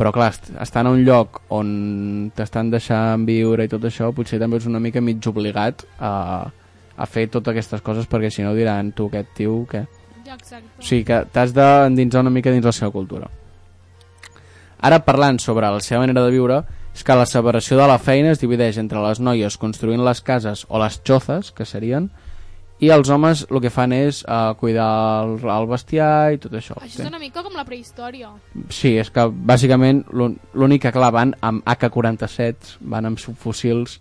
però 0.00 0.12
clar, 0.12 0.30
est- 0.32 0.50
estant 0.60 0.88
a 0.88 0.92
un 0.94 1.02
lloc 1.04 1.40
on 1.52 2.30
t'estan 2.36 2.70
deixant 2.72 3.24
viure 3.28 3.64
i 3.64 3.68
tot 3.72 3.84
això 3.88 4.12
potser 4.16 4.38
també 4.40 4.56
és 4.60 4.66
una 4.68 4.80
mica 4.80 5.00
mig 5.04 5.24
obligat 5.28 5.84
a, 5.98 6.12
a 6.96 7.06
fer 7.06 7.26
totes 7.32 7.52
aquestes 7.54 7.82
coses 7.84 8.08
perquè 8.08 8.30
si 8.32 8.42
no 8.44 8.54
diran 8.56 8.92
tu 8.96 9.08
aquest 9.10 9.34
tio 9.36 9.62
què? 9.70 9.84
Ja, 10.26 10.36
exacte. 10.36 10.68
o 10.78 10.82
sigui 10.84 11.04
que 11.08 11.22
t'has 11.32 11.52
d'endinsar 11.56 12.20
una 12.24 12.30
mica 12.32 12.52
dins 12.52 12.64
la 12.64 12.72
seva 12.76 12.92
cultura 12.94 13.28
ara 14.80 15.02
parlant 15.04 15.38
sobre 15.40 15.68
la 15.70 15.80
seva 15.80 16.00
manera 16.04 16.22
de 16.24 16.30
viure 16.32 16.62
és 16.94 17.04
que 17.06 17.14
la 17.14 17.26
separació 17.26 17.76
de 17.78 17.86
la 17.86 17.98
feina 18.02 18.32
es 18.32 18.40
divideix 18.40 18.78
entre 18.80 19.00
les 19.04 19.20
noies 19.20 19.56
construint 19.60 20.02
les 20.04 20.20
cases 20.20 20.66
o 20.68 20.78
les 20.82 21.00
xozes, 21.06 21.52
que 21.52 21.64
serien, 21.64 22.10
i 22.80 22.88
els 22.88 23.10
homes 23.12 23.42
el 23.50 23.60
que 23.60 23.68
fan 23.70 23.92
és 23.92 24.22
uh, 24.24 24.54
cuidar 24.56 24.88
el, 25.26 25.34
el 25.44 25.66
bestiar 25.68 26.32
i 26.32 26.38
tot 26.40 26.54
això. 26.56 26.74
Això 26.80 27.02
és 27.04 27.08
una 27.10 27.18
mica 27.20 27.42
com 27.44 27.52
la 27.54 27.64
prehistòria. 27.68 28.30
Sí, 28.72 28.94
és 28.98 29.10
que 29.12 29.26
bàsicament 29.28 30.00
l'ú- 30.16 30.32
l'únic 30.56 30.86
que 30.86 30.92
clar 30.96 31.12
van 31.12 31.34
amb 31.44 31.60
AK-47, 31.68 32.78
van 32.80 33.04
amb 33.10 33.20
subfusils, 33.20 33.98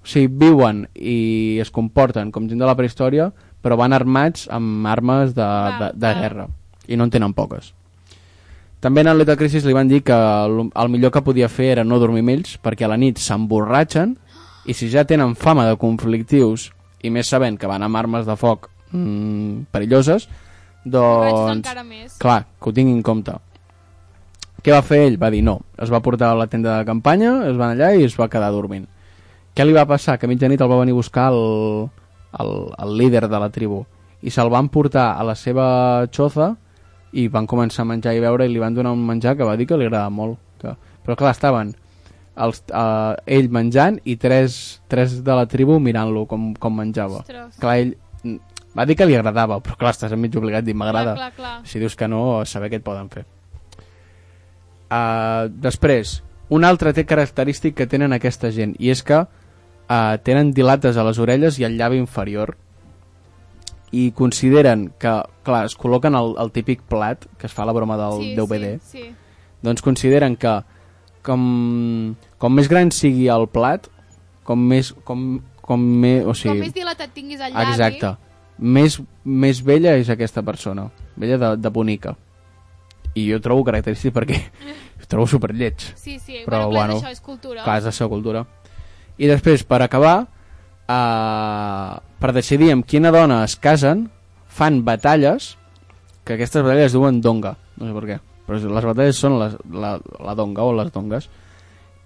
o 0.00 0.06
sigui, 0.08 0.30
viuen 0.46 0.84
i 0.94 1.58
es 1.60 1.70
comporten 1.74 2.30
com 2.32 2.46
gent 2.48 2.62
de 2.62 2.70
la 2.70 2.76
prehistòria, 2.78 3.32
però 3.60 3.76
van 3.76 3.92
armats 3.92 4.46
amb 4.48 4.86
armes 4.88 5.34
de, 5.36 5.50
de, 5.82 5.90
de 6.00 6.14
guerra, 6.22 6.46
i 6.88 6.96
no 6.96 7.04
en 7.04 7.10
tenen 7.12 7.34
poques. 7.36 7.74
També 8.80 9.02
en 9.04 9.12
Lethal 9.12 9.36
Crisis 9.36 9.66
li 9.68 9.76
van 9.76 9.88
dir 9.90 10.00
que 10.02 10.16
el, 10.16 10.70
el 10.72 10.88
millor 10.92 11.12
que 11.12 11.20
podia 11.24 11.50
fer 11.52 11.74
era 11.74 11.84
no 11.84 11.98
dormir 12.00 12.22
amb 12.24 12.32
ells, 12.32 12.56
perquè 12.64 12.86
a 12.86 12.92
la 12.92 12.96
nit 13.00 13.20
s'emborratxen, 13.20 14.14
i 14.64 14.76
si 14.76 14.88
ja 14.92 15.04
tenen 15.04 15.36
fama 15.36 15.66
de 15.68 15.76
conflictius, 15.80 16.70
i 17.04 17.12
més 17.12 17.28
sabent 17.28 17.58
que 17.60 17.68
van 17.68 17.84
amb 17.84 18.00
armes 18.00 18.24
de 18.28 18.36
foc 18.40 18.70
mm, 18.92 19.68
perilloses, 19.72 20.28
doncs... 20.84 21.68
Clar, 22.20 22.40
que 22.56 22.70
ho 22.70 22.72
tinguin 22.72 22.96
en 22.96 23.04
compte. 23.04 23.36
Què 24.60 24.72
va 24.72 24.80
fer 24.84 25.04
ell? 25.06 25.20
Va 25.20 25.30
dir 25.32 25.42
no. 25.44 25.58
Es 25.80 25.92
va 25.92 26.02
portar 26.04 26.32
a 26.32 26.40
la 26.40 26.48
tenda 26.48 26.78
de 26.78 26.88
campanya, 26.88 27.36
es 27.48 27.56
van 27.60 27.74
allà 27.74 27.94
i 27.96 28.04
es 28.04 28.16
va 28.16 28.28
quedar 28.32 28.50
dormint. 28.52 28.86
Què 29.56 29.64
li 29.64 29.76
va 29.76 29.86
passar? 29.88 30.16
Que 30.16 30.28
a 30.28 30.30
mitjanit 30.30 30.60
el 30.60 30.70
va 30.72 30.80
venir 30.80 30.96
a 30.96 31.00
buscar 31.00 31.30
el, 31.32 31.88
el, 32.40 32.52
el 32.78 32.96
líder 32.96 33.26
de 33.28 33.40
la 33.40 33.50
tribu 33.52 33.84
i 34.20 34.32
se'l 34.32 34.52
van 34.52 34.68
portar 34.68 35.14
a 35.16 35.24
la 35.24 35.34
seva 35.34 36.06
xoza 36.12 36.52
i 37.12 37.26
van 37.28 37.46
començar 37.50 37.84
a 37.84 37.90
menjar 37.90 38.14
i 38.14 38.22
beure 38.22 38.46
i 38.46 38.52
li 38.52 38.62
van 38.62 38.74
donar 38.74 38.92
un 38.94 39.02
menjar 39.06 39.36
que 39.38 39.46
va 39.46 39.56
dir 39.58 39.66
que 39.66 39.78
li 39.78 39.88
agradava 39.88 40.10
molt. 40.14 40.38
Que... 40.60 40.74
Però 41.04 41.16
clar, 41.18 41.32
estaven 41.34 41.72
els, 42.40 42.62
uh, 42.70 43.16
ell 43.26 43.50
menjant 43.52 43.98
i 44.08 44.16
tres, 44.20 44.80
tres 44.90 45.18
de 45.26 45.36
la 45.36 45.48
tribu 45.50 45.80
mirant-lo 45.82 46.26
com, 46.30 46.52
com 46.54 46.78
menjava. 46.78 47.24
Ostres. 47.24 47.58
Clar, 47.60 47.76
ell 47.82 47.92
mm, 48.22 48.38
va 48.78 48.86
dir 48.86 48.96
que 48.98 49.08
li 49.08 49.18
agradava, 49.18 49.60
però 49.64 49.76
clar, 49.80 49.94
estàs 49.96 50.14
mig 50.16 50.36
obligat 50.38 50.64
a 50.64 50.68
dir 50.68 50.76
m'agrada. 50.78 51.16
Si 51.66 51.82
dius 51.82 51.98
que 51.98 52.08
no, 52.08 52.40
saber 52.46 52.70
què 52.70 52.80
et 52.80 52.86
poden 52.86 53.10
fer. 53.12 53.26
Uh, 54.90 55.50
després, 55.62 56.18
un 56.50 56.66
altre 56.66 56.94
té 56.94 57.04
característic 57.06 57.76
que 57.78 57.86
tenen 57.90 58.14
aquesta 58.14 58.50
gent, 58.54 58.74
i 58.78 58.90
és 58.94 59.04
que 59.06 59.20
uh, 59.22 60.16
tenen 60.26 60.54
dilates 60.54 60.98
a 60.98 61.06
les 61.06 61.20
orelles 61.22 61.60
i 61.60 61.66
al 61.66 61.76
llavi 61.78 62.00
inferior, 62.02 62.56
i 63.90 64.10
consideren 64.14 64.92
que, 65.02 65.12
clar, 65.46 65.64
es 65.66 65.76
col·loquen 65.78 66.14
el, 66.14 66.34
el 66.38 66.52
típic 66.54 66.82
plat, 66.86 67.26
que 67.38 67.48
es 67.48 67.54
fa 67.54 67.66
la 67.66 67.74
broma 67.74 67.96
del 67.98 68.20
sí, 68.22 68.34
DVD, 68.38 68.76
Sí, 68.82 69.02
sí. 69.02 69.10
doncs 69.66 69.82
consideren 69.82 70.36
que 70.38 70.60
com, 71.26 72.14
com 72.38 72.54
més 72.54 72.70
gran 72.70 72.92
sigui 72.94 73.28
el 73.32 73.48
plat, 73.50 73.88
com 74.46 74.62
més... 74.70 74.94
Com, 75.04 75.40
com 75.70 75.82
més, 76.02 76.24
o 76.26 76.32
sigui, 76.34 76.56
Com 76.58 76.66
més 76.66 76.74
dilatat 76.74 77.12
tinguis 77.14 77.42
el 77.46 77.52
llavi... 77.54 77.76
Exacte. 77.76 78.16
Més, 78.58 78.96
més 79.24 79.60
vella 79.62 79.92
és 79.96 80.08
aquesta 80.10 80.42
persona. 80.42 80.88
Vella 81.20 81.36
de, 81.38 81.50
de 81.62 81.70
bonica. 81.70 82.16
I 83.14 83.28
jo 83.28 83.38
trobo 83.42 83.62
característic 83.68 84.14
perquè 84.16 84.40
ho 85.00 85.06
trobo 85.10 85.28
superlleig. 85.30 85.84
Sí, 85.94 86.18
sí, 86.18 86.42
Però, 86.44 86.64
bueno, 86.66 86.72
clar, 86.72 86.88
bueno, 86.88 86.98
això 86.98 87.12
és 87.14 87.22
cultura. 87.22 87.62
Clar, 87.62 87.78
és 87.78 87.86
la 87.86 87.94
seva 87.94 88.10
cultura. 88.10 88.44
I 89.20 89.30
després, 89.30 89.62
per 89.68 89.82
acabar, 89.84 90.16
uh, 90.90 92.00
per 92.20 92.32
decidir 92.36 92.72
amb 92.74 92.86
quina 92.88 93.12
dona 93.14 93.44
es 93.46 93.54
casen, 93.56 94.08
fan 94.50 94.82
batalles, 94.84 95.54
que 96.26 96.34
aquestes 96.36 96.62
batalles 96.66 96.90
es 96.90 96.96
diuen 96.96 97.20
donga, 97.24 97.54
no 97.78 97.86
sé 97.88 97.94
per 97.96 98.06
què, 98.08 98.18
però 98.46 98.58
les 98.74 98.88
batalles 98.90 99.20
són 99.22 99.38
les, 99.40 99.54
la, 99.72 99.94
la 100.26 100.34
donga 100.38 100.66
o 100.66 100.74
les 100.76 100.90
dongues, 100.92 101.30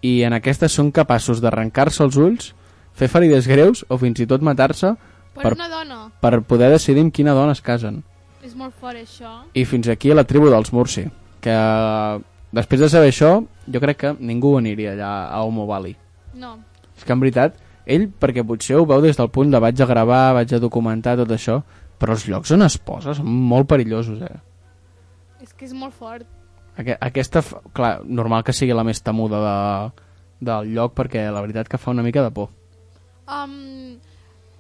i 0.05 0.18
en 0.28 0.37
aquestes 0.37 0.74
són 0.76 0.93
capaços 0.93 1.41
d'arrencar-se 1.41 2.05
els 2.05 2.18
ulls, 2.20 2.53
fer 2.95 3.09
ferides 3.11 3.49
greus 3.51 3.82
o 3.89 3.97
fins 3.99 4.20
i 4.22 4.28
tot 4.30 4.45
matar-se 4.45 4.93
Per, 5.35 5.43
per, 5.43 5.55
una 5.57 5.66
dona. 5.66 5.97
per 6.22 6.45
poder 6.47 6.68
decidir 6.70 7.03
amb 7.03 7.14
quina 7.14 7.32
dona 7.35 7.57
es 7.57 7.62
casen. 7.64 8.03
És 8.45 8.53
molt 8.55 8.76
fort, 8.78 9.01
això. 9.01 9.41
I 9.57 9.64
fins 9.66 9.89
aquí 9.91 10.12
la 10.14 10.22
tribu 10.28 10.51
dels 10.53 10.70
Mursi, 10.76 11.09
que 11.43 11.57
després 12.55 12.85
de 12.85 12.89
saber 12.93 13.11
això, 13.11 13.32
jo 13.66 13.80
crec 13.82 13.99
que 14.05 14.12
ningú 14.20 14.53
aniria 14.61 14.93
allà 14.93 15.12
a 15.32 15.41
Homo 15.43 15.64
Valley. 15.66 15.97
No. 16.39 16.59
És 16.95 17.03
que 17.03 17.16
en 17.16 17.24
veritat, 17.24 17.57
ell, 17.87 18.09
perquè 18.20 18.45
potser 18.47 18.78
ho 18.78 18.87
veu 18.89 19.03
des 19.05 19.18
del 19.18 19.30
punt 19.32 19.53
de 19.53 19.61
vaig 19.61 19.80
a 19.80 19.89
gravar, 19.89 20.22
vaig 20.39 20.55
a 20.55 20.62
documentar 20.62 21.16
tot 21.20 21.35
això, 21.35 21.61
però 21.99 22.16
els 22.16 22.26
llocs 22.28 22.55
on 22.55 22.66
es 22.66 22.78
posa 22.78 23.14
són 23.16 23.28
molt 23.28 23.68
perillosos, 23.70 24.22
eh? 24.24 24.41
És 25.45 25.53
que 25.53 25.68
és 25.68 25.74
molt 25.76 25.95
fort. 25.95 26.26
Aqu 26.80 26.97
aquesta, 27.07 27.43
clar, 27.76 27.99
normal 28.05 28.43
que 28.43 28.55
sigui 28.57 28.74
la 28.74 28.85
més 28.87 29.03
temuda 29.05 29.41
de, 29.45 29.59
del 30.51 30.72
lloc, 30.74 30.95
perquè 30.99 31.28
la 31.30 31.43
veritat 31.45 31.70
que 31.70 31.78
fa 31.78 31.93
una 31.95 32.03
mica 32.03 32.24
de 32.24 32.32
por. 32.35 32.51
Um, 33.30 34.01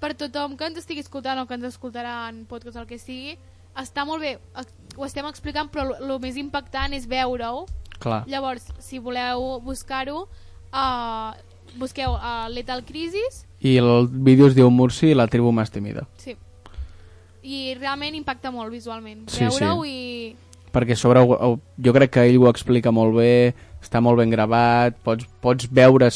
per 0.00 0.12
tothom 0.20 0.54
que 0.56 0.68
ens 0.68 0.78
estigui 0.82 1.02
escoltant 1.02 1.40
o 1.40 1.46
que 1.48 1.56
ens 1.58 1.66
escoltarà 1.72 2.28
en 2.28 2.44
podcast 2.48 2.78
el 2.80 2.86
que 2.88 3.00
sigui, 3.00 3.34
està 3.80 4.04
molt 4.06 4.22
bé, 4.22 4.36
ho 4.94 5.06
estem 5.06 5.26
explicant, 5.26 5.70
però 5.72 5.96
el 5.96 6.14
més 6.22 6.38
impactant 6.38 6.94
és 6.94 7.08
veure-ho. 7.10 7.64
Llavors, 8.28 8.68
si 8.84 9.00
voleu 9.00 9.58
buscar-ho, 9.64 10.26
uh, 10.70 11.32
busqueu 11.78 12.12
uh, 12.14 12.48
Lethal 12.50 12.84
Crisis, 12.84 13.44
I 13.64 13.78
el 13.80 14.08
vídeo 14.10 14.46
es 14.46 14.54
diu 14.54 14.68
Mursi 14.70 15.10
i 15.10 15.14
la 15.14 15.26
tribu 15.26 15.52
més 15.52 15.70
tímida. 15.70 16.06
sí. 16.16 16.36
I 17.44 17.74
realment 17.76 18.14
impacta 18.16 18.48
molt 18.50 18.70
visualment. 18.72 19.26
Sí, 19.28 19.44
Veure-ho 19.44 19.82
sí. 19.84 19.90
i... 19.90 20.36
perquè 20.72 20.96
sobre 20.96 21.20
ho- 21.20 21.58
jo 21.76 21.92
crec 21.92 22.10
que 22.14 22.22
ell 22.24 22.38
ho 22.40 22.48
explica 22.48 22.90
molt 22.90 23.12
bé 23.18 23.54
està 23.84 24.00
molt 24.00 24.16
ben 24.18 24.30
gravat 24.32 24.96
pots, 25.04 25.26
pots 25.44 25.68
veure 25.70 26.08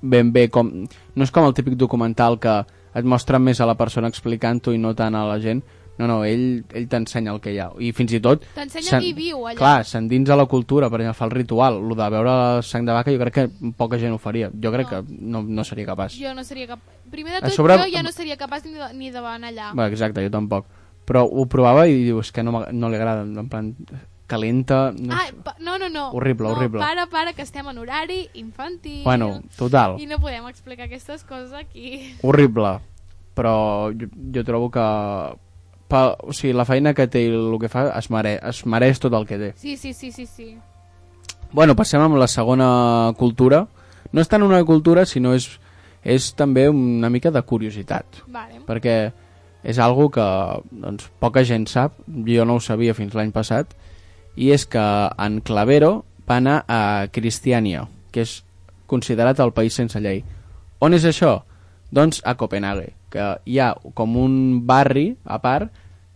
ben 0.00 0.30
bé 0.32 0.46
com 0.48 0.70
no 1.16 1.24
és 1.26 1.32
com 1.34 1.44
el 1.48 1.52
típic 1.52 1.74
documental 1.74 2.38
que 2.38 2.54
et 2.94 3.04
mostra 3.04 3.40
més 3.42 3.58
a 3.60 3.66
la 3.66 3.74
persona 3.74 4.06
explicant-ho 4.08 4.72
i 4.72 4.78
no 4.78 4.94
tant 4.94 5.14
a 5.18 5.24
la 5.26 5.40
gent 5.42 5.64
no, 5.98 6.06
no, 6.08 6.24
ell, 6.24 6.64
ell 6.72 6.86
t'ensenya 6.88 7.30
el 7.34 7.40
que 7.44 7.52
hi 7.52 7.58
ha 7.60 7.68
i 7.78 7.92
fins 7.92 8.12
i 8.16 8.20
tot 8.24 8.42
T'ensenya 8.54 8.88
s'en- 8.94 9.02
qui 9.04 9.12
viu 9.12 9.42
allà. 9.46 9.56
clar, 9.58 9.84
s'endins 9.84 10.30
a 10.30 10.36
la 10.36 10.46
cultura 10.46 10.88
per 10.90 11.00
exemple, 11.00 11.18
fa 11.18 11.24
el 11.26 11.30
ritual, 11.36 11.76
el 11.84 11.96
de 11.96 12.08
veure 12.16 12.62
sang 12.62 12.86
de 12.88 12.92
vaca 12.96 13.12
jo 13.12 13.18
crec 13.20 13.34
que 13.34 13.72
poca 13.76 13.98
gent 13.98 14.14
ho 14.14 14.18
faria 14.18 14.50
jo 14.50 14.72
crec 14.72 14.88
que 14.88 15.02
no, 15.20 15.42
no 15.42 15.64
seria 15.64 15.86
capaç 15.86 16.16
Jo 16.18 16.34
no 16.34 16.44
seria 16.44 16.66
cap... 16.66 16.80
Primer 17.10 17.32
de 17.32 17.38
A 17.38 17.40
tot, 17.42 17.52
sobre- 17.56 17.76
jo 17.78 17.90
ja 17.92 18.02
no 18.02 18.10
seria 18.12 18.36
capaç 18.36 18.64
ni 18.64 18.72
de, 18.72 18.88
ni 18.94 19.10
de 19.10 19.18
anar 19.18 19.50
allà. 19.52 19.72
Bé, 19.74 19.86
exacte, 19.92 20.22
jo 20.24 20.30
tampoc 20.30 20.66
però 21.04 21.26
ho 21.28 21.44
provava 21.46 21.86
i 21.90 22.04
diu, 22.04 22.20
és 22.20 22.30
que 22.32 22.42
no, 22.42 22.64
no 22.72 22.88
li 22.88 22.96
agrada 22.96 23.22
en 23.26 23.48
plan, 23.50 23.74
calenta 24.26 24.92
no 24.96 25.12
Ah, 25.12 25.26
no, 25.60 25.76
no, 25.78 25.88
no. 25.90 26.10
Horrible, 26.12 26.48
no, 26.48 26.54
horrible. 26.54 26.78
Para, 26.80 27.06
para, 27.06 27.32
que 27.34 27.42
estem 27.42 27.66
en 27.68 27.76
horari 27.76 28.30
infantil. 28.34 29.02
Bueno, 29.04 29.42
total. 29.58 29.98
I 30.00 30.06
no 30.06 30.18
podem 30.20 30.46
explicar 30.48 30.86
aquestes 30.86 31.24
coses 31.24 31.52
aquí. 31.52 32.14
horrible 32.22 32.78
però 33.34 33.90
jo, 33.92 34.08
jo 34.32 34.44
trobo 34.44 34.70
que 34.70 34.80
pa, 35.92 36.02
o 36.24 36.32
sigui, 36.32 36.54
la 36.56 36.66
feina 36.68 36.94
que 36.96 37.06
té 37.10 37.26
i 37.26 37.30
el 37.36 37.58
que 37.60 37.70
fa 37.72 37.90
es, 37.98 38.08
mere, 38.12 38.38
es 38.48 38.64
mereix 38.66 39.00
tot 39.02 39.14
el 39.18 39.28
que 39.28 39.38
té 39.40 39.52
Sí, 39.60 39.76
sí, 39.76 39.92
sí, 39.92 40.12
sí, 40.12 40.26
sí. 40.26 40.54
bueno, 41.52 41.76
passem 41.76 42.00
amb 42.00 42.16
la 42.20 42.30
segona 42.30 43.12
cultura 43.20 43.66
no 44.12 44.20
és 44.24 44.30
tant 44.30 44.44
una 44.44 44.62
cultura 44.68 45.04
sinó 45.08 45.34
és, 45.36 45.48
és 46.04 46.32
també 46.38 46.68
una 46.72 47.10
mica 47.12 47.30
de 47.30 47.42
curiositat 47.42 48.22
Vale. 48.26 48.62
perquè 48.68 48.96
és 49.62 49.78
algo 49.78 50.08
que 50.10 50.24
doncs, 50.70 51.08
poca 51.22 51.44
gent 51.46 51.68
sap 51.70 52.00
jo 52.26 52.46
no 52.48 52.58
ho 52.58 52.64
sabia 52.64 52.96
fins 52.98 53.14
l'any 53.14 53.30
passat 53.34 53.76
i 54.36 54.50
és 54.50 54.64
que 54.66 54.82
en 54.82 55.40
Clavero 55.44 56.02
va 56.28 56.40
anar 56.40 56.62
a 56.66 57.08
Cristiania 57.12 57.86
que 58.12 58.24
és 58.24 58.40
considerat 58.90 59.40
el 59.40 59.52
país 59.52 59.76
sense 59.76 60.00
llei 60.00 60.24
on 60.80 60.96
és 60.96 61.06
això? 61.06 61.42
doncs 61.92 62.22
a 62.24 62.34
Copenhague 62.40 62.94
que 63.12 63.28
hi 63.44 63.58
ha 63.60 63.74
com 63.94 64.16
un 64.16 64.34
barri 64.66 65.12
a 65.24 65.38
part 65.44 65.70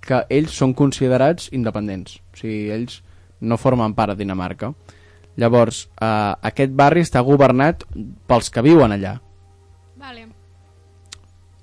que 0.06 0.22
ells 0.30 0.54
són 0.54 0.72
considerats 0.78 1.48
independents. 1.52 2.20
O 2.32 2.38
sigui, 2.40 2.70
ells 2.70 3.00
no 3.40 3.58
formen 3.58 3.94
part 3.98 4.14
de 4.14 4.20
Dinamarca. 4.22 4.72
Llavors, 5.36 5.88
eh, 6.00 6.32
aquest 6.48 6.72
barri 6.72 7.02
està 7.04 7.20
governat 7.26 7.82
pels 8.26 8.48
que 8.50 8.62
viuen 8.64 8.94
allà. 8.94 9.18
Vale. 10.00 10.28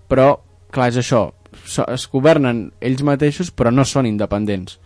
Però, 0.10 0.28
clar, 0.74 0.90
és 0.92 0.98
això. 1.02 1.32
So- 1.66 1.86
Es 1.88 2.08
governen 2.10 2.72
ells 2.82 3.04
mateixos, 3.06 3.52
però 3.56 3.72
no 3.72 3.86
són 3.86 4.06
independents. 4.10 4.80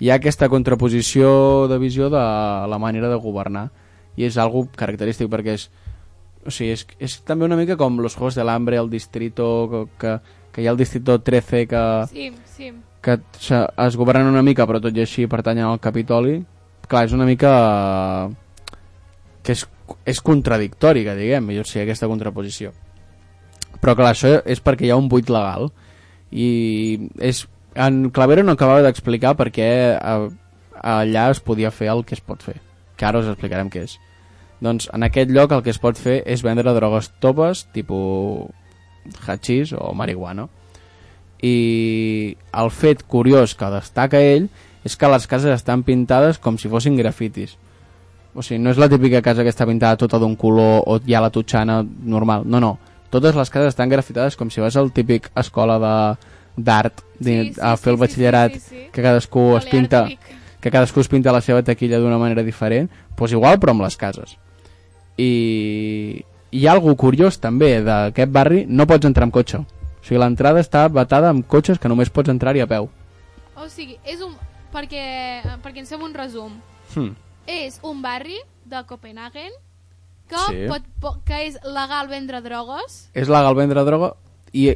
Hi 0.00 0.10
ha 0.10 0.14
aquesta 0.20 0.48
contraposició 0.48 1.66
de 1.68 1.78
visió 1.78 2.08
de 2.08 2.18
la 2.68 2.78
manera 2.78 3.08
de 3.08 3.16
governar. 3.16 3.70
I 4.16 4.24
és 4.24 4.36
algo 4.38 4.68
característic 4.76 5.28
perquè 5.30 5.54
és... 5.54 5.70
O 6.46 6.50
sigui, 6.50 6.70
és, 6.72 6.86
és 6.98 7.20
també 7.26 7.44
una 7.44 7.56
mica 7.56 7.76
com 7.76 7.98
los 8.00 8.14
Juegos 8.16 8.34
del 8.38 8.48
Hambre, 8.48 8.76
el 8.78 8.88
Distrito, 8.90 9.68
que, 9.70 9.80
que, 9.98 10.12
que 10.52 10.62
hi 10.62 10.66
ha 10.66 10.70
el 10.70 10.76
Distrito 10.78 11.20
13 11.20 11.66
que, 11.68 11.82
Sí, 12.10 12.32
sí. 12.56 12.72
Que 13.02 13.18
es 13.38 13.96
governen 13.96 14.30
una 14.32 14.42
mica 14.42 14.66
però 14.66 14.80
tot 14.82 14.96
i 14.96 15.04
així 15.04 15.26
pertanyen 15.30 15.68
al 15.68 15.80
Capitoli 15.80 16.40
clar, 16.88 17.04
és 17.06 17.14
una 17.14 17.26
mica 17.28 17.52
eh, 17.58 18.72
que 19.44 19.54
és, 19.54 19.64
és 20.08 20.20
contradictori 20.24 21.04
que 21.06 21.16
diguem, 21.16 21.50
o 21.52 21.64
sigui, 21.64 21.84
aquesta 21.84 22.08
contraposició. 22.10 22.72
Però 23.78 23.94
clar, 23.94 24.14
això 24.14 24.38
és 24.44 24.62
perquè 24.64 24.88
hi 24.88 24.92
ha 24.92 24.98
un 25.00 25.08
buit 25.12 25.30
legal 25.30 25.68
i 26.32 26.48
és, 27.24 27.44
en 27.78 28.08
Clavero 28.14 28.42
no 28.44 28.56
acabava 28.56 28.82
d'explicar 28.84 29.36
per 29.38 29.50
què 29.54 29.68
eh, 29.94 30.30
allà 30.78 31.28
es 31.32 31.44
podia 31.44 31.70
fer 31.70 31.92
el 31.92 32.04
que 32.08 32.18
es 32.18 32.24
pot 32.24 32.42
fer 32.42 32.58
que 32.98 33.06
ara 33.06 33.22
us 33.22 33.30
explicarem 33.30 33.70
què 33.72 33.86
és. 33.86 33.96
Doncs 34.64 34.88
en 34.92 35.06
aquest 35.06 35.30
lloc 35.30 35.54
el 35.54 35.62
que 35.62 35.70
es 35.70 35.78
pot 35.80 35.96
fer 35.96 36.18
és 36.26 36.42
vendre 36.42 36.74
drogues 36.74 37.12
topes 37.22 37.62
tipus 37.72 38.50
hachís 39.24 39.72
o 39.72 39.92
marihuana 39.96 40.48
i 41.42 42.36
el 42.52 42.70
fet 42.74 43.04
curiós 43.06 43.54
que 43.54 43.70
destaca 43.70 44.20
ell 44.20 44.48
és 44.84 44.96
que 44.96 45.10
les 45.10 45.26
cases 45.30 45.54
estan 45.54 45.84
pintades 45.86 46.38
com 46.38 46.58
si 46.58 46.70
fossin 46.70 46.96
grafitis. 46.98 47.56
O 48.34 48.42
sigui, 48.42 48.60
no 48.62 48.70
és 48.70 48.78
la 48.78 48.88
típica 48.90 49.22
casa 49.22 49.42
que 49.42 49.52
està 49.52 49.66
pintada 49.66 49.98
tota 49.98 50.18
d'un 50.20 50.36
color 50.38 50.84
o 50.86 50.98
hi 51.04 51.14
ha 51.14 51.22
la 51.22 51.32
tutxana 51.34 51.80
normal, 51.82 52.44
no, 52.46 52.60
no. 52.62 52.76
Totes 53.10 53.36
les 53.38 53.50
cases 53.50 53.72
estan 53.72 53.88
grafitades 53.88 54.36
com 54.36 54.50
si 54.50 54.60
vas 54.60 54.76
al 54.76 54.92
típic 54.92 55.30
escola 55.38 55.78
d'art 56.58 57.04
Sí, 57.18 57.32
sí, 57.32 57.60
a 57.60 57.76
fer 57.76 57.94
el 57.94 57.96
sí, 57.96 57.98
sí, 57.98 58.00
batxillerat 58.02 58.52
sí, 58.52 58.60
sí, 58.60 58.68
sí. 58.76 58.82
que 58.92 59.02
cadascú 59.02 59.56
es 59.56 59.64
pinta 59.66 60.04
que 60.60 60.70
cadascú 60.70 61.00
es 61.00 61.08
pinta 61.08 61.32
la 61.34 61.40
seva 61.42 61.64
taquilla 61.66 61.98
d'una 61.98 62.18
manera 62.18 62.44
diferent 62.46 62.90
doncs 63.18 63.34
igual 63.34 63.58
però 63.58 63.74
amb 63.74 63.82
les 63.86 63.96
cases. 63.98 64.36
I 65.18 66.22
hi 66.50 66.66
ha 66.66 66.72
algú 66.72 66.94
curiós 66.96 67.40
també 67.42 67.80
d'aquest 67.82 68.30
barri 68.32 68.64
no 68.68 68.86
pots 68.86 69.08
entrar 69.08 69.26
amb 69.26 69.34
cotxe 69.34 69.64
sigui 70.08 70.18
l'entrada 70.20 70.60
està 70.64 70.86
batada 70.90 71.28
amb 71.30 71.46
cotxes 71.46 71.78
que 71.78 71.88
només 71.92 72.10
pots 72.10 72.32
entrar-hi 72.32 72.64
a 72.64 72.66
peu 72.70 72.88
O 73.58 73.68
sigui, 73.68 73.98
és 74.04 74.20
un... 74.24 74.34
Perquè, 74.72 75.40
perquè 75.64 75.80
ens 75.80 75.88
fem 75.88 76.02
un 76.04 76.12
resum. 76.14 76.52
hm. 76.94 77.14
És 77.48 77.78
un 77.82 78.02
barri 78.04 78.36
de 78.68 78.82
Copenhagen 78.84 79.52
que, 80.28 80.36
Sí. 80.48 80.66
pot, 80.68 80.82
po- 81.00 81.14
que 81.24 81.46
és 81.46 81.56
legal 81.64 82.08
vendre 82.08 82.42
drogues. 82.44 83.08
és 83.14 83.28
legal 83.28 83.54
vendre 83.56 83.84
droga 83.84 84.12
i 84.52 84.74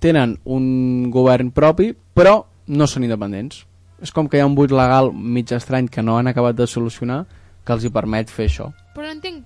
tenen 0.00 0.38
un 0.44 1.10
govern 1.10 1.50
propi 1.52 1.90
però 2.14 2.44
no 2.66 2.86
són 2.86 3.04
independents 3.04 3.66
és 4.02 4.12
com 4.12 4.28
que 4.28 4.36
hi 4.38 4.40
ha 4.40 4.46
un 4.48 4.54
buit 4.56 4.70
legal 4.72 5.12
mig 5.12 5.52
estrany 5.52 5.88
que 5.88 6.02
no 6.02 6.16
han 6.18 6.26
acabat 6.28 6.56
de 6.56 6.66
solucionar 6.66 7.26
que 7.64 7.72
els 7.72 7.84
hi 7.84 7.90
permet 7.92 8.28
fer 8.32 8.46
això 8.48 8.72
Però 8.94 9.04
no 9.06 9.12
entenc... 9.12 9.44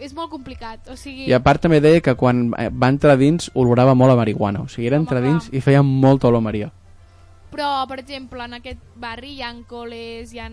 És 0.00 0.14
molt 0.16 0.30
complicat. 0.32 0.88
O 0.88 0.96
sigui... 0.96 1.26
i 1.28 1.32
a 1.36 1.40
part 1.44 1.60
també 1.60 1.80
deia 1.80 2.00
que 2.00 2.14
quan 2.16 2.50
eh, 2.58 2.70
va 2.72 2.88
entrar 2.88 3.18
dins 3.20 3.50
olorava 3.54 3.94
molt 3.94 4.12
a 4.14 4.16
marihuana 4.16 4.62
o 4.64 4.68
sigui, 4.68 4.86
era 4.88 4.96
entrar 4.96 5.20
dins 5.22 5.50
i 5.52 5.60
feia 5.60 5.82
molta 5.82 6.28
olor 6.28 6.40
Maria 6.42 6.70
Però, 7.50 7.84
per 7.90 7.98
exemple, 7.98 8.44
en 8.46 8.54
aquest 8.60 8.78
barri 8.94 9.32
hi 9.34 9.42
ha 9.42 9.50
col·les, 9.66 10.30
hi 10.32 10.38
ha 10.38 10.48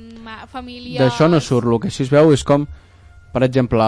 famílies... 0.49 0.97
d'això 0.97 1.27
no 1.29 1.39
surt, 1.39 1.67
el 1.69 1.79
que 1.83 1.91
sí 1.93 2.03
es 2.03 2.09
veu 2.09 2.33
és 2.33 2.43
com 2.43 2.65
per 3.31 3.43
exemple, 3.45 3.85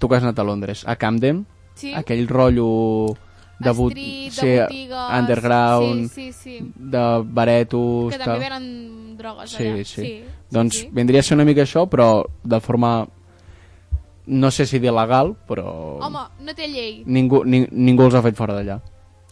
tu 0.00 0.08
que 0.08 0.16
has 0.16 0.22
anat 0.24 0.38
a 0.38 0.44
Londres 0.48 0.84
a 0.88 0.96
Camden, 0.96 1.44
Sí. 1.74 1.92
aquell 1.94 2.26
rotllo 2.28 3.14
de, 3.58 3.72
but- 3.72 3.92
Street, 3.92 4.32
de 4.32 4.40
sí, 4.40 4.52
botigues... 4.62 5.12
underground 5.18 6.10
Sí, 6.10 6.32
sí, 6.32 6.58
sí. 6.58 6.72
de 6.76 7.04
baretos 7.24 8.12
Que 8.12 8.18
tal. 8.18 8.26
també 8.26 8.48
venen 8.48 9.16
drogues 9.18 9.50
Sí, 9.50 9.64
allà. 9.66 9.84
sí. 9.84 10.02
sí. 10.02 10.24
Doncs 10.50 10.78
sí. 10.82 10.88
vindria 10.92 11.20
a 11.20 11.22
ser 11.22 11.36
una 11.36 11.44
mica 11.44 11.62
això, 11.62 11.86
però 11.88 12.24
de 12.44 12.60
forma... 12.60 13.06
No 14.26 14.52
sé 14.54 14.66
si 14.70 14.78
d'il·legal, 14.78 15.32
però... 15.48 15.70
Home, 16.06 16.26
no 16.46 16.54
té 16.54 16.68
llei. 16.70 17.02
Ningú, 17.06 17.42
ni, 17.44 17.64
ningú 17.70 18.06
els 18.06 18.14
ha 18.14 18.22
fet 18.22 18.36
fora 18.38 18.54
d'allà, 18.54 18.78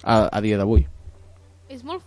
a, 0.03 0.17
a 0.27 0.41
dia 0.43 0.59
d'avui. 0.59 0.83
És 1.71 1.85
molt, 1.87 2.03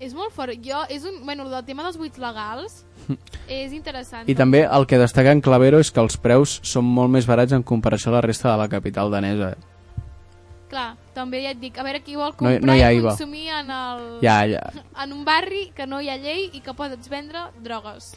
és 0.00 0.12
molt 0.12 0.34
fort. 0.36 0.52
Jo, 0.60 0.82
és 0.92 1.06
un... 1.08 1.22
Bueno, 1.24 1.46
el 1.48 1.64
tema 1.64 1.86
dels 1.86 1.96
buits 1.96 2.20
legals 2.20 2.82
és 3.48 3.72
interessant. 3.72 4.28
I 4.28 4.36
també 4.36 4.66
el 4.66 4.84
que 4.90 5.00
destaca 5.00 5.32
en 5.32 5.40
Clavero 5.40 5.80
és 5.80 5.90
que 5.90 6.02
els 6.04 6.18
preus 6.20 6.58
són 6.66 6.84
molt 6.84 7.14
més 7.14 7.28
barats 7.28 7.56
en 7.56 7.64
comparació 7.64 8.12
a 8.12 8.18
la 8.18 8.26
resta 8.28 8.50
de 8.52 8.58
la 8.60 8.68
capital 8.68 9.10
danesa. 9.14 9.54
Clar, 10.68 10.96
també 11.14 11.44
ja 11.44 11.52
et 11.54 11.60
dic, 11.62 11.76
a 11.78 11.84
veure 11.86 12.00
qui 12.02 12.16
vol 12.18 12.32
No 12.34 12.40
comprar 12.40 12.66
no 12.66 12.74
hi 12.74 12.82
ha 12.82 12.90
i 12.92 13.00
consumir 13.00 13.44
en, 13.54 13.68
el, 13.70 14.06
Ja, 14.20 14.40
ja. 14.50 14.64
en 15.02 15.12
un 15.14 15.24
barri 15.24 15.68
que 15.76 15.86
no 15.86 16.02
hi 16.02 16.10
ha 16.10 16.18
llei 16.18 16.50
i 16.52 16.60
que 16.60 16.74
pots 16.76 17.08
vendre 17.08 17.48
drogues. 17.64 18.12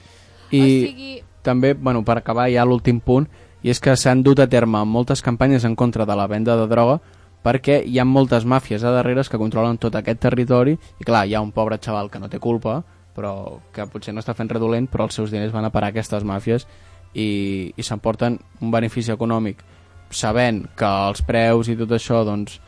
I 0.50 0.60
O 0.60 0.66
sigui, 0.66 1.12
també, 1.46 1.76
bueno, 1.78 2.02
per 2.04 2.18
acabar 2.18 2.48
ja 2.50 2.66
l'últim 2.66 3.00
punt, 3.00 3.30
i 3.64 3.70
és 3.70 3.80
que 3.80 3.96
s'han 3.96 4.24
dut 4.24 4.40
a 4.40 4.48
terme 4.48 4.84
moltes 4.86 5.22
campanyes 5.22 5.66
en 5.66 5.76
contra 5.76 6.06
de 6.06 6.16
la 6.16 6.28
venda 6.28 6.56
de 6.56 6.68
droga 6.68 7.00
perquè 7.44 7.82
hi 7.86 8.00
ha 8.00 8.06
moltes 8.06 8.46
màfies 8.46 8.84
a 8.84 8.92
darrere 8.92 9.24
que 9.24 9.38
controlen 9.38 9.78
tot 9.78 9.96
aquest 9.96 10.20
territori 10.20 10.78
i 11.00 11.04
clar, 11.04 11.26
hi 11.28 11.36
ha 11.36 11.42
un 11.42 11.52
pobre 11.52 11.80
xaval 11.80 12.10
que 12.10 12.20
no 12.20 12.30
té 12.30 12.40
culpa 12.40 12.82
però 13.16 13.60
que 13.74 13.88
potser 13.88 14.14
no 14.14 14.24
està 14.24 14.36
fent 14.36 14.50
res 14.50 14.62
dolent 14.62 14.88
però 14.88 15.08
els 15.08 15.16
seus 15.16 15.32
diners 15.32 15.52
van 15.52 15.66
a 15.66 15.72
parar 15.72 15.90
a 15.90 15.96
aquestes 15.96 16.24
màfies 16.24 16.68
i, 17.14 17.74
i 17.76 17.84
s'emporten 17.84 18.38
un 18.62 18.72
benefici 18.72 19.12
econòmic. 19.12 19.64
Sabent 20.10 20.64
que 20.78 20.90
els 21.10 21.22
preus 21.26 21.70
i 21.70 21.78
tot 21.78 21.92
això 21.96 22.24
doncs, 22.26 22.60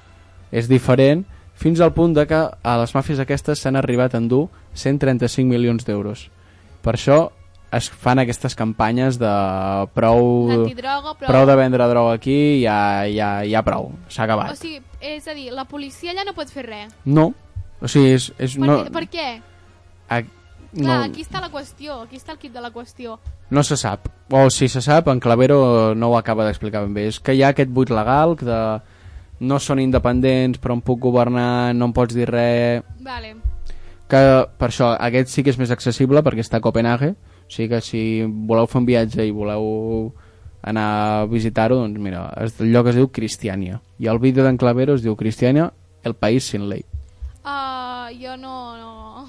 és 0.51 0.69
diferent 0.69 1.23
fins 1.57 1.81
al 1.81 1.93
punt 1.93 2.13
de 2.17 2.25
que 2.29 2.39
a 2.41 2.73
les 2.81 2.93
màfies 2.95 3.21
aquestes 3.21 3.61
s'han 3.61 3.77
arribat 3.77 4.15
a 4.15 4.21
endur 4.21 4.47
135 4.73 5.47
milions 5.49 5.85
d'euros. 5.85 6.29
Per 6.81 6.95
això 6.95 7.29
es 7.72 7.89
fan 7.89 8.19
aquestes 8.19 8.53
campanyes 8.55 9.17
de 9.19 9.32
prou, 9.95 10.49
però- 10.76 11.15
prou 11.28 11.45
de 11.47 11.55
vendre 11.55 11.88
droga 11.88 12.13
aquí 12.17 12.61
ja, 12.63 13.05
ja, 13.07 13.45
ja 13.47 13.61
prou, 13.63 13.91
s'ha 14.09 14.26
acabat 14.28 14.51
o 14.51 14.55
sigui, 14.59 14.82
és 14.99 15.28
a 15.28 15.34
dir, 15.34 15.51
la 15.55 15.65
policia 15.65 16.11
allà 16.11 16.26
no 16.28 16.34
pot 16.36 16.49
fer 16.51 16.65
res. 16.67 16.93
no, 17.05 17.34
o 17.82 17.88
sigui 17.88 18.11
és, 18.17 18.32
és 18.38 18.57
Per, 18.57 18.67
no, 18.67 18.84
per 18.91 19.07
què? 19.09 19.41
a, 20.09 20.22
Clar, 20.72 20.84
no, 20.88 21.03
aquí 21.03 21.22
està 21.24 21.41
la 21.43 21.49
qüestió, 21.51 22.01
aquí 22.03 22.15
està 22.15 22.32
el 22.32 22.38
kit 22.39 22.53
de 22.53 22.61
la 22.61 22.72
qüestió. 22.72 23.17
no 23.49 23.63
se 23.63 23.76
sap 23.78 24.07
o 24.32 24.49
si 24.49 24.67
se 24.67 24.82
sap, 24.82 25.07
en 25.07 25.19
Clavero 25.19 25.93
no 25.95 26.09
ho 26.11 26.17
acaba 26.17 26.45
d'explicar 26.45 26.84
ben 26.84 26.93
bé, 26.93 27.07
és 27.07 27.19
que 27.19 27.34
hi 27.36 27.41
ha 27.43 27.49
aquest 27.55 27.69
buit 27.72 27.89
legal 27.89 28.36
de 28.39 28.59
no 29.41 29.57
són 29.59 29.80
independents 29.80 30.59
però 30.61 30.74
em 30.78 30.82
puc 30.82 30.99
governar, 30.99 31.74
no 31.74 31.86
em 31.89 31.93
pots 31.93 32.13
dir 32.13 32.28
res 32.30 32.84
Vale. 32.99 33.36
que 34.07 34.22
per 34.57 34.69
això 34.69 34.91
aquest 34.99 35.30
sí 35.32 35.43
que 35.43 35.49
és 35.49 35.57
més 35.57 35.72
accessible 35.72 36.22
perquè 36.24 36.43
està 36.43 36.57
a 36.59 36.61
Copenhague 36.61 37.15
o 37.52 37.54
sigui 37.54 37.68
que 37.74 37.82
si 37.84 38.24
voleu 38.24 38.70
fer 38.72 38.80
un 38.80 38.88
viatge 38.88 39.26
i 39.28 39.36
voleu 39.36 40.14
anar 40.64 40.88
a 40.88 41.26
visitar-ho 41.28 41.82
doncs 41.82 41.99
mira, 41.99 42.30
el 42.39 42.72
lloc 42.72 42.93
es 42.93 42.95
diu 42.95 43.12
Cristiania 43.12 43.82
i 43.99 44.08
el 44.08 44.24
vídeo 44.24 44.45
d'en 44.47 44.60
Clavero 44.62 44.95
es 44.95 45.04
diu 45.04 45.18
Cristiania, 45.20 45.74
el 46.08 46.16
país 46.16 46.47
sin 46.47 46.70
ley 46.72 46.86
Uh, 47.43 48.14
jo 48.22 48.38
no... 48.38 48.78
no... 48.78 49.28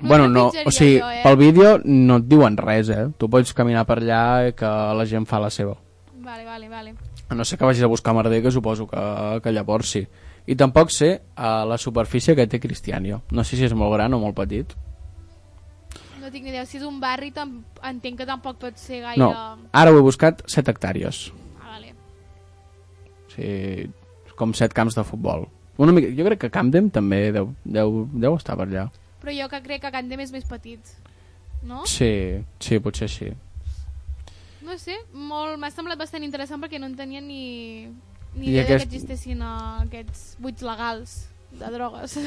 bueno, 0.00 0.28
no, 0.28 0.50
o 0.64 0.70
sigui, 0.70 0.98
jo, 0.98 1.10
eh? 1.10 1.20
pel 1.22 1.36
vídeo 1.36 1.74
no 1.84 2.16
et 2.22 2.24
diuen 2.24 2.56
res, 2.56 2.88
eh? 2.88 3.04
Tu 3.20 3.28
pots 3.28 3.52
caminar 3.52 3.84
per 3.84 3.98
allà 4.00 4.22
i 4.48 4.54
que 4.56 4.70
la 4.96 5.04
gent 5.04 5.28
fa 5.28 5.40
la 5.42 5.50
seva. 5.52 5.76
Vale, 6.16 6.46
vale, 6.48 6.70
vale. 6.72 6.94
A 7.28 7.36
no 7.36 7.44
ser 7.44 7.58
que 7.58 7.68
vagis 7.68 7.84
a 7.84 7.92
buscar 7.92 8.14
merder, 8.16 8.40
que 8.42 8.50
suposo 8.50 8.88
que, 8.88 9.04
que 9.44 9.52
llavors 9.52 9.92
sí. 9.92 10.06
I 10.46 10.56
tampoc 10.56 10.88
sé 10.94 11.20
a 11.36 11.66
la 11.68 11.76
superfície 11.76 12.36
que 12.36 12.46
té 12.46 12.60
Cristiania. 12.60 13.20
No 13.30 13.44
sé 13.44 13.58
si 13.58 13.68
és 13.68 13.76
molt 13.76 13.92
gran 13.92 14.14
o 14.14 14.22
molt 14.22 14.36
petit. 14.38 14.72
No 16.36 16.42
tinc 16.42 16.44
ni 16.44 16.52
idea. 16.52 16.66
Si 16.68 16.76
és 16.76 16.84
un 16.84 16.98
barri, 17.00 17.30
entenc 17.88 18.18
que 18.20 18.26
tampoc 18.28 18.58
pot 18.60 18.76
ser 18.76 19.00
gaire... 19.00 19.22
No, 19.22 19.68
ara 19.72 19.92
ho 19.92 19.96
he 19.96 20.02
buscat 20.04 20.42
7 20.52 20.68
hectàrees. 20.74 21.30
Ah, 21.62 21.70
vale. 21.70 21.94
Sigui, 23.32 23.86
com 24.36 24.52
7 24.52 24.76
camps 24.76 24.98
de 24.98 25.04
futbol. 25.08 25.46
Una 25.80 25.92
mica, 25.96 26.10
jo 26.12 26.24
crec 26.28 26.42
que 26.44 26.50
Camden 26.52 26.90
també 26.92 27.30
deu, 27.32 27.54
deu, 27.64 28.02
deu 28.12 28.36
estar 28.36 28.56
per 28.60 28.66
allà. 28.68 28.86
Però 29.22 29.32
jo 29.32 29.48
que 29.52 29.62
crec 29.64 29.82
que 29.84 29.92
Candem 29.94 30.20
és 30.24 30.32
més 30.34 30.44
petit. 30.48 30.92
No? 31.64 31.82
Sí, 31.88 32.10
sí, 32.60 32.78
potser 32.84 33.08
sí. 33.12 33.30
No 34.66 34.76
sé, 34.82 34.96
molt... 35.12 35.56
m'ha 35.60 35.70
semblat 35.72 35.96
bastant 36.00 36.24
interessant 36.26 36.60
perquè 36.60 36.80
no 36.82 36.88
en 36.90 36.96
tenia 36.98 37.20
ni, 37.24 37.86
ni 38.34 38.48
I 38.48 38.50
idea 38.50 38.64
aquest- 38.66 38.84
que 38.84 38.88
existessin 38.90 39.40
uh, 39.40 39.80
aquests 39.86 40.36
buits 40.42 40.64
legals 40.66 41.16
de 41.56 41.72
drogues. 41.72 42.18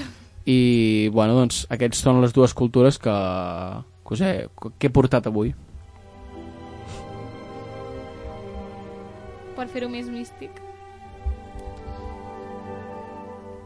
I, 0.49 1.09
bueno, 1.13 1.35
doncs, 1.35 1.65
aquests 1.69 1.99
són 2.01 2.21
les 2.23 2.33
dues 2.33 2.55
cultures 2.57 2.97
que, 2.97 3.13
que, 4.09 4.17
us 4.17 4.23
he, 4.25 4.89
portat 4.89 5.29
avui. 5.29 5.53
per 9.59 9.67
fer-ho 9.67 9.89
més 9.91 10.07
místic. 10.07 10.55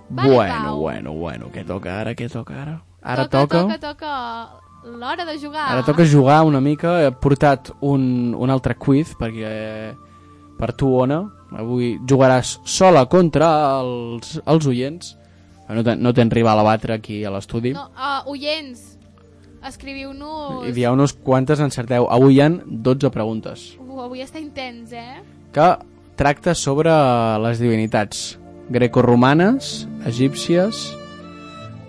Vale, 0.10 0.30
bueno, 0.30 0.64
Pau. 0.64 0.80
bueno, 0.80 1.14
bueno, 1.14 1.50
què 1.54 1.64
toca 1.66 2.00
ara, 2.02 2.14
què 2.18 2.30
toca 2.30 2.58
ara? 2.62 2.76
Ara 3.02 3.28
toca, 3.28 3.62
toca, 3.62 3.78
toca, 3.78 3.94
toca 3.94 4.98
l'hora 5.00 5.26
de 5.26 5.38
jugar. 5.40 5.68
ara 5.72 5.84
toca 5.86 6.06
jugar 6.06 6.44
una 6.46 6.62
mica, 6.62 7.00
he 7.02 7.12
portat 7.12 7.72
un, 7.82 8.34
un 8.38 8.54
altre 8.54 8.76
quiz 8.76 9.14
perquè 9.20 9.94
per 10.60 10.72
tu, 10.78 10.92
Ona, 11.02 11.20
avui 11.58 11.98
jugaràs 12.10 12.60
sola 12.66 13.06
contra 13.10 13.50
els, 13.82 14.38
els 14.46 14.68
oients, 14.70 15.16
no, 15.70 15.84
ten, 15.84 16.02
no 16.04 16.14
tens 16.14 16.34
rival 16.34 16.62
a 16.62 16.68
batre 16.68 17.00
aquí 17.00 17.24
a 17.26 17.34
l'estudi, 17.34 17.74
No, 17.74 17.90
uh, 17.98 18.22
oients, 18.30 18.93
escriviu-nos... 19.68 20.68
i 20.68 20.74
dieu-nos 20.76 21.14
quantes 21.14 21.62
encerteu. 21.64 22.08
Avui 22.12 22.38
hi 22.38 22.44
han 22.44 22.62
12 22.66 23.12
preguntes. 23.14 23.74
Uh, 23.80 24.04
avui 24.06 24.24
està 24.26 24.42
intens, 24.42 24.94
eh? 24.94 25.22
que 25.54 25.68
tracta 26.18 26.56
sobre 26.58 26.92
les 27.44 27.62
divinitats 27.62 28.40
grecorromanes, 28.74 29.88
egípcies, 30.10 30.88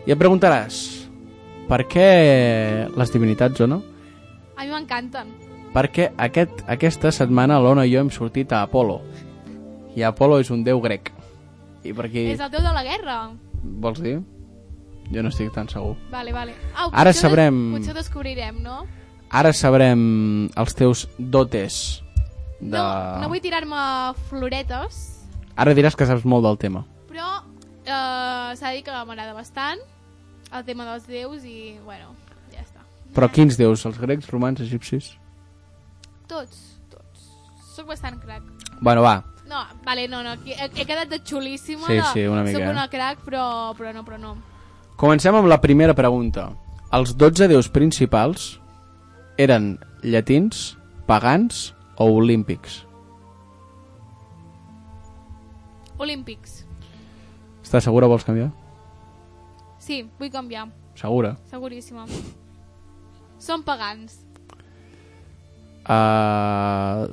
i 0.04 0.12
et 0.12 0.20
preguntaràs 0.20 0.82
per 1.68 1.84
què 1.88 2.08
les 2.92 3.12
divinitats 3.12 3.64
o 3.64 3.68
no? 3.70 3.80
A 4.54 4.66
mi 4.66 4.74
m'encanten. 4.74 5.32
Perquè 5.74 6.10
aquest, 6.20 6.60
aquesta 6.70 7.10
setmana 7.14 7.58
l'Ona 7.58 7.86
i 7.88 7.94
jo 7.94 8.04
hem 8.04 8.12
sortit 8.12 8.52
a 8.52 8.62
Apolo. 8.66 9.00
I 9.96 10.04
Apolo 10.06 10.38
és 10.42 10.52
un 10.54 10.62
déu 10.66 10.82
grec. 10.84 11.10
I 11.84 11.92
per 11.96 12.06
aquí... 12.10 12.28
És 12.34 12.44
el 12.44 12.52
déu 12.52 12.62
de 12.62 12.74
la 12.74 12.84
guerra. 12.86 13.16
Vols 13.64 14.00
dir? 14.04 14.18
Jo 15.12 15.22
no 15.22 15.28
estic 15.28 15.52
tan 15.52 15.68
segur. 15.68 15.96
Vale, 16.10 16.32
vale. 16.32 16.54
Au, 16.76 16.88
Ara 16.92 17.10
potser 17.12 17.20
sabrem- 17.28 17.58
Des, 17.74 17.78
potser 17.80 17.94
descobrirem, 17.94 18.62
no? 18.62 18.86
Ara 19.30 19.52
sabrem 19.52 20.48
els 20.56 20.74
teus 20.74 21.08
dotes 21.18 22.02
de... 22.60 22.78
No, 22.78 22.84
no 23.20 23.28
vull 23.28 23.40
tirar-me 23.42 24.14
floretes, 24.30 25.02
Ara 25.56 25.74
diràs 25.74 25.94
que 25.94 26.06
saps 26.06 26.24
molt 26.24 26.42
del 26.46 26.56
tema. 26.58 26.84
però 27.10 27.42
eh, 27.84 28.56
s'ha 28.56 28.70
dir 28.74 28.82
que 28.82 28.90
m'agrada 28.90 29.34
bastant 29.34 29.78
el 30.54 30.64
tema 30.64 30.84
dels 30.88 31.06
déus 31.06 31.44
i, 31.44 31.76
bueno, 31.84 32.14
ja 32.52 32.62
està. 32.64 32.80
Però 33.14 33.28
quins 33.30 33.56
déus? 33.58 33.84
Els 33.86 33.98
grecs, 33.98 34.26
romans, 34.30 34.60
egipcis? 34.60 35.12
Tots, 36.26 36.78
tots. 36.90 37.28
Soc 37.76 37.86
bastant 37.86 38.18
crac. 38.22 38.42
Bueno, 38.80 39.02
va, 39.02 39.22
No, 39.46 39.60
vale, 39.84 40.08
no, 40.08 40.22
no, 40.24 40.32
he, 40.46 40.54
he 40.74 40.84
quedat 40.88 41.08
de 41.10 41.18
xulíssima. 41.20 41.86
Sí, 41.86 41.98
sí, 42.14 42.26
una 42.26 42.42
mica, 42.42 42.56
Soc 42.58 42.64
eh? 42.66 42.70
una 42.70 42.88
crac, 42.88 43.18
però, 43.26 43.74
però 43.76 43.92
no, 43.92 44.02
però 44.06 44.16
no. 44.18 44.30
Comencem 44.96 45.34
amb 45.34 45.48
la 45.50 45.58
primera 45.58 45.94
pregunta. 45.98 46.52
Els 46.94 47.16
12 47.18 47.48
déus 47.50 47.66
principals 47.66 48.60
eren 49.42 49.72
llatins, 50.06 50.76
pagans 51.08 51.72
o 51.98 52.06
olímpics? 52.14 52.84
Olímpics. 55.98 56.60
Estàs 57.64 57.88
segura 57.88 58.06
vols 58.06 58.22
canviar? 58.26 58.52
Sí, 59.82 60.04
vull 60.20 60.30
canviar. 60.30 60.68
Segura? 60.94 61.34
Seguríssima. 61.50 62.06
Són 63.42 63.64
pagans. 63.66 64.20
Uh, 65.84 67.10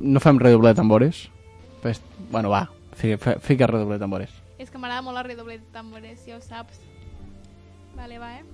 no 0.00 0.24
fem 0.24 0.40
redoble 0.40 0.72
de 0.72 0.80
tambores? 0.80 1.26
Pues, 1.84 2.00
bueno, 2.32 2.48
va, 2.48 2.64
fica, 2.96 3.36
fica 3.44 3.68
redoble 3.68 4.00
de 4.00 4.06
tambores. 4.06 4.32
És 4.56 4.72
que 4.72 4.80
m'agrada 4.80 5.04
molt 5.04 5.20
el 5.20 5.28
redoble 5.28 5.58
de 5.60 5.68
tambores, 5.76 6.24
ja 6.24 6.38
ho 6.38 6.40
saps. 6.40 6.80
Vale, 8.00 8.18
va, 8.18 8.30
eh? 8.38 8.44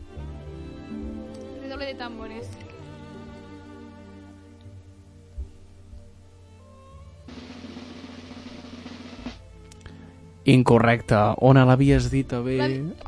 Redoble 1.63 1.87
de 1.87 1.95
tambores. 1.95 2.49
Incorrecte. 10.47 11.17
On 11.43 11.59
l'havies 11.59 12.07
dit 12.11 12.33
a 12.33 12.41
bé? 12.41 12.57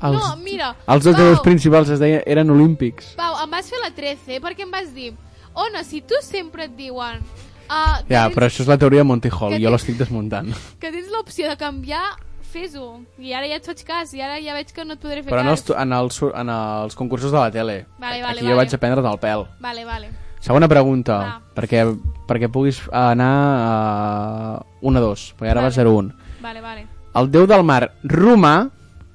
La- 0.01 0.11
No, 0.11 0.37
mira, 0.43 0.75
Els 0.87 1.05
12 1.05 1.17
Pau. 1.17 1.25
déus 1.27 1.41
principals 1.41 1.89
es 1.91 2.01
deia, 2.01 2.23
eren 2.27 2.51
olímpics. 2.51 3.13
Pau, 3.17 3.37
em 3.45 3.51
vas 3.51 3.69
fer 3.71 3.79
la 3.83 3.93
13 3.95 4.41
perquè 4.43 4.63
em 4.67 4.71
vas 4.71 4.93
dir 4.95 5.13
Ona, 5.55 5.83
si 5.83 6.01
tu 6.03 6.15
sempre 6.23 6.65
et 6.65 6.75
diuen 6.77 7.19
uh, 7.19 7.99
Ja, 8.09 8.27
tens, 8.29 8.35
però 8.35 8.47
això 8.47 8.63
és 8.63 8.69
la 8.69 8.77
teoria 8.79 9.01
de 9.01 9.05
Monty 9.05 9.29
Hall, 9.29 9.51
que 9.55 9.59
jo 9.59 9.69
tens- 9.69 9.73
l'estic 9.73 9.97
desmuntant. 9.99 10.53
que 10.79 10.91
tens 10.93 11.09
l'opció 11.11 11.49
de 11.49 11.57
canviar, 11.57 12.05
fes-ho. 12.53 13.01
I 13.19 13.33
ara 13.37 13.47
ja 13.51 13.57
et 13.61 13.67
faig 13.67 13.83
cas, 13.87 14.13
i 14.17 14.21
ara 14.25 14.39
ja 14.41 14.55
veig 14.57 14.71
que 14.75 14.85
no 14.85 14.95
et 14.97 15.01
podré 15.03 15.23
fer 15.23 15.31
Però 15.33 15.41
en 15.45 15.49
els, 15.53 15.63
cas. 15.63 15.77
en, 15.83 15.93
els, 15.93 16.21
en 16.23 16.49
els 16.55 16.97
concursos 16.97 17.33
de 17.33 17.39
la 17.39 17.51
tele. 17.51 17.87
Vale, 17.99 18.23
vale, 18.23 18.39
Aquí 18.39 18.45
vale. 18.45 18.51
jo 18.51 18.57
vaig 18.57 18.75
aprendre 18.75 19.03
del 19.05 19.19
pèl. 19.23 19.47
Vale, 19.61 19.85
vale. 19.85 20.11
Segona 20.41 20.69
pregunta, 20.71 21.19
Va. 21.19 21.41
perquè, 21.57 21.83
perquè 22.29 22.49
puguis 22.53 22.79
anar 22.95 23.33
a 23.59 24.63
1-2, 24.81 25.35
perquè 25.37 25.51
ara 25.51 25.63
Vale. 25.65 25.75
va 25.75 25.83
0-1. 25.83 26.13
Vale, 26.41 26.61
vale. 26.63 26.87
El 27.19 27.31
déu 27.35 27.47
del 27.51 27.65
mar 27.67 27.93
romà 28.05 28.71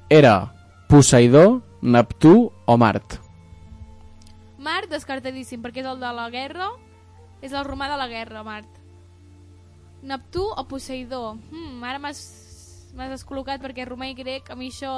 era 0.09 0.51
Poseidó, 0.89 1.61
Neptú 1.81 2.51
o 2.65 2.77
Mart? 2.77 3.19
Mart, 4.59 4.89
descartadíssim, 4.91 5.61
perquè 5.63 5.79
és 5.83 5.87
el 5.87 5.99
de 5.99 6.11
la 6.15 6.29
guerra. 6.29 6.69
És 7.41 7.51
el 7.51 7.65
romà 7.65 7.89
de 7.91 7.97
la 7.97 8.07
guerra, 8.07 8.43
Mart. 8.43 8.67
Neptú 10.03 10.43
o 10.55 10.63
Poseidó? 10.67 11.37
Hmm, 11.51 11.81
ara 11.83 11.99
m'has 11.99 12.19
m'has 12.93 13.09
descol·locat 13.13 13.61
perquè 13.63 13.85
romà 13.87 14.07
i 14.11 14.15
grec, 14.17 14.49
a 14.53 14.55
mi 14.55 14.69
això... 14.71 14.91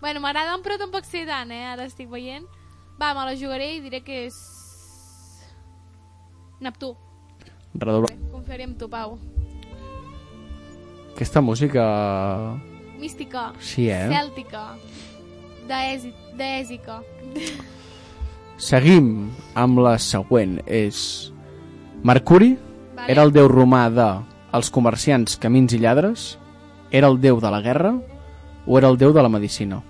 Bueno, 0.00 0.20
m'agraden, 0.20 0.60
però 0.64 0.76
tampoc 0.80 1.06
sé 1.08 1.22
tant, 1.28 1.50
eh? 1.54 1.62
Ara 1.72 1.86
estic 1.88 2.10
veient. 2.12 2.44
Va, 3.00 3.14
me 3.16 3.24
la 3.24 3.36
jugaré 3.38 3.70
i 3.76 3.80
diré 3.84 4.02
que 4.04 4.26
és... 4.26 4.36
Neptú. 6.60 6.92
Redoble. 7.74 8.12
Confiaré 8.32 8.64
en 8.68 8.76
tu, 8.78 8.88
Pau. 8.92 9.16
Aquesta 11.14 11.40
música... 11.40 11.84
Mística. 12.98 13.52
Sí, 13.60 13.88
eh? 13.90 14.06
Cèltica. 14.12 14.74
Deèsi- 15.68 16.14
Deèsica. 16.38 17.00
Seguim 18.60 19.30
amb 19.58 19.80
la 19.82 19.96
següent. 19.98 20.60
És... 20.66 21.30
Mercuri 22.04 22.52
Vale. 22.94 23.08
era 23.10 23.22
el 23.24 23.32
déu 23.32 23.48
romà 23.48 23.86
de 23.88 24.08
els 24.54 24.70
comerciants, 24.70 25.36
camins 25.42 25.74
i 25.74 25.80
lladres? 25.82 26.34
Era 26.94 27.10
el 27.10 27.18
déu 27.20 27.40
de 27.42 27.50
la 27.50 27.60
guerra? 27.60 27.94
O 28.66 28.78
era 28.78 28.88
el 28.88 28.98
déu 29.00 29.12
de 29.12 29.22
la 29.22 29.28
medicina? 29.32 29.80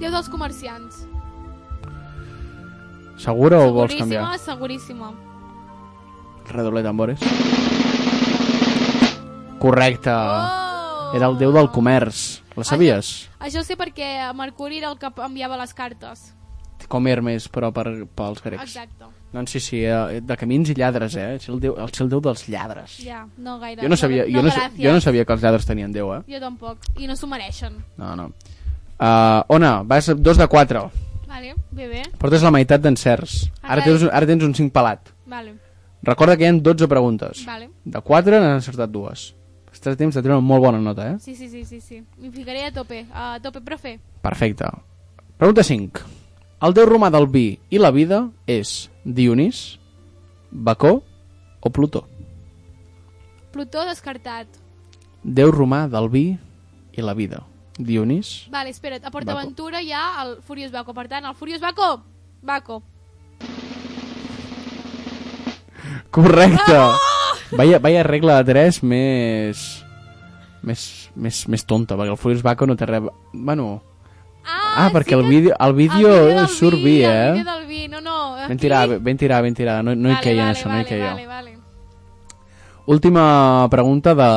Déu 0.00 0.08
dels 0.10 0.30
comerciants. 0.32 1.04
Segura 3.20 3.60
o 3.60 3.74
vols 3.76 3.92
canviar? 3.92 4.24
Seguríssima, 4.40 5.12
seguríssima. 5.12 5.12
Redoble 6.48 6.80
de 6.80 6.88
tambores. 6.88 7.20
Correcte. 9.60 10.10
Oh! 10.10 11.12
Era 11.14 11.28
el 11.28 11.36
déu 11.36 11.52
del 11.52 11.68
comerç. 11.70 12.40
La 12.56 12.64
sabies? 12.64 13.28
Això 13.38 13.60
ho 13.60 13.66
sé 13.66 13.76
perquè 13.76 14.30
Mercuri 14.34 14.80
era 14.80 14.88
el 14.88 14.98
que 14.98 15.12
enviava 15.20 15.60
les 15.60 15.76
cartes. 15.76 16.30
Com 16.88 17.06
Hermes, 17.06 17.48
però 17.52 17.72
per, 17.72 18.06
pels 18.14 18.42
grecs. 18.42 18.62
Exacte. 18.62 19.04
Doncs 19.32 19.52
sí, 19.54 19.60
sí, 19.60 19.80
eh, 19.84 20.20
de 20.26 20.36
camins 20.36 20.70
i 20.70 20.74
lladres, 20.74 21.14
eh? 21.14 21.36
És 21.36 21.48
el 21.48 21.60
déu, 21.62 21.76
el, 21.78 21.90
el 22.02 22.08
déu 22.10 22.20
dels 22.20 22.48
lladres. 22.48 22.96
Ja, 23.04 23.26
no 23.38 23.58
gaire. 23.60 23.82
Jo 23.82 23.88
no, 23.88 23.96
sabia, 23.96 24.24
jo, 24.26 24.42
no, 24.42 24.48
gràcies. 24.50 24.80
jo 24.82 24.92
no 24.92 25.00
sabia 25.00 25.24
que 25.24 25.32
els 25.36 25.42
lladres 25.42 25.66
tenien 25.68 25.92
déu, 25.92 26.10
eh? 26.16 26.20
Jo 26.26 26.40
tampoc. 26.42 26.78
I 26.98 27.06
no 27.06 27.14
s'ho 27.16 27.28
mereixen. 27.30 27.76
No, 27.96 28.16
no. 28.18 28.30
Uh, 29.00 29.44
Ona, 29.54 29.82
vas 29.82 30.10
dos 30.16 30.36
de 30.36 30.46
4. 30.46 30.90
Vale, 31.28 31.54
bé, 31.70 31.86
bé. 31.88 32.02
Portes 32.18 32.42
la 32.42 32.50
meitat 32.50 32.82
d'encerts. 32.82 33.44
Ara, 33.62 33.84
tens, 33.86 34.02
ara 34.10 34.26
tens 34.26 34.42
un 34.44 34.54
5 34.54 34.72
pelat. 34.74 35.12
Vale, 35.30 35.54
Recorda 36.02 36.36
que 36.36 36.44
hi 36.44 36.48
ha 36.48 36.52
12 36.56 36.88
preguntes. 36.88 37.44
vale. 37.46 37.70
De 37.84 38.00
4 38.00 38.40
n'han 38.40 38.56
encertat 38.58 38.90
dues. 38.90 39.34
Estàs 39.70 39.96
temps 39.96 40.14
de 40.16 40.22
treure 40.22 40.38
una 40.38 40.46
molt 40.46 40.64
bona 40.64 40.80
nota, 40.80 41.10
eh? 41.12 41.18
Sí, 41.20 41.34
sí, 41.36 41.48
sí, 41.48 41.64
sí, 41.64 41.80
sí. 41.80 42.02
M'hi 42.18 42.30
ficaré 42.32 42.64
a 42.66 42.72
tope. 42.72 43.04
A 43.12 43.38
tope, 43.40 43.60
profe. 43.60 43.98
Perfecte. 44.20 44.64
Pregunta 45.38 45.62
5. 45.62 46.00
El 46.60 46.74
déu 46.76 46.84
romà 46.84 47.08
del 47.08 47.24
vi 47.32 47.44
i 47.72 47.78
la 47.80 47.88
vida 47.88 48.26
és 48.44 48.90
Dionís, 49.04 49.78
Bacó 50.52 50.98
o 51.64 51.70
Plutó? 51.72 52.02
Plutó 53.54 53.86
descartat. 53.88 54.60
Déu 55.24 55.54
romà 55.56 55.86
del 55.88 56.10
vi 56.12 56.24
i 56.92 57.06
la 57.06 57.16
vida. 57.16 57.40
Dionís? 57.80 58.50
Vale, 58.52 58.74
espera't. 58.76 59.08
A. 59.08 59.10
PortAventura 59.14 59.80
hi 59.80 59.94
ha 59.96 60.04
el 60.26 60.36
Furious 60.44 60.72
Baco. 60.72 60.92
Per 60.92 61.08
tant, 61.08 61.24
el 61.24 61.34
Furious 61.34 61.64
Baco... 61.64 62.04
Baco. 62.44 62.82
Correcte! 66.12 66.76
Vaya, 67.56 67.78
vaya 67.80 68.04
regla 68.04 68.42
de 68.42 68.52
3 68.52 68.82
més... 68.84 69.68
Més, 70.60 70.82
més, 71.16 71.46
més 71.48 71.64
tonta, 71.64 71.96
perquè 71.96 72.12
el 72.12 72.20
Furious 72.20 72.44
Baco 72.44 72.68
no 72.68 72.76
té 72.76 72.84
res... 72.90 73.08
Bueno... 73.32 73.78
Ah, 74.44 74.86
Ah, 74.86 74.90
perquè 74.92 75.14
sí 75.16 75.20
el 75.20 75.26
vídeo, 75.28 75.54
el 75.58 75.72
vídeo, 75.74 76.28
el 76.28 76.48
surt 76.48 76.78
vi, 76.78 77.02
El 77.02 77.10
eh? 77.10 77.32
vídeo 77.32 77.52
del 77.52 77.66
vi, 77.66 77.88
no, 77.88 78.00
no. 78.00 78.36
Ben 78.48 78.58
tirada, 78.58 78.98
ben 78.98 79.16
tirada, 79.16 79.42
ben 79.42 79.54
tirada. 79.54 79.82
No, 79.82 79.94
no 79.94 80.08
hi 80.08 80.12
vale, 80.14 80.22
queia 80.24 80.42
en 80.42 80.48
vale, 80.48 80.58
això, 80.58 80.64
no 80.64 80.70
vale, 80.70 80.82
hi 80.82 80.88
queia. 80.88 81.10
Vale, 81.14 81.26
vale. 81.26 81.58
Última 82.86 83.68
pregunta 83.70 84.14
de, 84.14 84.30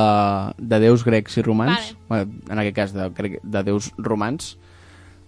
de 0.58 0.80
déus 0.80 1.04
grecs 1.06 1.38
i 1.38 1.42
romans. 1.42 1.96
Vale. 2.10 2.26
Bueno, 2.26 2.42
en 2.50 2.60
aquest 2.60 2.76
cas, 2.76 2.94
de, 2.94 3.40
de 3.42 3.64
déus 3.64 3.92
romans. 3.98 4.58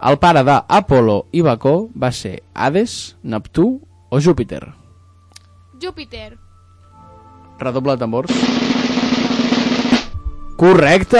El 0.05 0.19
pare 0.19 0.43
d'Apolo 0.43 1.26
i 1.32 1.41
Bacó 1.41 1.88
va 1.95 2.11
ser 2.11 2.41
Hades, 2.53 3.15
Neptú 3.23 3.80
o 4.09 4.19
Júpiter? 4.21 4.73
Júpiter. 5.82 6.38
Redoble 7.57 7.95
de 7.95 7.97
tambors. 7.97 8.32
Correcte! 10.55 11.19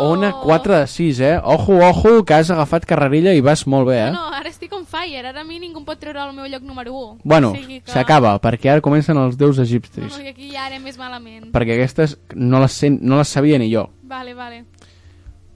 Ona 0.00 0.32
4 0.42 0.76
de 0.80 0.86
6, 0.86 1.20
eh? 1.20 1.40
Ojo, 1.42 1.78
ojo, 1.80 2.24
que 2.24 2.34
has 2.34 2.50
agafat 2.50 2.84
carrerilla 2.84 3.32
i 3.32 3.40
vas 3.40 3.62
molt 3.66 3.88
bé, 3.88 3.96
eh? 4.08 4.10
No, 4.12 4.26
ara 4.36 4.50
estic 4.52 4.72
on 4.76 4.84
fire, 4.84 5.22
ara 5.30 5.40
a 5.40 5.44
mi 5.48 5.56
ningú 5.62 5.80
pot 5.86 5.98
treure 6.00 6.20
el 6.26 6.34
meu 6.36 6.44
lloc 6.48 6.62
número 6.68 6.92
1. 6.92 7.20
Bueno, 7.24 7.54
sigui 7.56 7.80
que... 7.80 7.90
s'acaba, 7.92 8.34
perquè 8.40 8.68
ara 8.74 8.84
comencen 8.84 9.16
els 9.16 9.38
déus 9.40 9.56
No, 9.56 9.64
egipcis. 9.64 10.12
no, 10.12 10.20
i 10.24 10.28
aquí 10.28 10.50
ja 10.52 10.66
anem 10.68 10.84
més 10.84 10.98
malament. 11.00 11.48
Perquè 11.54 11.78
aquestes 11.78 12.18
no 12.36 12.60
les, 12.60 12.72
sent, 12.76 13.00
no 13.00 13.16
les 13.20 13.28
sabia 13.32 13.58
ni 13.58 13.70
jo. 13.72 13.86
Vale, 14.02 14.34
vale. 14.36 14.64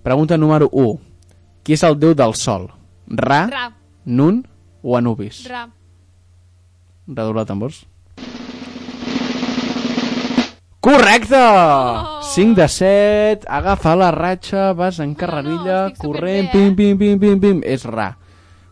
Pregunta 0.03 0.39
número 0.41 0.71
1. 0.73 0.97
Qui 1.65 1.77
és 1.77 1.85
el 1.85 1.99
déu 2.01 2.15
del 2.17 2.35
sol? 2.41 2.71
Ra, 3.09 3.47
Ra, 3.53 3.67
Nun 4.05 4.47
o 4.83 4.97
Anubis? 4.97 5.45
ra. 5.49 5.67
Redobla 7.07 7.45
tambors. 7.45 7.85
Correcte! 10.85 11.39
Oh! 11.41 12.21
5 12.23 12.61
de 12.61 12.69
7, 12.69 13.47
agafa 13.49 13.95
la 13.97 14.11
ratxa, 14.13 14.75
vas 14.77 14.99
en 15.01 15.15
carrerilla, 15.17 15.87
estic 15.89 16.03
corrent, 16.03 16.51
superbé, 16.51 16.53
pim, 16.53 16.67
eh? 16.69 16.75
pim, 16.77 16.99
pim, 16.99 17.21
pim, 17.23 17.41
pim. 17.41 17.63
És 17.65 17.87
ra. 17.89 18.11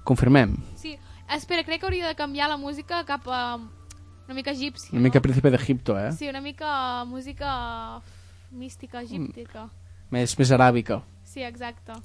Confirmem. 0.05 0.53
Sí, 0.77 0.99
espera, 1.33 1.65
crec 1.65 1.81
que 1.81 1.89
hauria 1.89 2.13
de 2.13 2.15
canviar 2.19 2.51
la 2.53 2.59
música 2.61 3.01
cap 3.09 3.25
a 3.33 3.57
una 3.57 4.37
mica 4.37 4.53
egípcia. 4.53 4.93
Una 4.93 5.07
mica 5.09 5.25
príncipe 5.25 5.51
d'Egipto, 5.51 5.97
eh? 5.99 6.13
Sí, 6.13 6.29
una 6.29 6.45
mica 6.45 7.05
música 7.09 8.03
mística 8.53 9.01
egíptica. 9.01 9.71
Més, 10.13 10.37
més 10.37 10.53
aràbica. 10.53 11.01
Sí, 11.25 11.41
exacte. 11.49 11.97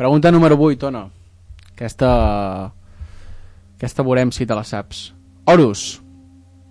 Pregunta 0.00 0.32
número 0.32 0.56
8, 0.56 0.88
Ona. 0.88 1.10
Aquesta... 1.74 2.72
Aquesta 3.76 4.04
veurem 4.06 4.32
si 4.32 4.46
te 4.46 4.56
la 4.56 4.64
saps. 4.64 5.10
Horus. 5.44 6.00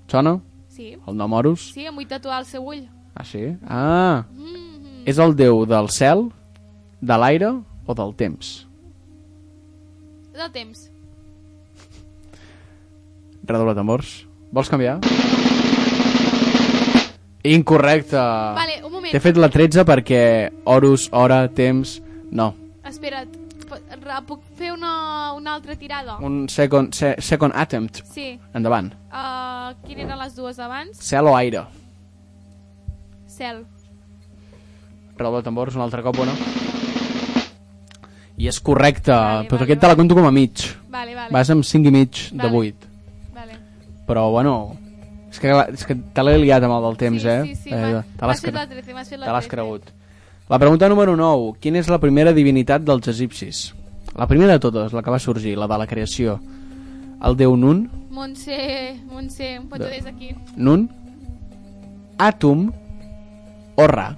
Sona? 0.09 0.39
Sí. 0.71 0.95
El 0.95 1.19
nom 1.19 1.33
Horus? 1.35 1.69
Sí, 1.75 1.85
em 1.85 1.95
vull 1.95 2.07
tatuar 2.07 2.39
el 2.41 2.49
seu 2.49 2.63
ull. 2.63 2.85
Ah, 3.13 3.27
sí? 3.27 3.43
Ah, 3.67 4.23
Mm 4.31 4.71
és 5.05 5.17
el 5.17 5.33
déu 5.35 5.63
del 5.65 5.89
cel, 5.89 6.27
de 7.01 7.17
l'aire 7.17 7.51
o 7.89 7.95
del 7.97 8.13
temps? 8.17 8.51
Del 10.35 10.51
temps. 10.53 10.87
Redoble 13.49 13.73
tambors. 13.75 14.11
Vols 14.53 14.69
canviar? 14.69 14.99
Incorrecte. 17.47 18.21
Vale, 18.21 18.77
un 18.85 18.91
moment. 18.91 19.09
T'he 19.11 19.23
fet 19.23 19.39
la 19.41 19.49
13 19.49 19.85
perquè 19.87 20.23
Horus, 20.69 21.07
hora, 21.11 21.47
temps... 21.49 21.97
No. 22.31 22.51
Espera't, 22.87 23.33
puc 24.27 24.41
fer 24.57 24.71
una, 24.73 25.33
una 25.37 25.53
altra 25.55 25.75
tirada? 25.75 26.17
Un 26.21 26.47
second, 26.49 26.93
se, 26.93 27.15
second 27.19 27.53
attempt. 27.55 28.01
Sí. 28.13 28.39
Endavant. 28.53 28.91
Uh, 29.11 29.73
quines 29.85 30.05
eren 30.07 30.19
les 30.19 30.35
dues 30.35 30.59
abans? 30.59 30.99
Cel 30.99 31.27
o 31.27 31.35
aire? 31.37 31.65
Cel. 33.31 33.63
Redoble 35.17 35.43
tambors 35.45 35.75
un 35.77 35.85
altre 35.85 36.03
cop, 36.03 36.19
o 36.19 36.27
no? 36.27 36.35
I 38.41 38.47
és 38.49 38.57
correcte, 38.65 39.11
Vale, 39.13 39.47
però 39.49 39.59
vale, 39.59 39.67
aquest 39.69 39.81
te 39.83 39.89
la 39.91 39.97
conto 39.99 40.17
com 40.17 40.25
a 40.25 40.31
mig. 40.33 40.63
Vale, 40.89 41.13
vale. 41.13 41.29
Vas 41.33 41.51
amb 41.53 41.65
5 41.67 41.91
i 41.91 41.93
mig 41.93 42.21
de 42.31 42.47
Vale. 42.47 42.71
8. 42.73 42.87
Vale. 43.35 43.57
Però, 44.07 44.29
bueno, 44.33 44.55
és 45.29 45.39
que, 45.39 45.51
és 45.77 45.85
que 45.87 45.95
te 46.15 46.23
l'he 46.25 46.39
liat 46.41 46.65
amb 46.65 46.75
el 46.75 46.87
del 46.87 46.97
temps, 46.99 47.21
sí, 47.21 47.29
eh? 47.29 47.41
Sí, 47.51 47.55
sí, 47.67 47.73
eh 47.75 48.01
m'has 48.19 48.41
fet 48.43 48.55
la 48.55 48.65
13, 48.67 48.95
m'has 48.95 49.11
fet 49.13 49.19
la 49.21 49.27
te 49.29 49.35
l'has 49.35 49.47
13. 49.47 49.53
cregut. 49.53 49.91
La 50.51 50.59
pregunta 50.59 50.89
número 50.91 51.15
9. 51.15 51.53
Quina 51.63 51.79
és 51.79 51.87
la 51.87 51.99
primera 52.03 52.33
divinitat 52.35 52.83
dels 52.83 53.07
egipcis? 53.07 53.69
La 54.19 54.27
primera 54.27 54.57
de 54.57 54.59
totes, 54.59 54.91
la 54.91 54.99
que 55.01 55.13
va 55.13 55.19
sorgir, 55.23 55.53
la 55.57 55.67
de 55.71 55.77
la 55.79 55.87
creació. 55.87 56.33
El 57.23 57.37
déu 57.39 57.55
Nun, 57.55 57.85
Montse, 58.11 58.57
Montse, 59.07 59.53
em 59.55 59.67
pots 59.69 59.79
De- 59.85 59.91
des 59.93 60.05
aquí. 60.09 60.33
Nun, 60.57 60.89
Atum 62.19 62.65
o 63.79 63.87
Ra. 63.87 64.09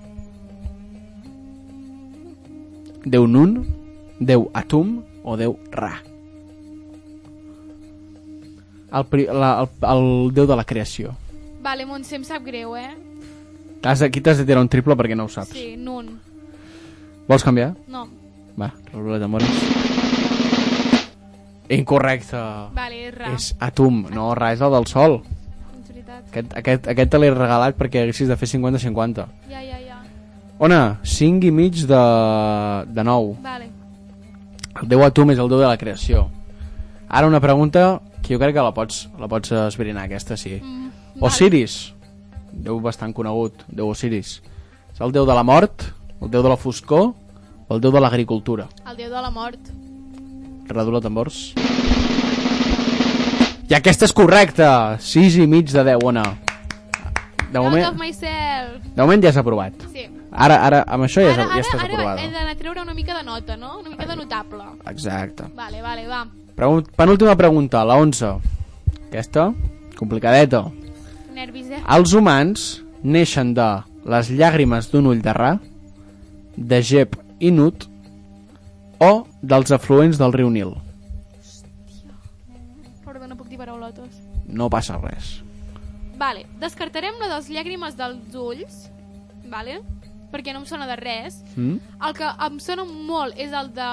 Déu 3.06 3.28
Nun, 3.28 3.60
Déu 4.20 4.50
Atum 4.54 5.04
o 5.24 5.38
Déu 5.38 5.58
Ra. 5.72 5.94
El, 8.94 9.06
pri- 9.10 9.28
la, 9.30 9.54
el, 9.62 9.70
el 9.94 10.34
déu 10.34 10.48
de 10.50 10.56
la 10.56 10.64
creació. 10.66 11.14
Vale, 11.62 11.86
Montse, 11.86 12.16
em 12.16 12.24
sap 12.26 12.42
greu, 12.46 12.74
eh? 12.78 12.90
Has, 13.84 14.02
aquí 14.02 14.22
t'has 14.22 14.38
de 14.40 14.46
tirar 14.48 14.62
un 14.64 14.70
triple 14.72 14.96
perquè 14.96 15.16
no 15.16 15.28
ho 15.28 15.32
saps. 15.32 15.52
Sí, 15.52 15.76
Nun. 15.78 16.08
Vols 17.28 17.44
canviar? 17.44 17.74
No. 17.92 18.06
Va, 18.60 18.72
rebre 18.94 19.20
de 19.20 19.28
mores. 19.28 19.50
Incorrecte. 21.74 22.40
Vale, 22.76 23.08
és 23.08 23.14
Ra. 23.16 23.32
És 23.34 23.50
Atum, 23.60 24.04
no, 24.14 24.34
Ra 24.36 24.54
és 24.54 24.62
el 24.62 24.72
del 24.76 24.88
sol. 24.88 25.20
És 25.80 25.90
veritat. 25.90 26.24
Aquest, 26.30 26.58
aquest, 26.60 26.90
aquest 26.94 27.12
te 27.12 27.22
l'he 27.22 27.32
regalat 27.34 27.78
perquè 27.80 28.04
haguessis 28.04 28.30
de 28.30 28.38
fer 28.40 28.50
50-50. 28.52 29.28
Ja, 29.52 29.64
ja, 29.64 29.80
ja. 29.80 30.00
Ona, 30.64 31.00
5 31.04 31.50
i 31.50 31.52
mig 31.52 31.84
de, 31.90 32.04
de 32.94 33.04
9. 33.04 33.36
Vale. 33.44 33.70
El 34.82 34.90
déu 34.90 35.04
Atum 35.06 35.32
és 35.34 35.40
el 35.40 35.52
déu 35.52 35.62
de 35.62 35.70
la 35.70 35.80
creació. 35.80 36.28
Ara 37.10 37.28
una 37.30 37.42
pregunta 37.42 38.02
que 38.24 38.34
jo 38.34 38.40
crec 38.42 38.56
que 38.56 38.64
la 38.64 38.74
pots, 38.74 39.08
la 39.20 39.28
pots 39.30 39.52
esbrinar, 39.54 40.08
aquesta 40.08 40.38
sí. 40.40 40.56
Mm, 40.62 40.90
Osiris, 41.22 41.93
déu 42.54 42.80
bastant 42.80 43.14
conegut, 43.14 43.64
déu 43.68 43.90
Osiris. 43.90 44.42
És 44.94 45.02
el 45.02 45.12
déu 45.12 45.26
de 45.26 45.34
la 45.34 45.44
mort, 45.44 45.88
el 46.22 46.30
déu 46.30 46.44
de 46.46 46.50
la 46.50 46.58
foscor 46.58 47.14
o 47.68 47.76
el 47.76 47.82
déu 47.82 47.92
de 47.92 48.00
l'agricultura. 48.00 48.68
El 48.90 48.98
déu 48.98 49.10
de 49.10 49.22
la 49.22 49.32
mort. 49.34 49.60
Redobla 50.70 51.02
tambors. 51.02 51.54
I 53.70 53.76
aquesta 53.76 54.06
és 54.06 54.14
correcta! 54.16 54.98
6 55.02 55.38
i 55.42 55.48
mig 55.50 55.72
de 55.72 55.84
10, 55.84 56.04
Ona. 56.06 56.24
De 57.54 57.60
moment, 57.62 57.86
de 57.86 59.02
moment 59.02 59.24
ja 59.24 59.32
s'ha 59.34 59.42
aprovat. 59.44 59.74
Sí. 59.94 60.08
Ara, 60.34 60.56
ara, 60.66 60.80
amb 60.90 61.06
això 61.06 61.22
ja, 61.22 61.34
Ara, 61.36 61.44
ja 61.54 61.62
estàs 61.62 61.78
ara, 61.78 61.84
ara 61.86 61.94
aprovada. 61.94 62.22
he 62.24 62.32
d'anar 62.34 62.54
a 62.56 62.58
treure 62.58 62.82
una 62.82 62.94
mica 62.98 63.14
de 63.18 63.24
nota, 63.24 63.56
no? 63.58 63.76
Una 63.80 63.92
mica 63.92 64.08
de 64.10 64.16
notable. 64.16 64.64
Exacte. 64.90 65.44
Vale, 65.56 65.82
vale, 65.82 66.08
va. 66.08 66.24
Pregun- 66.58 66.88
Penúltima 66.96 67.36
pregunta, 67.36 67.84
la 67.86 67.96
11. 68.02 68.32
Aquesta, 69.10 69.52
complicadeta. 69.96 70.64
Nervis, 71.34 71.70
eh? 71.74 71.82
Els 71.96 72.14
humans 72.14 72.68
neixen 73.04 73.54
de 73.58 73.68
les 74.10 74.30
llàgrimes 74.32 74.90
d'un 74.92 75.08
ull 75.12 75.22
de 75.24 75.34
ra, 75.36 75.54
de 76.56 76.82
gep 76.86 77.18
i 77.40 77.52
nut, 77.52 77.88
o 79.02 79.26
dels 79.42 79.72
afluents 79.76 80.20
del 80.22 80.34
riu 80.36 80.50
Nil. 80.54 80.76
Perdó, 83.04 83.28
no 83.28 83.36
puc 83.38 83.50
dir 83.52 83.60
paraulotes. 83.60 84.22
No 84.48 84.70
passa 84.72 85.00
res. 85.02 85.40
Vale, 86.20 86.46
descartarem 86.62 87.18
la 87.20 87.32
dels 87.34 87.50
llàgrimes 87.52 87.98
dels 88.00 88.36
ulls, 88.38 88.86
vale? 89.50 89.82
perquè 90.34 90.50
no 90.50 90.64
em 90.64 90.66
sona 90.66 90.88
de 90.90 90.96
res. 90.98 91.36
Mm? 91.54 91.76
El 92.08 92.16
que 92.18 92.26
em 92.48 92.56
sona 92.64 92.88
molt 92.90 93.38
és 93.38 93.52
el 93.54 93.68
de 93.76 93.86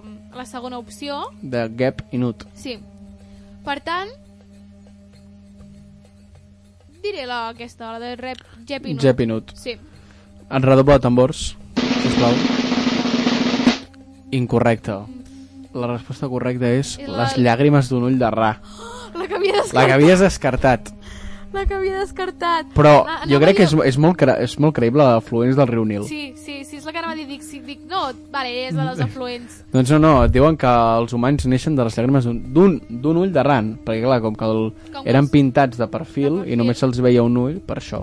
um, 0.00 0.14
la 0.32 0.46
segona 0.48 0.78
opció, 0.80 1.18
De 1.42 1.66
gep 1.76 2.00
i 2.10 2.20
nut. 2.22 2.46
sí. 2.56 2.78
Per 3.64 3.78
tant, 3.84 4.08
diré 7.04 7.26
la 7.28 7.48
aquesta, 7.52 7.92
la 7.92 7.98
de 8.02 8.14
rep 8.16 8.38
Jep 8.66 8.86
i 8.88 8.94
Nut. 8.94 9.02
Gep 9.04 9.20
i 9.20 9.26
nut. 9.30 9.52
Sí. 9.60 9.76
En 10.50 10.62
redobla 10.62 10.98
de 10.98 11.04
tambors, 11.06 11.56
sisplau. 12.02 12.34
Incorrecte. 14.30 14.96
La 15.74 15.88
resposta 15.90 16.28
correcta 16.30 16.68
és 16.70 16.98
És 16.98 17.08
la- 17.08 17.24
les 17.24 17.36
llàgrimes 17.38 17.88
d'un 17.90 18.04
ull 18.10 18.18
de 18.18 18.30
ra. 18.30 18.60
La 19.14 19.28
que 19.28 19.34
havia 19.36 19.52
La 19.54 19.62
descartat. 19.62 19.86
que 19.86 19.92
havies 19.94 20.20
descartat. 20.20 20.88
La 21.54 21.64
que 21.70 21.74
havia 21.74 22.00
descartat. 22.00 22.66
Però 22.74 23.04
Ah, 23.06 23.20
jo 23.24 23.36
anava 23.36 23.44
crec 23.44 23.56
que 23.56 23.62
és, 23.68 23.72
és, 23.86 23.96
molt, 24.02 24.16
cre 24.18 24.34
és 24.42 24.56
molt 24.58 24.74
creïble 24.74 25.04
afluents 25.06 25.54
del 25.56 25.68
riu 25.70 25.84
Nil. 25.86 26.02
Sí, 26.08 26.32
sí, 26.36 26.64
sí, 26.66 26.76
és 26.80 26.84
la 26.84 26.90
que 26.92 26.98
anava 26.98 27.12
a 27.14 27.16
dir, 27.16 27.26
dic, 27.28 27.42
sí, 27.46 27.60
dic, 27.62 27.84
no, 27.88 28.08
vale, 28.32 28.50
és 28.66 28.74
la 28.74 28.88
dels 28.90 29.00
afluents. 29.06 29.60
Doncs 29.72 29.90
no, 29.94 29.98
no, 30.02 30.12
et 30.24 30.32
diuen 30.34 30.56
que 30.58 30.66
els 30.66 31.12
humans 31.14 31.46
neixen 31.46 31.76
de 31.78 31.84
les 31.86 31.96
llàgrimes 31.96 32.24
d'un- 32.26 32.82
ull 33.16 33.30
de 33.32 33.42
ran, 33.46 33.76
perquè 33.86 34.02
clar, 34.02 34.20
com 34.20 34.34
que 34.34 34.44
el, 34.50 34.72
Com 34.92 35.06
eren 35.06 35.28
pintats 35.28 35.78
de 35.78 35.86
perfil, 35.86 36.24
de 36.32 36.38
perfil. 36.40 36.52
i 36.52 36.56
només 36.56 36.78
se'ls 36.82 36.98
veia 37.00 37.22
un 37.22 37.36
ull, 37.36 37.60
per 37.62 37.78
això. 37.78 38.02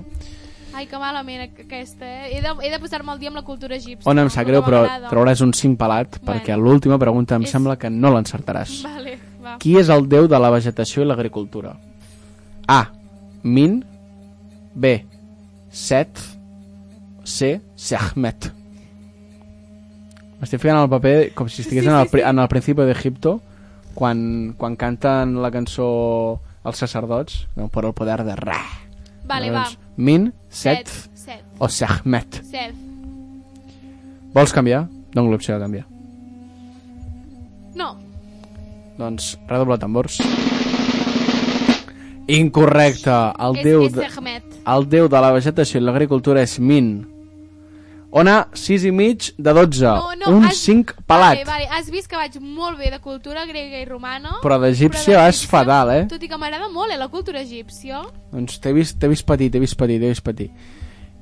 Ai, 0.73 0.85
que 0.87 0.97
malament 0.97 1.41
aqu- 1.49 1.65
aquesta, 1.67 2.05
eh? 2.07 2.37
He 2.37 2.41
de, 2.41 2.53
he 2.63 2.69
de 2.71 2.79
posar-me 2.79 3.11
al 3.11 3.19
dia 3.19 3.27
amb 3.27 3.35
la 3.35 3.43
cultura 3.43 3.75
egípcia. 3.75 4.09
On 4.09 4.17
em 4.17 4.23
no? 4.23 4.29
sap 4.31 4.47
No 4.47 4.53
greu, 4.53 4.63
però 4.63 4.85
trauràs 5.11 5.41
un 5.43 5.51
cinc 5.53 5.77
pelat, 5.77 6.15
Bueno. 6.21 6.39
perquè 6.39 6.55
l'última 6.57 6.97
pregunta 6.97 7.35
em 7.35 7.43
És- 7.43 7.51
sembla 7.51 7.75
que 7.77 7.89
no 7.89 8.09
l'encertaràs. 8.15 8.81
Vale, 8.87 9.17
va. 9.43 9.57
Qui 9.59 9.75
és 9.77 9.89
el 9.89 10.07
déu 10.07 10.29
de 10.31 10.39
la 10.39 10.49
vegetació 10.49 11.03
i 11.03 11.05
l'agricultura? 11.05 11.75
A. 12.67 12.87
Min 13.43 13.81
B. 14.75 14.97
Set 15.71 16.19
C. 17.23 17.59
Sehmet 17.75 18.49
M'estic 20.41 20.59
ficant 20.63 20.79
al 20.81 20.89
paper 20.89 21.31
com 21.37 21.49
si 21.49 21.61
estigués 21.61 21.85
Sí, 21.85 21.89
en, 21.89 21.95
el, 21.99 22.07
sí, 22.09 22.17
sí. 22.17 22.23
en 22.25 22.39
el 22.41 22.47
Principi 22.49 22.85
d'Egipto 22.87 23.35
quan, 23.93 24.53
quan 24.57 24.75
canten 24.79 25.35
la 25.43 25.51
cançó 25.53 25.87
els 26.65 26.77
sacerdots 26.81 27.43
no, 27.57 27.67
per 27.73 27.85
el 27.85 27.93
poder 27.97 28.21
de 28.25 28.35
Ra 28.39 28.57
Vale, 29.29 29.51
Llavors, 29.51 29.75
va. 29.77 29.93
Min, 30.01 30.31
Set, 30.49 30.89
Set. 31.13 31.43
o 31.59 31.69
Sehmet 31.69 32.41
Set. 32.47 32.73
Vols 34.33 34.53
canviar? 34.55 34.85
Dono 35.13 35.29
l'opció 35.31 35.55
de 35.55 35.61
canviar 35.65 35.85
No. 37.77 37.93
Doncs 38.97 39.35
redobla 39.47 39.77
tambors 39.79 40.17
Incorrecte 42.37 43.15
El 43.39 43.57
és, 43.57 43.63
déu 43.65 43.85
és 43.87 43.95
de... 43.95 44.09
El 44.71 44.85
déu 44.89 45.07
de 45.11 45.21
la 45.23 45.31
vegetació 45.35 45.81
i 45.81 45.83
l'agricultura 45.83 46.43
és 46.45 46.59
Min. 46.59 46.93
Ona, 48.11 48.49
6 48.53 48.83
i 48.89 48.91
mig 48.91 49.29
de 49.39 49.53
12. 49.55 49.85
No, 49.87 50.09
no, 50.19 50.31
un 50.35 50.45
has- 50.49 50.57
5 50.65 50.97
pelat. 51.07 51.37
Vale, 51.39 51.45
vale, 51.47 51.67
has 51.71 51.87
vist 51.89 52.09
que 52.11 52.17
vaig 52.19 52.35
molt 52.43 52.77
bé 52.77 52.89
de 52.91 52.99
cultura 52.99 53.45
grega 53.47 53.79
i 53.79 53.85
romana. 53.87 54.35
Però 54.43 54.57
d'egípcia 54.59 55.23
és 55.29 55.45
fatal, 55.47 55.93
eh? 55.95 56.01
Tot 56.11 56.23
i 56.23 56.27
que 56.27 56.37
m'agrada 56.37 56.67
molt, 56.73 56.91
eh, 56.91 56.99
la 56.99 57.07
cultura 57.07 57.39
egípcia. 57.39 58.01
Doncs 58.33 58.59
t'he 58.59 58.73
vist, 58.75 58.99
vist 59.07 59.25
patir, 59.25 59.47
t'he 59.51 59.63
vist 59.63 59.79
patir, 59.79 60.01
t'he 60.01 60.11
vist 60.11 60.25
patir. 60.27 60.49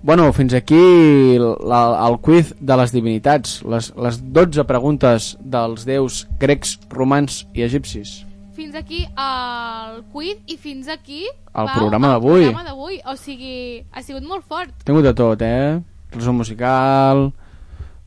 Bueno, 0.02 0.32
fins 0.34 0.54
aquí 0.56 1.38
la, 1.38 2.08
el 2.08 2.18
quiz 2.24 2.56
de 2.60 2.78
les 2.80 2.92
divinitats, 2.96 3.60
les, 3.68 3.92
les 4.00 4.20
12 4.34 4.64
preguntes 4.66 5.36
dels 5.44 5.86
déus 5.86 6.24
grecs, 6.40 6.80
romans 6.90 7.44
i 7.54 7.68
egipcis. 7.68 8.24
Fins 8.60 8.76
aquí 8.76 9.06
el 9.16 10.02
quiz 10.12 10.42
i 10.52 10.58
fins 10.60 10.90
aquí... 10.92 11.22
El 11.24 11.66
Pau, 11.70 11.76
programa 11.78 12.10
el 12.12 12.14
d'avui. 12.18 12.42
programa 12.44 12.64
d'avui. 12.68 12.98
O 13.08 13.16
sigui, 13.16 13.86
ha 13.96 14.04
sigut 14.04 14.26
molt 14.28 14.44
fort. 14.50 14.74
He 14.82 14.88
tingut 14.90 15.06
de 15.08 15.14
tot, 15.16 15.40
eh? 15.48 15.80
Resum 16.12 16.36
musical... 16.44 17.30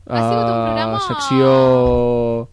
Ha 0.05 0.19
sigut 0.19 0.45
un 0.45 0.53
eh, 0.53 0.65
programa- 0.67 0.99
secció... 1.07 1.49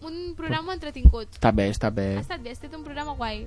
Un 0.07 0.19
programa 0.39 0.73
entretingut. 0.73 1.27
Està 1.35 1.51
bé, 1.53 1.65
està 1.69 1.89
bé. 1.93 2.05
Ha 2.17 2.23
estat 2.23 2.41
bé, 2.41 2.49
ha 2.53 2.57
estat 2.57 2.73
un 2.77 2.83
programa 2.85 3.13
guai. 3.19 3.43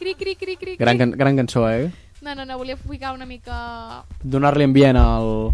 Cri, 0.00 0.14
cri, 0.14 0.36
cri, 0.38 0.54
cri, 0.56 0.76
Gran, 0.80 0.96
can, 0.96 1.10
gran 1.12 1.36
cançó, 1.36 1.68
eh? 1.68 1.90
No, 2.22 2.34
no, 2.34 2.46
no, 2.46 2.56
volia 2.56 2.76
ficar 2.76 3.12
una 3.12 3.26
mica... 3.26 4.04
Donar-li 4.22 4.64
ambient 4.64 4.96
al... 4.96 5.50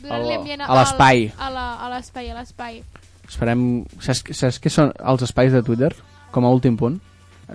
Donar-li 0.00 0.32
al- 0.32 0.38
ambient 0.40 0.62
a 0.64 0.74
l'espai. 0.78 1.26
A 1.36 1.50
la- 1.52 1.74
a 1.76 1.90
l'espai, 1.92 2.30
a 2.32 2.38
l'espai. 2.38 2.80
Esperem... 3.28 3.84
Saps, 4.00 4.24
saps 4.36 4.60
què 4.62 4.72
són 4.72 4.92
els 4.98 5.24
espais 5.26 5.52
de 5.54 5.62
Twitter? 5.66 5.92
Com 6.32 6.46
a 6.46 6.52
últim 6.52 6.76
punt? 6.80 7.00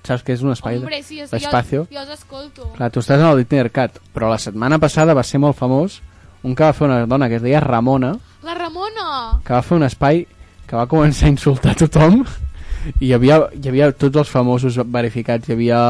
Saps 0.03 0.23
què 0.25 0.35
és 0.35 0.43
un 0.45 0.51
espai? 0.53 0.77
Hombre, 0.77 0.99
sí, 1.03 1.21
és, 1.23 1.31
jo, 1.31 1.85
jo 1.89 2.01
els 2.01 2.11
escolto. 2.13 2.67
Clar, 2.75 2.91
tu 2.93 3.01
estàs 3.01 3.21
en 3.21 3.29
el 3.31 3.41
Ditnercat, 3.41 4.01
però 4.13 4.29
la 4.29 4.37
setmana 4.41 4.77
passada 4.79 5.15
va 5.17 5.23
ser 5.25 5.41
molt 5.41 5.57
famós 5.57 6.01
un 6.43 6.55
que 6.55 6.63
va 6.63 6.73
fer 6.73 6.85
una 6.87 7.05
dona 7.09 7.29
que 7.29 7.39
es 7.39 7.41
deia 7.43 7.59
Ramona, 7.63 8.13
La 8.45 8.53
Ramona! 8.53 9.39
que 9.43 9.53
va 9.53 9.63
fer 9.65 9.77
un 9.79 9.87
espai 9.87 10.25
que 10.67 10.75
va 10.75 10.85
començar 10.91 11.27
a 11.27 11.33
insultar 11.33 11.73
tothom 11.79 12.21
i 12.99 13.07
hi 13.09 13.13
havia, 13.15 13.39
hi 13.55 13.71
havia 13.71 13.89
tots 13.91 14.21
els 14.21 14.29
famosos 14.31 14.77
verificats, 14.85 15.49
hi 15.49 15.55
havia 15.57 15.81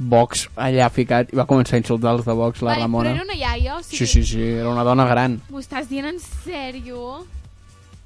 Vox 0.00 0.46
allà 0.56 0.88
ficat 0.88 1.34
i 1.34 1.36
va 1.36 1.44
començar 1.46 1.76
a 1.76 1.82
insultar 1.82 2.14
els 2.16 2.24
de 2.24 2.32
Vox, 2.32 2.62
la 2.64 2.78
Ramona. 2.78 3.10
Però 3.12 3.20
era 3.20 3.26
una 3.26 3.36
iaia, 3.36 3.76
o 3.76 3.82
sigui... 3.84 3.98
Sí, 3.98 4.06
sí, 4.06 4.22
sí, 4.24 4.40
era 4.62 4.70
una 4.70 4.86
dona 4.86 5.04
gran, 5.10 5.36
M'ho 5.50 5.60
estàs 5.60 5.90
dient 5.90 6.08
en 6.08 6.16
sèrio? 6.22 7.26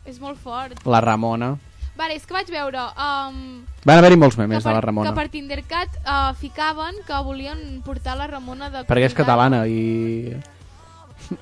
És 0.05 0.21
molt 0.21 0.39
fort. 0.39 0.81
la 0.85 1.01
Ramona. 1.01 1.55
Vale, 1.97 2.17
és 2.19 2.25
que 2.27 2.35
vaig 2.35 2.49
veure... 2.51 2.81
Um, 2.99 3.63
Van 3.87 4.01
haver-hi 4.01 4.17
molts 4.19 4.37
memes 4.37 4.59
que 4.59 4.65
de 4.65 4.67
per, 4.67 4.75
la 4.75 4.83
Ramona, 4.83 5.11
Que 5.11 5.15
per 5.15 5.29
Tindercat 5.31 5.95
uh, 6.03 6.33
ficaven 6.41 6.97
que 7.07 7.21
volien 7.23 7.61
portar 7.87 8.17
la 8.19 8.27
Ramona 8.27 8.71
de... 8.73 8.83
perquè 8.89 9.07
és 9.07 9.15
catalana 9.15 9.63
i 9.71 10.35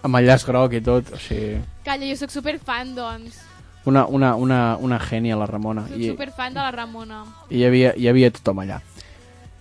amb 0.04 0.18
el 0.20 0.28
llaç 0.28 0.44
groc 0.46 0.76
i 0.76 0.82
tot, 0.84 1.08
o 1.14 1.18
sigui, 1.22 1.56
Calla, 1.86 2.04
jo 2.06 2.18
sóc 2.20 2.34
superfan, 2.34 2.92
doncs. 2.94 3.40
una, 3.88 4.04
una, 4.06 4.34
una, 4.36 4.60
una 4.78 4.98
gènia 5.00 5.38
la 5.40 5.48
Ramona. 5.48 5.86
Soc 5.88 5.98
I, 5.98 6.12
superfan 6.12 6.54
de 6.54 6.60
la 6.60 6.70
Ramona. 6.70 7.24
i 7.48 7.62
hi, 7.62 7.64
havia, 7.66 7.94
hi 7.96 8.10
havia 8.12 8.30
tothom 8.36 8.60
allà. 8.62 8.82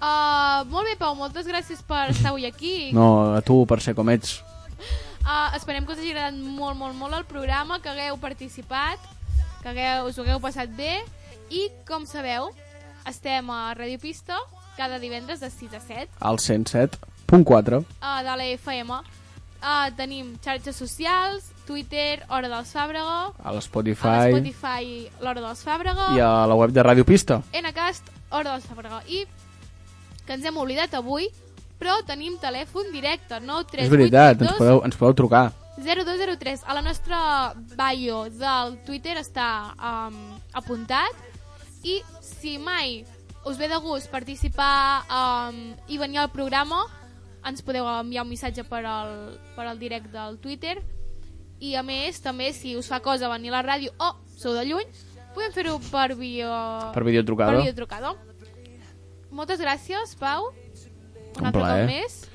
Uh, 0.01 0.65
molt 0.73 0.89
bé, 0.89 0.97
Pau, 0.99 1.15
moltes 1.15 1.47
gràcies 1.47 1.81
per 1.87 2.09
estar 2.09 2.33
avui 2.33 2.45
aquí. 2.49 2.91
No, 2.93 3.35
a 3.37 3.41
tu 3.45 3.63
per 3.69 3.79
ser 3.81 3.95
com 3.95 4.09
ets. 4.11 4.41
Uh, 5.22 5.53
esperem 5.55 5.86
que 5.86 5.93
us 5.93 5.99
hagi 6.01 6.11
agradat 6.15 6.38
molt, 6.41 6.76
molt, 6.80 6.95
molt 6.97 7.13
el 7.13 7.26
programa, 7.30 7.80
que 7.82 7.91
hagueu 7.91 8.17
participat, 8.17 8.99
que 9.61 9.69
hagueu, 9.69 10.07
us 10.09 10.17
ho 10.17 10.24
hagueu 10.26 10.41
passat 10.41 10.72
bé 10.74 10.95
i, 11.53 11.67
com 11.88 12.07
sabeu, 12.09 12.49
estem 13.07 13.49
a 13.53 13.74
Radio 13.78 13.99
Pista 14.01 14.39
cada 14.78 14.97
divendres 14.99 15.41
de 15.43 15.49
6 15.51 15.74
a 15.78 15.82
7 15.84 16.07
Al 16.19 16.38
107.4. 16.41 17.82
uh, 18.01 18.24
de 18.26 18.38
la 18.38 18.47
FM. 18.55 18.97
Uh, 19.61 19.91
tenim 19.93 20.34
xarxes 20.41 20.76
socials, 20.76 21.51
Twitter, 21.67 22.24
Hora 22.34 22.49
dels 22.49 22.72
Fàbrega, 22.74 23.30
a 23.30 23.45
a 23.45 23.53
l'Spotify 23.53 24.32
Spotify, 24.34 24.88
l'Hora 25.22 25.43
dels 25.43 25.61
Fàbrega, 25.61 26.07
i 26.17 26.24
a 26.26 26.47
la 26.49 26.57
web 26.57 26.74
de 26.74 26.82
Ràdio 26.82 27.05
Pista. 27.05 27.43
Ncast, 27.53 28.09
Hora 28.32 28.55
dels 28.55 28.65
Fàbrega. 28.65 29.03
I 29.05 29.28
que 30.26 30.34
ens 30.34 30.45
hem 30.49 30.57
oblidat 30.57 30.97
avui, 30.97 31.30
però 31.82 31.97
tenim 32.05 32.38
telèfon 32.38 32.91
directe, 32.93 33.39
9 33.41 33.65
3 33.73 33.88
És 33.88 33.89
veritat, 33.89 34.43
ens 34.45 34.59
podeu, 34.59 34.84
ens 34.86 34.99
podeu 34.99 35.17
trucar. 35.23 35.47
0203. 35.82 36.61
A 36.69 36.75
la 36.77 36.84
nostra 36.86 37.19
bio 37.73 38.25
del 38.29 38.75
Twitter 38.86 39.17
està 39.17 39.47
um, 39.73 40.19
apuntat 40.53 41.17
i 41.82 41.97
si 42.21 42.59
mai 42.61 43.01
us 43.49 43.57
ve 43.57 43.67
de 43.71 43.79
gust 43.82 44.11
participar 44.13 45.01
um, 45.09 45.61
i 45.89 45.97
venir 45.97 46.21
al 46.21 46.29
programa 46.29 46.84
ens 47.49 47.63
podeu 47.65 47.88
enviar 47.89 48.21
un 48.21 48.29
missatge 48.29 48.61
per 48.69 48.84
al, 48.86 49.39
per 49.55 49.65
al 49.65 49.79
direct 49.82 50.11
del 50.13 50.38
Twitter 50.43 50.75
i 51.61 51.73
a 51.77 51.82
més 51.82 52.21
també 52.21 52.51
si 52.53 52.75
us 52.77 52.89
fa 52.89 52.99
cosa 53.01 53.32
venir 53.34 53.49
a 53.49 53.57
la 53.57 53.63
ràdio 53.65 53.95
o 53.97 54.11
sou 54.38 54.53
de 54.53 54.67
lluny 54.69 54.86
podem 55.34 55.55
fer-ho 55.55 55.79
per 55.89 56.11
bio 56.19 56.51
Per 56.93 57.03
videotrucada. 57.07 57.55
per 57.55 57.63
videotrucada 57.63 58.13
moltes 59.32 59.61
gràcies 59.63 60.13
Pau 60.21 60.51
un, 61.36 61.41
Un 61.41 61.45
altre 61.47 61.61
plaer. 61.61 61.86
cop 61.86 61.93
més 61.95 62.29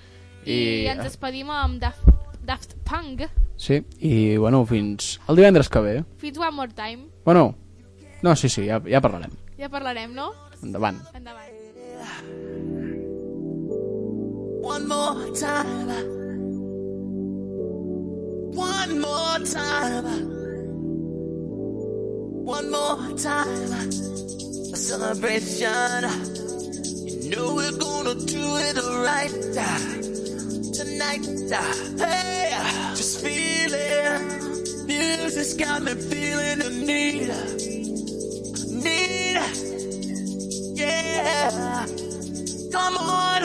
i, 0.47 0.53
I- 0.53 0.87
ens 0.93 1.03
despedim 1.05 1.51
amb 1.51 1.81
Daft, 1.83 2.03
Daft 2.47 2.75
Punk 2.87 3.27
Sí, 3.57 3.81
i 4.01 4.37
bueno, 4.37 4.65
fins 4.67 5.19
el 5.29 5.37
divendres 5.37 5.69
que 5.73 5.81
ve. 5.81 5.95
Fins 6.19 6.37
one 6.39 6.51
more 6.53 6.73
time. 6.77 7.07
Bueno, 7.25 7.55
no, 8.23 8.37
sí, 8.37 8.49
sí, 8.51 8.67
ja, 8.67 8.83
ja 8.85 9.01
parlarem. 9.01 9.31
Ja 9.59 9.71
parlarem, 9.73 10.13
no? 10.15 10.31
Endavant. 10.63 10.99
Endavant. 11.15 11.53
One 14.63 14.87
more 14.87 15.33
time. 15.33 15.89
One 18.57 18.99
more 19.01 19.41
time. 19.45 20.07
One 22.45 22.71
more 22.71 23.15
time. 23.17 23.73
A 24.73 24.77
celebration. 24.77 26.46
Know 27.29 27.57
we're 27.57 27.73
gonna 27.73 28.15
do 28.15 28.57
it 28.59 28.77
right 28.77 29.31
tonight. 30.73 31.27
Hey, 31.99 32.51
just 32.95 33.21
feeling. 33.21 34.87
Music's 34.87 35.55
got 35.55 35.83
me 35.83 35.95
feeling 35.95 36.59
the 36.61 36.71
need. 36.87 37.29
Need. 38.85 39.41
Yeah. 40.79 41.87
Come 42.71 42.97
on. 42.97 43.43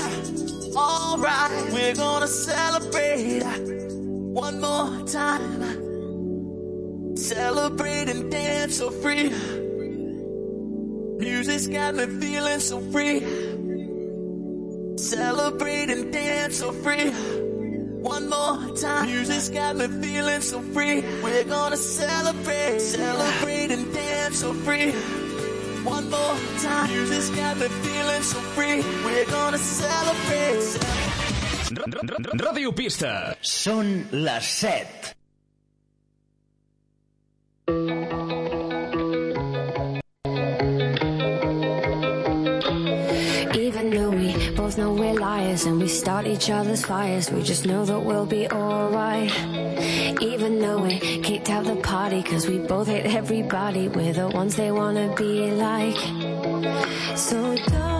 Alright, 0.75 1.73
we're 1.73 1.95
gonna 1.95 2.27
celebrate 2.27 3.43
one 3.43 4.61
more 4.61 5.05
time. 5.07 5.61
Celebrate 7.17 8.09
and 8.09 8.29
dance 8.31 8.77
so 8.77 8.91
free. 8.91 9.33
Music's 11.17 11.65
got 11.65 11.95
me 11.95 12.05
feeling 12.19 12.59
so 12.59 12.79
free. 12.91 13.50
Celebrate 15.11 15.89
and 15.89 16.13
dance 16.13 16.59
so 16.59 16.71
free. 16.71 17.11
One 17.99 18.29
more 18.29 18.73
time. 18.77 19.07
Music's 19.07 19.49
got 19.49 19.75
me 19.75 19.87
feeling 20.01 20.39
so 20.39 20.61
free. 20.61 21.01
We're 21.21 21.43
gonna 21.43 21.75
celebrate, 21.75 22.79
celebrate 22.79 23.71
and 23.71 23.93
dance 23.93 24.37
so 24.39 24.53
free. 24.53 24.91
One 25.83 26.09
more 26.09 26.37
time. 26.63 26.87
Music's 26.91 27.29
got 27.31 27.57
me 27.57 27.67
feeling 27.67 28.23
so 28.23 28.39
free. 28.55 28.79
We're 29.03 29.25
gonna 29.25 29.57
celebrate. 29.57 30.79
Ràdio 32.39 32.71
Pista. 32.71 33.35
Són 33.41 34.07
les 34.11 34.45
7. 34.45 35.11
Both 44.71 44.77
know 44.77 44.93
we're 44.93 45.13
liars 45.13 45.65
and 45.65 45.81
we 45.81 45.87
start 45.89 46.25
each 46.25 46.49
other's 46.49 46.85
fires, 46.85 47.29
we 47.29 47.43
just 47.43 47.65
know 47.65 47.83
that 47.83 47.99
we'll 47.99 48.25
be 48.25 48.47
alright. 48.49 49.29
Even 50.21 50.59
though 50.61 50.81
we 50.81 50.97
kicked 50.97 51.49
out 51.49 51.65
the 51.65 51.75
party 51.75 52.23
cause 52.23 52.47
we 52.47 52.57
both 52.57 52.87
hate 52.87 53.05
everybody, 53.05 53.89
we're 53.89 54.13
the 54.13 54.29
ones 54.29 54.55
they 54.55 54.71
wanna 54.71 55.13
be 55.15 55.51
like. 55.51 55.97
So 57.17 57.57
don't 57.67 57.90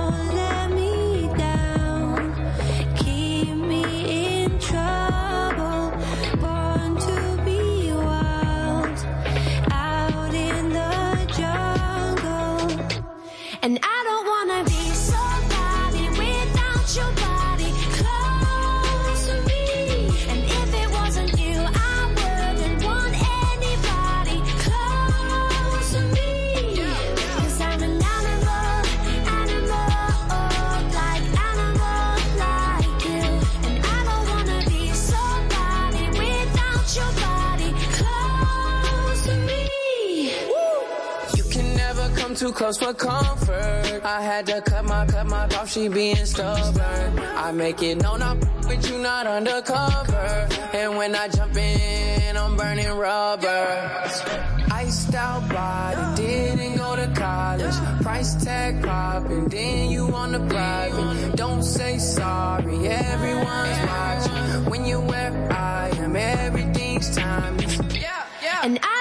too 42.51 42.57
close 42.57 42.77
for 42.77 42.93
comfort. 42.93 44.01
I 44.03 44.21
had 44.21 44.45
to 44.47 44.61
cut 44.61 44.85
my 44.85 45.05
cut 45.05 45.27
my 45.27 45.45
off, 45.55 45.71
she 45.71 45.87
being 45.87 46.25
stubborn. 46.25 47.19
I 47.19 47.51
make 47.51 47.81
it 47.81 48.01
known 48.01 48.21
I'm 48.21 48.39
with 48.67 48.89
you, 48.89 48.97
not 48.97 49.27
undercover. 49.27 50.47
And 50.73 50.97
when 50.97 51.15
I 51.15 51.27
jump 51.29 51.55
in, 51.55 52.37
I'm 52.37 52.55
burning 52.57 52.91
rubber. 52.91 54.01
Iced 54.71 55.13
out 55.15 55.47
body, 55.49 56.21
didn't 56.21 56.77
go 56.77 56.95
to 56.95 57.07
college. 57.15 57.75
Price 58.01 58.43
tag 58.43 58.83
popping, 58.83 59.47
then 59.47 59.91
you 59.91 60.07
on 60.13 60.31
the 60.31 60.39
private. 60.39 61.35
Don't 61.35 61.63
say 61.63 61.97
sorry, 61.97 62.87
everyone's 62.87 63.79
watching. 63.87 64.69
When 64.69 64.85
you're 64.85 65.01
where 65.01 65.51
I 65.51 65.89
am, 65.97 66.15
everything's 66.15 67.15
timeless. 67.15 67.79
Yeah, 67.93 68.25
yeah. 68.41 68.61
And 68.63 68.79
I 68.81 69.00